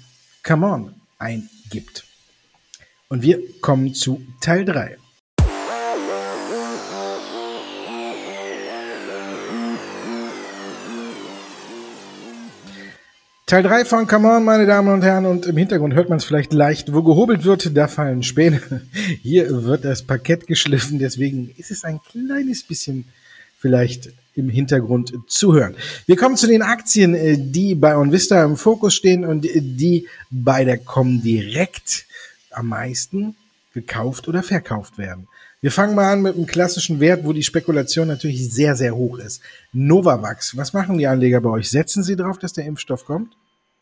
Come 0.42 0.66
On 0.66 0.94
eingibt. 1.18 2.04
Und 3.08 3.22
wir 3.22 3.40
kommen 3.60 3.94
zu 3.94 4.26
Teil 4.40 4.64
3. 4.64 4.98
Teil 13.48 13.62
3 13.62 13.86
von 13.86 14.06
Come 14.06 14.28
On, 14.28 14.44
meine 14.44 14.66
Damen 14.66 14.92
und 14.92 15.00
Herren, 15.00 15.24
und 15.24 15.46
im 15.46 15.56
Hintergrund 15.56 15.94
hört 15.94 16.10
man 16.10 16.18
es 16.18 16.24
vielleicht 16.26 16.52
leicht, 16.52 16.92
wo 16.92 17.02
gehobelt 17.02 17.44
wird, 17.44 17.74
da 17.74 17.88
fallen 17.88 18.22
Späne. 18.22 18.60
Hier 19.22 19.64
wird 19.64 19.86
das 19.86 20.02
Parkett 20.02 20.46
geschliffen, 20.46 20.98
deswegen 20.98 21.54
ist 21.56 21.70
es 21.70 21.82
ein 21.82 21.98
kleines 22.10 22.62
bisschen 22.62 23.06
vielleicht 23.58 24.10
im 24.34 24.50
Hintergrund 24.50 25.14
zu 25.28 25.54
hören. 25.54 25.76
Wir 26.04 26.16
kommen 26.16 26.36
zu 26.36 26.46
den 26.46 26.60
Aktien, 26.60 27.14
äh, 27.14 27.38
die 27.38 27.74
bei 27.74 27.96
OnVista 27.96 28.44
im 28.44 28.58
Fokus 28.58 28.94
stehen 28.94 29.24
und 29.24 29.40
die 29.44 30.06
bei 30.30 30.64
der 30.64 30.76
Comdirect 30.76 32.04
am 32.50 32.68
meisten 32.68 33.34
gekauft 33.72 34.28
oder 34.28 34.42
verkauft 34.42 34.98
werden. 34.98 35.26
Wir 35.60 35.72
fangen 35.72 35.96
mal 35.96 36.12
an 36.12 36.22
mit 36.22 36.36
einem 36.36 36.46
klassischen 36.46 37.00
Wert, 37.00 37.24
wo 37.24 37.32
die 37.32 37.42
Spekulation 37.42 38.06
natürlich 38.06 38.52
sehr, 38.52 38.76
sehr 38.76 38.94
hoch 38.94 39.18
ist. 39.18 39.42
Novavax. 39.72 40.56
Was 40.56 40.72
machen 40.72 40.98
die 40.98 41.08
Anleger 41.08 41.40
bei 41.40 41.50
euch? 41.50 41.68
Setzen 41.68 42.04
sie 42.04 42.14
darauf, 42.14 42.38
dass 42.38 42.52
der 42.52 42.64
Impfstoff 42.64 43.04
kommt? 43.04 43.36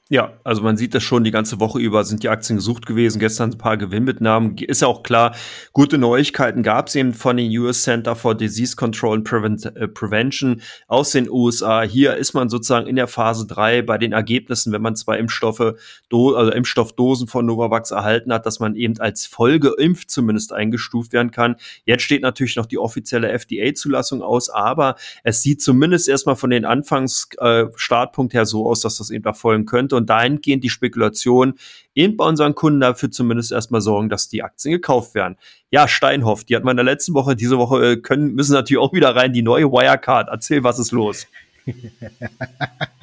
Ja, 0.09 0.35
also 0.45 0.63
man 0.63 0.77
sieht 0.77 0.95
das 0.95 1.03
schon 1.03 1.25
die 1.25 1.33
ganze 1.33 1.59
Woche 1.59 1.81
über 1.81 2.05
sind 2.05 2.23
die 2.23 2.29
Aktien 2.29 2.59
gesucht 2.59 2.87
gewesen. 2.87 3.19
Gestern 3.19 3.51
ein 3.51 3.59
paar 3.59 3.77
Gewinnmitnahmen. 3.77 4.57
Ist 4.57 4.83
ja 4.83 4.87
auch 4.87 5.03
klar, 5.03 5.35
gute 5.73 5.99
Neuigkeiten 5.99 6.63
gab 6.63 6.87
es 6.87 6.95
eben 6.95 7.13
von 7.13 7.37
den 7.37 7.51
US 7.59 7.83
Center 7.83 8.15
for 8.15 8.37
Disease 8.37 8.77
Control 8.77 9.17
and 9.17 9.25
Prevent 9.25 9.67
äh, 9.75 9.89
Prevention 9.89 10.63
aus 10.87 11.11
den 11.11 11.29
USA. 11.29 11.83
Hier 11.83 12.15
ist 12.15 12.35
man 12.35 12.49
sozusagen 12.49 12.87
in 12.87 12.95
der 12.95 13.09
Phase 13.09 13.49
3 13.49 13.83
bei 13.83 13.99
den 13.99 14.13
Ergebnissen, 14.13 14.73
wenn 14.73 14.81
man 14.81 14.95
zwei 14.95 15.19
Impfstoffe, 15.19 15.75
Do 16.09 16.37
also 16.37 16.53
Impfstoffdosen 16.53 17.27
von 17.27 17.45
Novavax 17.45 17.91
erhalten 17.91 18.33
hat, 18.33 18.47
dass 18.47 18.61
man 18.61 18.77
eben 18.77 19.01
als 19.01 19.27
Folge 19.27 19.75
impft 19.77 20.13
zumindest 20.13 20.53
eingestuft 20.53 21.15
werden 21.15 21.33
kann. 21.33 21.57
Jetzt 21.85 22.05
steht 22.05 22.23
natürlich 22.23 22.55
noch 22.55 22.67
die 22.67 22.79
offizielle 22.79 23.33
FDA-Zulassung 23.33 24.23
aus, 24.23 24.51
aber 24.51 24.95
es 25.25 25.43
sieht 25.43 25.61
zumindest 25.63 26.09
erstmal 26.09 26.37
von 26.37 26.51
den 26.51 26.65
Anfangsstartpunkt 26.65 28.35
äh, 28.35 28.37
her 28.37 28.47
so 28.47 28.69
aus, 28.69 28.83
dass 28.83 28.99
das 28.99 29.11
eben 29.11 29.25
erfolgen 29.25 29.67
könnte 29.67 29.96
und 29.97 30.09
dahingehend 30.09 30.63
die 30.63 30.71
Spekulation 30.71 31.55
eben 31.95 32.17
bei 32.17 32.25
unseren 32.25 32.55
Kunden 32.55 32.81
dafür 32.81 33.11
zumindest 33.11 33.53
erstmal 33.53 33.81
sorgen, 33.81 34.09
dass 34.09 34.29
die 34.29 34.43
Aktien 34.43 34.73
gekauft 34.73 35.15
werden. 35.15 35.37
Ja, 35.71 35.89
Steinhoff, 35.89 36.45
die 36.45 36.55
hat 36.55 36.65
man 36.65 36.73
in 36.73 36.85
der 36.85 36.93
letzten 36.93 37.15
Woche, 37.15 37.35
diese 37.37 37.59
Woche 37.59 37.93
äh, 37.93 37.97
können, 37.97 38.35
müssen 38.35 38.53
natürlich 38.53 38.83
auch 38.83 38.93
wieder 38.93 39.17
rein, 39.17 39.33
die 39.33 39.43
neue 39.43 39.71
Wirecard. 39.71 40.29
Erzähl, 40.31 40.63
was 40.63 40.79
ist 40.79 40.93
los? 40.93 41.27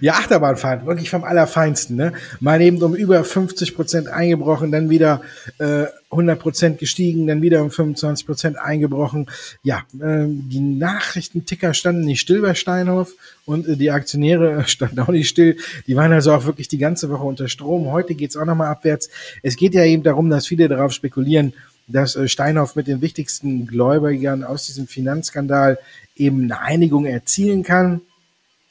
Ja, 0.00 0.14
Achterbahnfahren, 0.14 0.86
wirklich 0.86 1.10
vom 1.10 1.22
Allerfeinsten. 1.22 1.94
Ne? 1.94 2.12
Mal 2.40 2.62
eben 2.62 2.82
um 2.82 2.94
über 2.94 3.22
50 3.22 3.74
Prozent 3.74 4.08
eingebrochen, 4.08 4.72
dann 4.72 4.88
wieder 4.88 5.20
äh, 5.58 5.84
100 6.10 6.38
Prozent 6.38 6.78
gestiegen, 6.78 7.26
dann 7.26 7.42
wieder 7.42 7.62
um 7.62 7.70
25 7.70 8.26
Prozent 8.26 8.58
eingebrochen. 8.58 9.26
Ja, 9.62 9.82
äh, 10.00 10.24
die 10.26 10.60
Nachrichtenticker 10.60 11.74
standen 11.74 12.04
nicht 12.04 12.20
still 12.20 12.40
bei 12.40 12.54
Steinhoff 12.54 13.14
und 13.44 13.68
äh, 13.68 13.76
die 13.76 13.90
Aktionäre 13.90 14.64
standen 14.66 15.00
auch 15.00 15.08
nicht 15.08 15.28
still. 15.28 15.56
Die 15.86 15.94
waren 15.94 16.12
also 16.12 16.32
auch 16.32 16.46
wirklich 16.46 16.68
die 16.68 16.78
ganze 16.78 17.10
Woche 17.10 17.24
unter 17.24 17.48
Strom. 17.48 17.92
Heute 17.92 18.14
geht's 18.14 18.36
auch 18.36 18.46
nochmal 18.46 18.68
abwärts. 18.68 19.10
Es 19.42 19.56
geht 19.56 19.74
ja 19.74 19.84
eben 19.84 20.02
darum, 20.02 20.30
dass 20.30 20.46
viele 20.46 20.68
darauf 20.68 20.92
spekulieren, 20.92 21.52
dass 21.86 22.16
äh, 22.16 22.28
Steinhoff 22.28 22.76
mit 22.76 22.86
den 22.86 23.02
wichtigsten 23.02 23.66
Gläubigern 23.66 24.42
aus 24.42 24.66
diesem 24.66 24.86
Finanzskandal 24.86 25.78
eben 26.16 26.44
eine 26.44 26.60
Einigung 26.60 27.04
erzielen 27.04 27.62
kann 27.62 28.00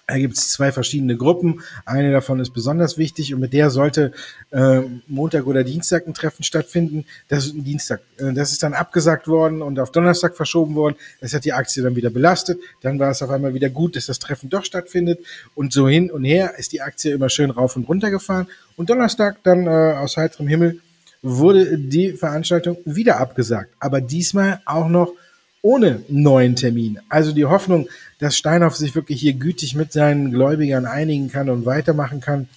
da 0.10 0.18
gibt 0.18 0.38
es 0.38 0.50
zwei 0.50 0.72
verschiedene 0.72 1.16
Gruppen. 1.16 1.62
Eine 1.86 2.12
davon 2.12 2.40
ist 2.40 2.50
besonders 2.50 2.98
wichtig 2.98 3.32
und 3.34 3.40
mit 3.40 3.54
der 3.54 3.70
sollte 3.70 4.12
äh, 4.50 4.82
Montag 5.08 5.46
oder 5.46 5.64
Dienstag 5.64 6.08
ein 6.08 6.16
Treffen 6.16 6.44
stattfinden. 6.44 7.06
Das 7.28 7.46
ist 7.46 7.54
ein 7.54 7.64
Dienstag. 7.64 8.02
Äh, 8.18 8.34
das 8.34 8.52
ist 8.52 8.64
dann 8.64 8.74
abgesagt 8.74 9.28
worden 9.28 9.62
und 9.62 9.80
auf 9.80 9.92
Donnerstag 9.92 10.36
verschoben 10.36 10.74
worden. 10.74 10.96
Das 11.22 11.34
hat 11.36 11.46
die 11.46 11.54
Aktie 11.54 11.84
dann 11.84 11.96
wieder 11.96 12.10
belastet. 12.10 12.60
Dann 12.82 12.98
war 12.98 13.12
es 13.12 13.22
auf 13.22 13.30
einmal 13.30 13.54
wieder 13.54 13.70
gut, 13.70 13.96
dass 13.96 14.08
das 14.08 14.18
Treffen 14.18 14.50
doch 14.50 14.66
stattfindet. 14.66 15.20
Und 15.54 15.74
so 15.74 15.88
hin 15.88 16.10
und 16.10 16.24
her 16.24 16.56
ist 16.58 16.72
die 16.72 16.82
Aktie 16.82 17.14
immer 17.14 17.30
schön 17.30 17.52
rauf 17.52 17.76
und 17.76 17.88
runter 17.88 18.10
gefahren. 18.10 18.48
Und 18.78 18.90
Donnerstag 18.90 19.44
dann 19.44 19.68
äh, 19.68 19.70
aus 19.70 20.18
heiterem 20.18 20.48
Himmel 20.48 20.80
wurde 21.22 21.78
die 21.78 22.14
Veranstaltung 22.14 22.78
wieder 22.86 23.20
abgesagt. 23.20 23.76
Aber 23.80 24.02
diesmal 24.02 24.62
auch 24.66 24.88
noch 24.88 25.14
ohne 25.62 26.04
neuen 26.08 26.56
Termin. 26.56 27.00
Also 27.10 27.32
die 27.32 27.46
Hoffnung, 27.46 27.90
dass 28.20 28.38
Steinhoff 28.38 28.76
sich 28.76 28.96
wirklich 28.96 29.20
hier 29.20 29.34
gütig 29.34 29.76
mit 29.76 29.92
seinen 29.92 30.32
Gläubigern 30.32 30.86
einigen 30.86 31.30
kann 31.30 31.50
und 31.50 31.66
weitermachen 31.66 32.22
kann, 32.22 32.48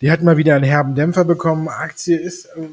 die 0.00 0.10
hat 0.10 0.22
mal 0.22 0.36
wieder 0.36 0.54
einen 0.54 0.64
herben 0.64 0.94
Dämpfer 0.94 1.24
bekommen. 1.24 1.68
Aktie 1.68 2.16
ist 2.16 2.46
äh, 2.46 2.68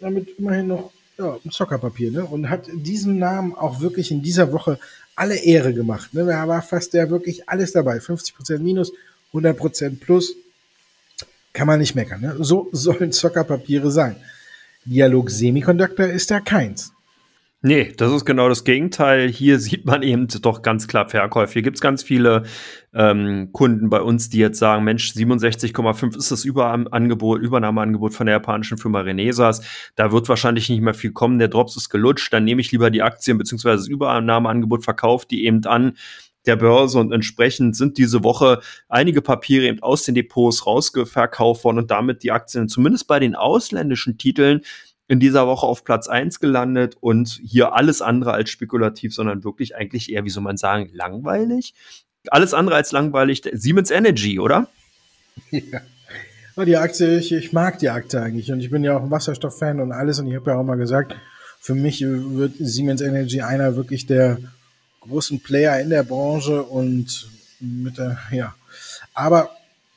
damit 0.00 0.38
immerhin 0.38 0.68
noch 0.68 0.90
ja, 1.18 1.36
ein 1.44 1.50
Zockerpapier 1.50 2.10
ne? 2.10 2.24
und 2.24 2.48
hat 2.48 2.68
diesem 2.72 3.18
Namen 3.18 3.54
auch 3.54 3.80
wirklich 3.80 4.10
in 4.10 4.22
dieser 4.22 4.52
Woche 4.52 4.78
alle 5.14 5.36
Ehre 5.36 5.74
gemacht. 5.74 6.14
Ne? 6.14 6.24
Da 6.24 6.46
war 6.48 6.62
fast 6.62 6.94
der 6.94 7.10
wirklich 7.10 7.48
alles 7.48 7.72
dabei. 7.72 7.98
50% 7.98 8.60
minus, 8.60 8.92
100% 9.32 9.98
plus. 9.98 10.34
Kann 11.52 11.66
man 11.66 11.80
nicht 11.80 11.94
meckern. 11.94 12.20
Ne? 12.20 12.36
So 12.38 12.68
sollen 12.72 13.12
Zockerpapiere 13.12 13.90
sein. 13.90 14.16
Dialog 14.84 15.30
Semiconductor 15.30 16.06
ist 16.06 16.30
da 16.30 16.40
keins. 16.40 16.92
Nee, 17.60 17.92
das 17.96 18.12
ist 18.12 18.24
genau 18.24 18.48
das 18.48 18.62
Gegenteil. 18.62 19.28
Hier 19.28 19.58
sieht 19.58 19.84
man 19.84 20.04
eben 20.04 20.28
doch 20.28 20.62
ganz 20.62 20.86
klar 20.86 21.08
Verkäufe. 21.08 21.54
Hier 21.54 21.62
gibt's 21.62 21.80
ganz 21.80 22.04
viele 22.04 22.44
ähm, 22.94 23.50
Kunden 23.52 23.90
bei 23.90 24.00
uns, 24.00 24.28
die 24.28 24.38
jetzt 24.38 24.60
sagen, 24.60 24.84
Mensch, 24.84 25.10
67,5 25.10 26.16
ist 26.16 26.30
das 26.30 26.44
Überangebot, 26.44 27.42
Übernahmeangebot 27.42 28.14
von 28.14 28.26
der 28.26 28.36
japanischen 28.36 28.78
Firma 28.78 29.00
Renesas. 29.00 29.62
Da 29.96 30.12
wird 30.12 30.28
wahrscheinlich 30.28 30.68
nicht 30.68 30.82
mehr 30.82 30.94
viel 30.94 31.10
kommen. 31.10 31.40
Der 31.40 31.48
Drops 31.48 31.76
ist 31.76 31.88
gelutscht. 31.88 32.32
Dann 32.32 32.44
nehme 32.44 32.60
ich 32.60 32.70
lieber 32.70 32.90
die 32.90 33.02
Aktien 33.02 33.38
beziehungsweise 33.38 33.78
das 33.78 33.88
Übernahmeangebot 33.88 34.84
verkauft, 34.84 35.32
die 35.32 35.44
eben 35.44 35.64
an 35.64 35.96
der 36.46 36.56
Börse 36.56 37.00
und 37.00 37.12
entsprechend 37.12 37.76
sind 37.76 37.98
diese 37.98 38.22
Woche 38.22 38.60
einige 38.88 39.20
Papiere 39.20 39.66
eben 39.66 39.82
aus 39.82 40.04
den 40.04 40.14
Depots 40.14 40.64
rausverkauft 40.64 41.64
worden 41.64 41.78
und 41.78 41.90
damit 41.90 42.22
die 42.22 42.30
Aktien 42.30 42.68
zumindest 42.68 43.08
bei 43.08 43.18
den 43.18 43.34
ausländischen 43.34 44.16
Titeln 44.16 44.62
in 45.08 45.20
dieser 45.20 45.46
Woche 45.46 45.66
auf 45.66 45.84
Platz 45.84 46.06
eins 46.06 46.38
gelandet 46.38 46.96
und 47.00 47.40
hier 47.42 47.74
alles 47.74 48.02
andere 48.02 48.32
als 48.32 48.50
spekulativ, 48.50 49.14
sondern 49.14 49.42
wirklich 49.42 49.74
eigentlich 49.74 50.12
eher, 50.12 50.24
wie 50.24 50.30
soll 50.30 50.42
man 50.42 50.58
sagen, 50.58 50.90
langweilig. 50.92 51.74
Alles 52.28 52.52
andere 52.52 52.76
als 52.76 52.92
langweilig. 52.92 53.42
Siemens 53.52 53.90
Energy, 53.90 54.38
oder? 54.38 54.68
Ja. 55.50 55.80
Die 56.64 56.76
Aktie, 56.76 57.18
ich, 57.18 57.30
ich 57.30 57.52
mag 57.52 57.78
die 57.78 57.88
Aktie 57.88 58.20
eigentlich 58.20 58.50
und 58.50 58.58
ich 58.58 58.68
bin 58.68 58.82
ja 58.82 58.96
auch 58.96 59.04
ein 59.04 59.12
Wasserstofffan 59.12 59.80
und 59.80 59.92
alles 59.92 60.18
und 60.18 60.26
ich 60.26 60.34
habe 60.34 60.50
ja 60.50 60.56
auch 60.56 60.64
mal 60.64 60.76
gesagt, 60.76 61.14
für 61.60 61.76
mich 61.76 62.00
wird 62.04 62.54
Siemens 62.58 63.00
Energy 63.00 63.42
einer 63.42 63.76
wirklich 63.76 64.06
der 64.06 64.38
großen 65.02 65.40
Player 65.40 65.78
in 65.80 65.90
der 65.90 66.02
Branche 66.02 66.64
und 66.64 67.28
mit 67.60 67.96
der, 67.96 68.18
ja. 68.32 68.56
Aber 69.14 69.50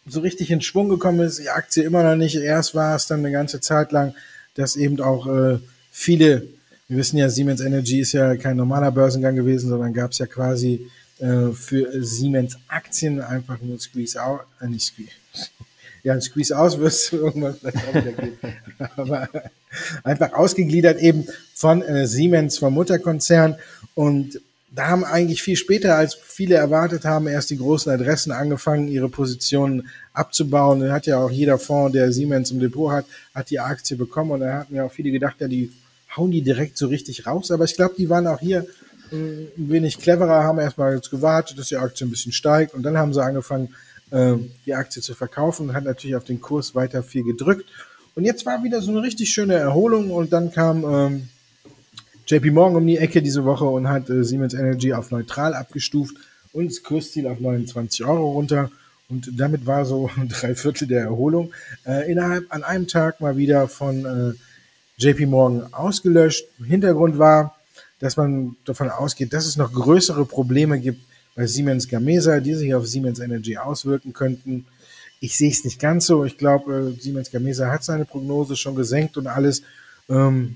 so 0.05 0.19
richtig 0.19 0.51
in 0.51 0.61
Schwung 0.61 0.89
gekommen 0.89 1.21
ist 1.21 1.39
die 1.39 1.49
Aktie 1.49 1.83
immer 1.83 2.03
noch 2.03 2.15
nicht. 2.15 2.35
Erst 2.35 2.75
war 2.75 2.95
es 2.95 3.07
dann 3.07 3.19
eine 3.19 3.31
ganze 3.31 3.59
Zeit 3.59 3.91
lang 3.91 4.13
dass 4.55 4.75
eben 4.75 4.99
auch 5.01 5.27
äh, 5.27 5.59
viele, 5.91 6.47
wir 6.87 6.97
wissen 6.97 7.17
ja, 7.17 7.29
Siemens 7.29 7.61
Energy 7.61 7.99
ist 7.99 8.13
ja 8.13 8.35
kein 8.35 8.57
normaler 8.57 8.91
Börsengang 8.91 9.35
gewesen, 9.35 9.69
sondern 9.69 9.93
gab 9.93 10.11
es 10.11 10.17
ja 10.17 10.25
quasi 10.25 10.87
äh, 11.19 11.51
für 11.51 12.03
Siemens 12.03 12.57
Aktien 12.67 13.21
einfach 13.21 13.61
nur 13.61 13.79
Squeeze 13.79 14.21
out, 14.21 14.41
äh, 14.59 14.67
nicht 14.67 14.85
Squeeze, 14.85 15.11
ja, 16.03 16.13
ein 16.13 16.21
Squeeze 16.21 16.57
aus 16.57 16.79
wirst 16.79 17.11
du 17.11 17.17
irgendwann 17.25 17.55
vielleicht 17.55 17.77
auch 17.77 17.93
wieder 17.93 18.11
gehen. 18.11 18.37
Aber 18.95 19.29
einfach 20.03 20.33
ausgegliedert 20.33 20.99
eben 20.99 21.27
von 21.53 21.81
äh, 21.81 22.07
Siemens, 22.07 22.57
vom 22.57 22.73
Mutterkonzern 22.73 23.55
und 23.93 24.41
da 24.73 24.87
haben 24.87 25.03
eigentlich 25.03 25.43
viel 25.43 25.57
später, 25.57 25.97
als 25.97 26.15
viele 26.15 26.55
erwartet 26.55 27.03
haben, 27.03 27.27
erst 27.27 27.49
die 27.49 27.57
großen 27.57 27.91
Adressen 27.91 28.31
angefangen, 28.31 28.87
ihre 28.87 29.09
Positionen 29.09 29.89
abzubauen. 30.13 30.79
Dann 30.79 30.93
hat 30.93 31.05
ja 31.05 31.17
auch 31.17 31.29
jeder 31.29 31.57
Fonds, 31.57 31.91
der 31.91 32.13
Siemens 32.13 32.51
im 32.51 32.59
Depot 32.59 32.91
hat, 32.91 33.05
hat 33.35 33.49
die 33.49 33.59
Aktie 33.59 33.97
bekommen. 33.97 34.31
Und 34.31 34.39
da 34.39 34.59
hatten 34.59 34.75
ja 34.75 34.85
auch 34.85 34.91
viele 34.91 35.11
gedacht, 35.11 35.35
ja, 35.39 35.49
die 35.49 35.71
hauen 36.15 36.31
die 36.31 36.41
direkt 36.41 36.77
so 36.77 36.87
richtig 36.87 37.25
raus. 37.27 37.51
Aber 37.51 37.65
ich 37.65 37.75
glaube, 37.75 37.95
die 37.97 38.09
waren 38.09 38.27
auch 38.27 38.39
hier 38.39 38.65
äh, 39.11 39.15
ein 39.15 39.49
wenig 39.69 39.99
cleverer, 39.99 40.43
haben 40.43 40.59
erstmal 40.59 40.95
jetzt 40.95 41.11
gewartet, 41.11 41.59
dass 41.59 41.67
die 41.67 41.77
Aktie 41.77 42.07
ein 42.07 42.11
bisschen 42.11 42.31
steigt. 42.31 42.73
Und 42.73 42.83
dann 42.83 42.97
haben 42.97 43.13
sie 43.13 43.21
angefangen, 43.21 43.75
äh, 44.11 44.35
die 44.65 44.73
Aktie 44.73 45.01
zu 45.01 45.13
verkaufen 45.13 45.67
und 45.67 45.75
hat 45.75 45.83
natürlich 45.83 46.15
auf 46.15 46.23
den 46.23 46.39
Kurs 46.39 46.75
weiter 46.75 47.03
viel 47.03 47.23
gedrückt. 47.23 47.65
Und 48.15 48.23
jetzt 48.23 48.45
war 48.45 48.63
wieder 48.63 48.81
so 48.81 48.91
eine 48.91 49.01
richtig 49.01 49.31
schöne 49.31 49.55
Erholung 49.55 50.11
und 50.11 50.31
dann 50.31 50.51
kam 50.51 50.83
ähm, 50.83 51.29
JP 52.31 52.51
Morgan 52.51 52.77
um 52.77 52.87
die 52.87 52.97
Ecke 52.97 53.21
diese 53.21 53.43
Woche 53.43 53.65
und 53.65 53.89
hat 53.89 54.09
äh, 54.09 54.23
Siemens 54.23 54.53
Energy 54.53 54.93
auf 54.93 55.11
neutral 55.11 55.53
abgestuft 55.53 56.15
und 56.53 56.71
das 56.71 56.81
Kursziel 56.81 57.27
auf 57.27 57.41
29 57.41 58.05
Euro 58.05 58.31
runter. 58.31 58.71
Und 59.09 59.37
damit 59.37 59.65
war 59.65 59.83
so 59.83 60.09
drei 60.29 60.55
Viertel 60.55 60.87
der 60.87 61.01
Erholung 61.01 61.51
äh, 61.85 62.09
innerhalb 62.09 62.45
an 62.53 62.63
einem 62.63 62.87
Tag 62.87 63.19
mal 63.19 63.35
wieder 63.35 63.67
von 63.67 64.05
äh, 64.05 64.33
JP 64.95 65.25
Morgan 65.25 65.73
ausgelöscht. 65.73 66.45
Hintergrund 66.65 67.19
war, 67.19 67.57
dass 67.99 68.15
man 68.15 68.55
davon 68.63 68.89
ausgeht, 68.89 69.33
dass 69.33 69.45
es 69.45 69.57
noch 69.57 69.73
größere 69.73 70.23
Probleme 70.23 70.79
gibt 70.79 71.01
bei 71.35 71.45
Siemens 71.47 71.89
Gamesa, 71.89 72.39
die 72.39 72.53
sich 72.53 72.73
auf 72.73 72.87
Siemens 72.87 73.19
Energy 73.19 73.57
auswirken 73.57 74.13
könnten. 74.13 74.67
Ich 75.19 75.37
sehe 75.37 75.51
es 75.51 75.65
nicht 75.65 75.81
ganz 75.81 76.05
so. 76.05 76.23
Ich 76.23 76.37
glaube, 76.37 76.95
äh, 76.97 77.01
Siemens 77.01 77.29
Gamesa 77.29 77.69
hat 77.69 77.83
seine 77.83 78.05
Prognose 78.05 78.55
schon 78.55 78.75
gesenkt 78.75 79.17
und 79.17 79.27
alles. 79.27 79.63
Ähm, 80.09 80.55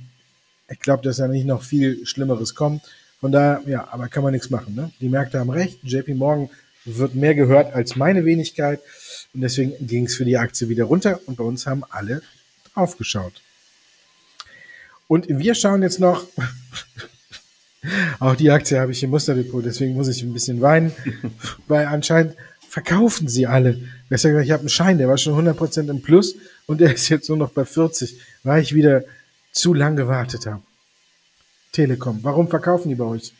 ich 0.69 0.79
glaube, 0.79 1.03
dass 1.03 1.17
da 1.17 1.27
nicht 1.27 1.45
noch 1.45 1.63
viel 1.63 2.05
Schlimmeres 2.05 2.55
kommt. 2.55 2.83
Von 3.19 3.31
daher, 3.31 3.61
ja, 3.65 3.87
aber 3.91 4.07
kann 4.07 4.23
man 4.23 4.33
nichts 4.33 4.49
machen. 4.49 4.75
Ne? 4.75 4.91
Die 4.99 5.09
Märkte 5.09 5.39
haben 5.39 5.49
recht. 5.49 5.79
JP 5.83 6.15
Morgan 6.15 6.49
wird 6.85 7.15
mehr 7.15 7.35
gehört 7.35 7.73
als 7.73 7.95
meine 7.95 8.25
Wenigkeit. 8.25 8.79
Und 9.33 9.41
deswegen 9.41 9.73
ging 9.85 10.05
es 10.05 10.15
für 10.15 10.25
die 10.25 10.37
Aktie 10.37 10.69
wieder 10.69 10.85
runter 10.85 11.19
und 11.25 11.37
bei 11.37 11.43
uns 11.43 11.65
haben 11.65 11.83
alle 11.89 12.21
draufgeschaut. 12.73 13.41
Und 15.07 15.27
wir 15.29 15.55
schauen 15.55 15.83
jetzt 15.83 15.99
noch, 15.99 16.25
auch 18.19 18.35
die 18.35 18.49
Aktie 18.49 18.79
habe 18.79 18.91
ich 18.91 19.03
im 19.03 19.11
Musterdepot, 19.11 19.63
deswegen 19.65 19.93
muss 19.93 20.07
ich 20.07 20.23
ein 20.23 20.33
bisschen 20.33 20.61
weinen, 20.61 20.91
weil 21.67 21.85
anscheinend 21.85 22.35
verkaufen 22.67 23.27
sie 23.27 23.45
alle. 23.45 23.79
Besser 24.09 24.29
gesagt, 24.29 24.45
ich 24.45 24.51
habe 24.51 24.61
einen 24.61 24.69
Schein, 24.69 24.97
der 24.97 25.07
war 25.07 25.17
schon 25.17 25.47
100% 25.47 25.89
im 25.89 26.01
Plus 26.01 26.35
und 26.65 26.81
der 26.81 26.93
ist 26.93 27.09
jetzt 27.09 27.29
nur 27.29 27.37
noch 27.37 27.51
bei 27.51 27.65
40, 27.65 28.19
weil 28.43 28.61
ich 28.61 28.73
wieder 28.73 29.03
zu 29.55 29.73
lang 29.73 29.95
gewartet 29.95 30.45
habe. 30.45 30.61
Telekom, 31.71 32.19
warum 32.21 32.47
verkaufen 32.47 32.89
die 32.89 32.95
bei 32.95 33.05
euch? 33.05 33.33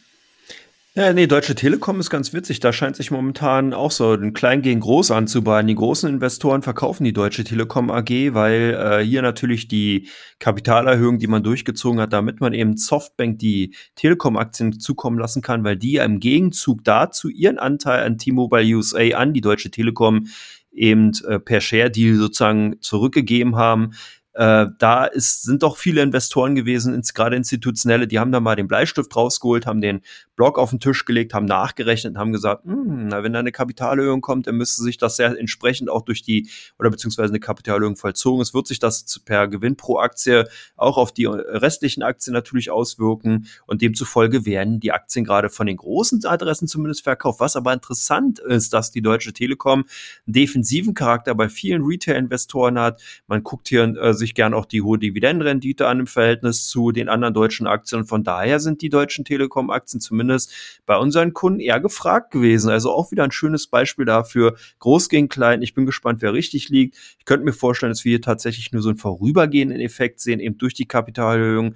Ja, 0.98 1.12
nee, 1.12 1.28
Deutsche 1.28 1.56
Telekom 1.56 2.00
ist 2.00 2.10
ganz 2.10 2.32
witzig. 2.32 2.62
Da 2.62 2.72
scheint 2.72 2.96
sich 2.96 3.12
momentan 3.12 3.74
auch 3.74 3.92
so 3.92 4.14
ein 4.14 4.32
Klein 4.32 4.62
gegen 4.62 4.80
Groß 4.80 5.12
anzubahnen. 5.12 5.68
Die 5.68 5.76
großen 5.76 6.10
Investoren 6.10 6.62
verkaufen 6.62 7.04
die 7.04 7.12
Deutsche 7.12 7.44
Telekom 7.44 7.92
AG, 7.92 8.10
weil 8.34 8.78
äh, 8.80 9.04
hier 9.04 9.22
natürlich 9.22 9.68
die 9.68 10.08
Kapitalerhöhung, 10.40 11.20
die 11.20 11.28
man 11.28 11.44
durchgezogen 11.44 12.00
hat, 12.00 12.14
damit 12.14 12.40
man 12.40 12.54
eben 12.54 12.78
Softbank 12.78 13.40
die 13.40 13.76
Telekom-Aktien 13.96 14.80
zukommen 14.80 15.20
lassen 15.20 15.42
kann, 15.42 15.66
weil 15.66 15.76
die 15.76 15.98
im 15.98 16.22
Gegenzug 16.22 16.86
dazu 16.86 17.28
ihren 17.28 17.60
Anteil 17.60 18.06
an 18.06 18.18
T-Mobile 18.18 18.78
USA 18.78 19.18
an 19.18 19.34
die 19.34 19.42
Deutsche 19.42 19.72
Telekom 19.72 20.28
eben 20.72 21.12
äh, 21.28 21.40
per 21.40 21.60
Share-Deal 21.60 22.16
sozusagen 22.16 22.78
zurückgegeben 22.80 23.58
haben. 23.58 23.92
Äh, 24.36 24.68
da 24.80 25.06
ist, 25.06 25.44
sind 25.44 25.64
doch 25.64 25.78
viele 25.78 26.02
Investoren 26.02 26.56
gewesen, 26.56 26.94
ins, 26.94 27.14
gerade 27.14 27.38
institutionelle, 27.38 28.06
die 28.06 28.20
haben 28.20 28.34
da 28.34 28.42
mal 28.42 28.58
den 28.58 28.68
Bleistift 28.68 29.16
rausgeholt, 29.16 29.66
haben 29.66 29.80
den 29.80 30.02
Block 30.36 30.60
auf 30.60 30.72
den 30.72 30.82
Tisch 30.82 31.06
gelegt, 31.06 31.34
haben 31.34 31.46
nachgerechnet 31.46 32.16
und 32.16 32.20
haben 32.20 32.34
gesagt, 32.34 32.66
hm, 32.66 33.08
na, 33.08 33.24
wenn 33.24 33.32
da 33.32 33.40
eine 33.40 33.54
Kapitalerhöhung 33.54 34.20
kommt, 34.20 34.48
dann 34.48 34.56
müsste 34.56 34.84
sich 34.84 34.98
das 34.98 35.16
sehr 35.16 35.38
entsprechend 35.40 35.90
auch 35.90 36.02
durch 36.02 36.22
die, 36.22 36.50
oder 36.78 36.90
beziehungsweise 36.90 37.32
eine 37.32 37.40
Kapitalerhöhung 37.40 37.96
vollzogen 37.96 38.42
ist, 38.42 38.54
wird 38.54 38.68
sich 38.68 38.80
das 38.80 39.22
per 39.24 39.48
Gewinn 39.48 39.78
pro 39.78 40.00
Aktie 40.00 40.50
auch 40.76 40.98
auf 40.98 41.14
die 41.14 41.26
restlichen 41.26 42.04
Aktien 42.04 42.34
natürlich 42.34 42.72
auswirken 42.72 43.48
und 43.68 43.82
demzufolge 43.82 44.46
werden 44.46 44.82
die 44.82 44.92
Aktien 44.92 45.24
gerade 45.24 45.50
von 45.50 45.66
den 45.66 45.78
großen 45.78 46.26
Adressen 46.26 46.68
zumindest 46.68 47.04
verkauft. 47.04 47.40
Was 47.40 47.56
aber 47.56 47.72
interessant 47.72 48.40
ist, 48.40 48.74
dass 48.74 48.92
die 48.92 49.02
Deutsche 49.02 49.32
Telekom 49.32 49.86
einen 50.26 50.34
defensiven 50.34 50.94
Charakter 50.94 51.36
bei 51.36 51.48
vielen 51.48 51.84
Retail-Investoren 51.84 52.78
hat. 52.80 53.02
Man 53.28 53.44
guckt 53.44 53.70
hier 53.70 53.84
äh, 53.84 54.14
sich 54.14 54.25
gern 54.34 54.54
auch 54.54 54.66
die 54.66 54.82
hohe 54.82 54.98
Dividendenrendite 54.98 55.88
an 55.88 56.02
im 56.02 56.08
Verhältnis 56.08 56.68
zu 56.68 56.92
den 56.92 57.10
anderen 57.10 57.34
deutschen 57.34 57.68
Aktien. 57.68 58.06
Von 58.06 58.24
daher 58.24 58.60
sind 58.60 58.82
die 58.82 58.90
deutschen 58.90 59.24
Telekom-Aktien 59.24 60.02
zumindest 60.02 60.16
zumindest 60.16 60.54
bei 60.86 60.98
unseren 60.98 61.34
Kunden 61.34 61.60
eher 61.60 61.80
gefragt 61.80 62.32
gewesen. 62.32 62.70
Also 62.70 62.92
auch 62.92 63.12
wieder 63.12 63.24
ein 63.24 63.32
schönes 63.32 63.68
Beispiel 63.68 64.06
dafür. 64.06 64.56
Groß 64.80 65.10
gegen 65.10 65.30
klein. 65.30 65.62
Ich 65.62 65.74
bin 65.74 65.86
gespannt, 65.86 66.22
wer 66.22 66.34
richtig 66.34 66.70
liegt. 66.70 66.98
Ich 67.20 67.26
könnte 67.26 67.46
mir 67.46 67.54
vorstellen, 67.54 67.92
dass 67.92 68.06
wir 68.06 68.12
hier 68.12 68.22
tatsächlich 68.22 68.72
nur 68.72 68.82
so 68.82 68.90
einen 68.90 68.98
vorübergehenden 68.98 69.80
Effekt 69.80 70.20
sehen, 70.20 70.40
eben 70.40 70.58
durch 70.58 70.74
die 70.74 70.86
Kapitalerhöhung 70.86 71.76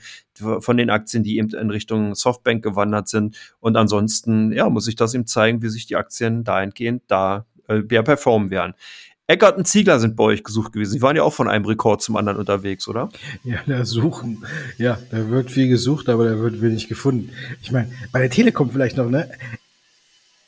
von 0.60 0.78
den 0.78 0.90
Aktien, 0.90 1.24
die 1.24 1.38
eben 1.38 1.50
in 1.50 1.70
Richtung 1.70 2.16
Softbank 2.16 2.64
gewandert 2.64 3.10
sind. 3.10 3.38
Und 3.60 3.76
ansonsten, 3.76 4.52
ja, 4.54 4.70
muss 4.70 4.88
ich 4.88 4.96
das 4.96 5.14
eben 5.14 5.28
zeigen, 5.28 5.62
wie 5.62 5.70
sich 5.70 5.86
die 5.86 5.98
Aktien 5.98 6.44
dahingehend 6.44 7.04
da 7.08 7.46
äh, 7.68 7.82
performen 7.82 8.50
werden. 8.50 8.74
Eckert 9.30 9.58
und 9.58 9.68
Ziegler 9.68 10.00
sind 10.00 10.16
bei 10.16 10.24
euch 10.24 10.44
gesucht 10.44 10.74
gewesen. 10.74 10.92
Sie 10.92 11.04
waren 11.04 11.16
ja 11.16 11.22
auch 11.22 11.34
von 11.34 11.48
einem 11.48 11.64
Rekord 11.64 12.02
zum 12.02 12.18
anderen 12.18 12.40
unterwegs, 12.40 12.88
oder? 12.88 13.10
Ja, 13.44 13.60
da 13.68 13.86
suchen. 13.86 14.44
Ja, 14.80 14.98
da 15.12 15.30
wird 15.30 15.52
viel 15.52 15.68
gesucht, 15.68 16.10
aber 16.10 16.26
da 16.28 16.40
wird 16.40 16.64
wenig 16.64 16.88
gefunden. 16.88 17.30
Ich 17.62 17.72
meine, 17.72 17.92
bei 18.12 18.22
der 18.22 18.32
Telekom 18.32 18.72
vielleicht 18.72 18.98
noch, 18.98 19.08
ne? 19.08 19.30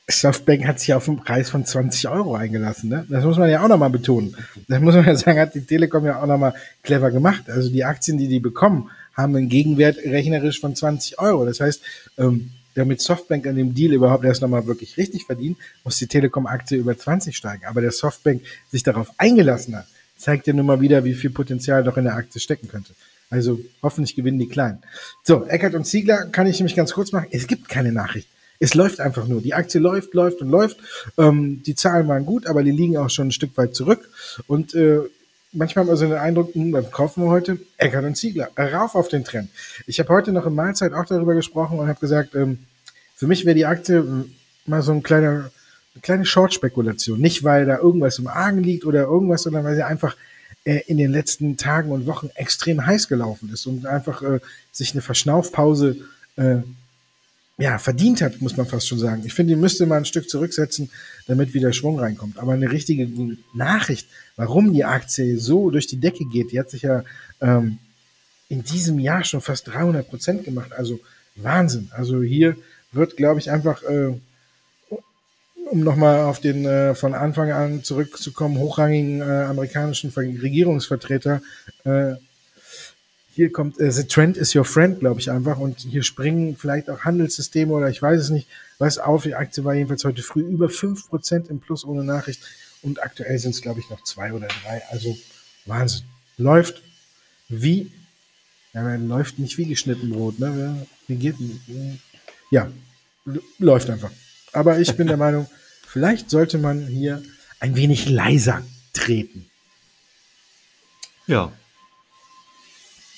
Softbank 0.09 0.65
hat 0.65 0.79
sich 0.79 0.95
auf 0.95 1.07
einen 1.07 1.19
Preis 1.19 1.51
von 1.51 1.63
20 1.63 2.09
Euro 2.09 2.33
eingelassen, 2.33 2.89
ne? 2.89 3.05
Das 3.07 3.23
muss 3.23 3.37
man 3.37 3.51
ja 3.51 3.63
auch 3.63 3.67
nochmal 3.67 3.91
betonen. 3.91 4.35
Das 4.67 4.81
muss 4.81 4.95
man 4.95 5.05
ja 5.05 5.15
sagen, 5.15 5.39
hat 5.39 5.53
die 5.53 5.61
Telekom 5.61 6.03
ja 6.03 6.19
auch 6.19 6.25
nochmal 6.25 6.55
clever 6.81 7.11
gemacht. 7.11 7.51
Also 7.51 7.69
die 7.69 7.85
Aktien, 7.85 8.17
die 8.17 8.27
die 8.27 8.39
bekommen, 8.39 8.89
haben 9.13 9.35
einen 9.35 9.49
Gegenwert 9.49 9.97
rechnerisch 9.97 10.59
von 10.59 10.75
20 10.75 11.19
Euro. 11.19 11.45
Das 11.45 11.59
heißt, 11.59 11.83
ähm, 12.17 12.49
damit 12.75 13.01
Softbank 13.01 13.47
an 13.47 13.55
dem 13.55 13.73
Deal 13.73 13.93
überhaupt 13.93 14.23
erst 14.23 14.41
nochmal 14.41 14.65
wirklich 14.67 14.97
richtig 14.97 15.25
verdient, 15.25 15.57
muss 15.83 15.97
die 15.97 16.07
Telekom-Aktie 16.07 16.77
über 16.77 16.97
20 16.97 17.35
steigen. 17.35 17.65
Aber 17.65 17.81
der 17.81 17.91
Softbank 17.91 18.41
sich 18.71 18.83
darauf 18.83 19.11
eingelassen 19.17 19.75
hat, 19.75 19.87
zeigt 20.17 20.47
ja 20.47 20.53
nun 20.53 20.65
mal 20.65 20.81
wieder, 20.81 21.03
wie 21.03 21.13
viel 21.13 21.29
Potenzial 21.29 21.83
doch 21.83 21.97
in 21.97 22.05
der 22.05 22.15
Aktie 22.15 22.39
stecken 22.39 22.67
könnte. 22.67 22.93
Also 23.29 23.59
hoffentlich 23.81 24.15
gewinnen 24.15 24.39
die 24.39 24.49
Kleinen. 24.49 24.79
So, 25.23 25.45
Eckert 25.45 25.73
und 25.73 25.85
Ziegler 25.85 26.25
kann 26.25 26.47
ich 26.47 26.59
nämlich 26.59 26.75
ganz 26.75 26.91
kurz 26.93 27.11
machen. 27.11 27.27
Es 27.31 27.47
gibt 27.47 27.69
keine 27.69 27.91
Nachricht. 27.91 28.27
Es 28.59 28.75
läuft 28.75 28.99
einfach 28.99 29.27
nur. 29.27 29.41
Die 29.41 29.55
Aktie 29.55 29.81
läuft, 29.81 30.13
läuft 30.13 30.41
und 30.41 30.49
läuft. 30.49 30.77
Ähm, 31.17 31.63
die 31.65 31.73
Zahlen 31.73 32.07
waren 32.07 32.25
gut, 32.25 32.45
aber 32.45 32.61
die 32.61 32.71
liegen 32.71 32.97
auch 32.97 33.09
schon 33.09 33.29
ein 33.29 33.31
Stück 33.31 33.57
weit 33.57 33.73
zurück. 33.73 34.07
Und 34.47 34.75
äh, 34.75 34.99
manchmal 35.51 35.87
wir 35.87 35.95
so 35.95 36.05
den 36.05 36.17
Eindruck, 36.17 36.53
hm, 36.53 36.73
was 36.73 36.91
kaufen 36.91 37.23
wir 37.23 37.29
heute? 37.29 37.57
Eckert 37.77 38.05
und 38.05 38.15
Ziegler, 38.15 38.49
rauf 38.57 38.95
auf 38.95 39.07
den 39.07 39.23
Trend. 39.23 39.49
Ich 39.87 39.99
habe 39.99 40.09
heute 40.09 40.31
noch 40.31 40.45
in 40.45 40.55
Mahlzeit 40.55 40.93
auch 40.93 41.05
darüber 41.05 41.35
gesprochen 41.35 41.79
und 41.79 41.87
habe 41.87 41.99
gesagt, 41.99 42.35
ähm, 42.35 42.59
für 43.15 43.27
mich 43.27 43.45
wäre 43.45 43.55
die 43.55 43.65
Aktie 43.65 43.99
hm, 43.99 44.33
mal 44.65 44.81
so 44.81 44.91
ein 44.91 45.03
kleiner, 45.03 45.51
eine 45.93 46.01
kleine 46.01 46.25
Short-Spekulation. 46.25 47.19
Nicht, 47.19 47.43
weil 47.43 47.65
da 47.65 47.77
irgendwas 47.77 48.19
im 48.19 48.27
Argen 48.27 48.63
liegt 48.63 48.85
oder 48.85 49.03
irgendwas, 49.03 49.43
sondern 49.43 49.63
weil 49.63 49.75
sie 49.75 49.83
einfach 49.83 50.15
äh, 50.63 50.81
in 50.87 50.97
den 50.97 51.11
letzten 51.11 51.57
Tagen 51.57 51.91
und 51.91 52.05
Wochen 52.07 52.29
extrem 52.35 52.85
heiß 52.85 53.07
gelaufen 53.07 53.49
ist 53.51 53.65
und 53.65 53.85
einfach 53.85 54.21
äh, 54.21 54.39
sich 54.71 54.93
eine 54.93 55.01
Verschnaufpause 55.01 55.97
äh, 56.37 56.57
ja, 57.61 57.77
verdient 57.77 58.21
hat, 58.21 58.41
muss 58.41 58.57
man 58.57 58.65
fast 58.65 58.87
schon 58.87 58.97
sagen. 58.97 59.21
Ich 59.23 59.33
finde, 59.33 59.53
die 59.53 59.59
müsste 59.59 59.85
mal 59.85 59.97
ein 59.97 60.05
Stück 60.05 60.27
zurücksetzen, 60.27 60.89
damit 61.27 61.53
wieder 61.53 61.71
Schwung 61.73 61.99
reinkommt. 61.99 62.39
Aber 62.39 62.53
eine 62.53 62.71
richtige 62.71 63.07
Nachricht, 63.53 64.07
warum 64.35 64.73
die 64.73 64.83
Aktie 64.83 65.37
so 65.37 65.69
durch 65.69 65.85
die 65.85 65.99
Decke 65.99 66.25
geht, 66.25 66.51
die 66.51 66.59
hat 66.59 66.71
sich 66.71 66.81
ja 66.81 67.03
ähm, 67.39 67.77
in 68.49 68.63
diesem 68.63 68.97
Jahr 68.97 69.23
schon 69.23 69.41
fast 69.41 69.67
300 69.67 70.09
Prozent 70.09 70.43
gemacht. 70.43 70.73
Also 70.73 70.99
Wahnsinn. 71.35 71.91
Also 71.91 72.23
hier 72.23 72.57
wird, 72.91 73.15
glaube 73.15 73.39
ich, 73.39 73.51
einfach, 73.51 73.83
äh, 73.83 74.13
um 75.69 75.81
nochmal 75.81 76.21
auf 76.21 76.39
den 76.39 76.65
äh, 76.65 76.95
von 76.95 77.13
Anfang 77.13 77.51
an 77.51 77.83
zurückzukommen, 77.83 78.57
hochrangigen 78.57 79.21
äh, 79.21 79.43
amerikanischen 79.43 80.09
Regierungsvertreter 80.09 81.43
äh, 81.83 82.13
hier 83.41 83.51
kommt 83.51 83.79
äh, 83.79 83.91
The 83.91 84.03
Trend 84.03 84.37
is 84.37 84.53
your 84.53 84.65
friend, 84.65 84.99
glaube 84.99 85.19
ich 85.19 85.31
einfach. 85.31 85.57
Und 85.57 85.79
hier 85.79 86.03
springen 86.03 86.55
vielleicht 86.55 86.91
auch 86.91 87.05
Handelssysteme 87.05 87.73
oder 87.73 87.89
ich 87.89 87.99
weiß 87.99 88.21
es 88.21 88.29
nicht, 88.29 88.47
was 88.77 88.99
auf. 88.99 89.23
Die 89.23 89.33
Aktie 89.33 89.63
war 89.63 89.73
jedenfalls 89.73 90.05
heute 90.05 90.21
früh 90.21 90.41
über 90.41 90.67
5% 90.67 91.49
im 91.49 91.59
Plus 91.59 91.83
ohne 91.83 92.03
Nachricht. 92.03 92.39
Und 92.83 93.01
aktuell 93.01 93.39
sind 93.39 93.55
es, 93.55 93.61
glaube 93.63 93.79
ich, 93.79 93.89
noch 93.89 94.03
zwei 94.03 94.31
oder 94.31 94.47
drei. 94.47 94.83
Also 94.91 95.17
Wahnsinn. 95.65 96.03
Läuft 96.37 96.83
wie, 97.49 97.91
ja, 98.73 98.95
läuft 98.95 99.39
nicht 99.39 99.57
wie 99.57 99.65
geschnitten 99.65 100.11
Brot, 100.11 100.37
ne? 100.37 100.85
Wie 101.07 101.15
geht, 101.15 101.35
ja, 102.51 102.71
läuft 103.57 103.89
einfach. 103.89 104.11
Aber 104.53 104.79
ich 104.79 104.95
bin 104.95 105.07
der 105.07 105.17
Meinung, 105.25 105.47
vielleicht 105.87 106.29
sollte 106.29 106.59
man 106.59 106.85
hier 106.85 107.23
ein 107.59 107.75
wenig 107.75 108.07
leiser 108.07 108.61
treten. 108.93 109.49
Ja, 111.25 111.51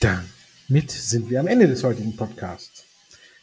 damit 0.04 0.92
sind 0.92 1.30
wir 1.30 1.40
am 1.40 1.48
Ende 1.48 1.68
des 1.68 1.84
heutigen 1.84 2.16
Podcasts. 2.16 2.84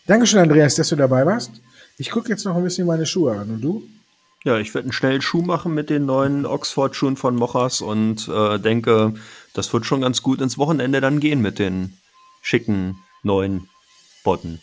Dankeschön, 0.07 0.41
Andreas, 0.41 0.75
dass 0.75 0.91
du 0.91 0.97
dabei 0.97 1.25
warst. 1.25 1.53
Ich 1.97 2.11
gucke 2.11 2.29
jetzt 2.29 2.45
noch 2.45 2.55
ein 2.55 2.63
bisschen 2.63 2.87
meine 2.87 3.07
Schuhe 3.07 3.33
an. 3.33 3.51
Und 3.51 3.61
du? 3.63 3.83
Ja, 4.45 4.59
ich 4.59 4.75
werde 4.75 4.87
einen 4.87 4.93
schnellen 4.93 5.23
Schuh 5.23 5.43
machen 5.43 5.75
mit 5.75 5.91
den 5.91 6.07
neuen 6.07 6.45
Oxford-Schuhen 6.45 7.17
von 7.17 7.37
Mochas 7.37 7.81
und 7.81 8.29
äh, 8.29 8.59
denke, 8.59 9.15
das 9.55 9.73
wird 9.73 9.87
schon 9.87 10.01
ganz 10.03 10.23
gut 10.23 10.41
ins 10.41 10.59
Wochenende 10.59 11.01
dann 11.01 11.21
gehen 11.21 11.41
mit 11.41 11.59
den 11.59 11.95
schicken 12.43 12.97
neuen 13.23 13.69
Botten. 14.23 14.61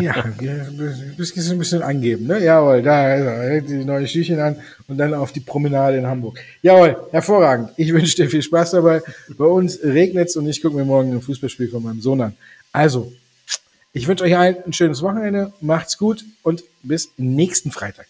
Ja, 0.00 0.12
ein 0.12 1.16
bisschen, 1.16 1.52
ein 1.52 1.58
bisschen 1.58 1.82
angeben, 1.82 2.26
ne? 2.26 2.42
Jawohl, 2.42 2.82
da 2.82 3.14
ist 3.14 3.24
er. 3.24 3.60
Die 3.60 3.84
neue 3.84 4.06
Schüchen 4.06 4.40
an 4.40 4.56
und 4.88 4.98
dann 4.98 5.14
auf 5.14 5.32
die 5.32 5.40
Promenade 5.40 5.98
in 5.98 6.06
Hamburg. 6.06 6.38
Jawohl, 6.62 6.96
hervorragend. 7.10 7.70
Ich 7.76 7.92
wünsche 7.92 8.16
dir 8.16 8.28
viel 8.28 8.42
Spaß 8.42 8.72
dabei. 8.72 9.02
Bei 9.36 9.44
uns 9.44 9.78
regnet 9.82 10.28
es 10.28 10.36
und 10.36 10.48
ich 10.48 10.60
gucke 10.60 10.76
mir 10.76 10.84
morgen 10.84 11.12
ein 11.12 11.20
Fußballspiel 11.20 11.68
von 11.68 11.82
meinem 11.82 12.00
Sohn 12.00 12.20
an. 12.20 12.34
Also, 12.72 13.12
ich 13.92 14.08
wünsche 14.08 14.24
euch 14.24 14.36
allen 14.36 14.56
ein 14.66 14.72
schönes 14.72 15.02
Wochenende. 15.02 15.52
Macht's 15.60 15.96
gut 15.96 16.24
und 16.42 16.64
bis 16.82 17.10
nächsten 17.16 17.70
Freitag. 17.70 18.06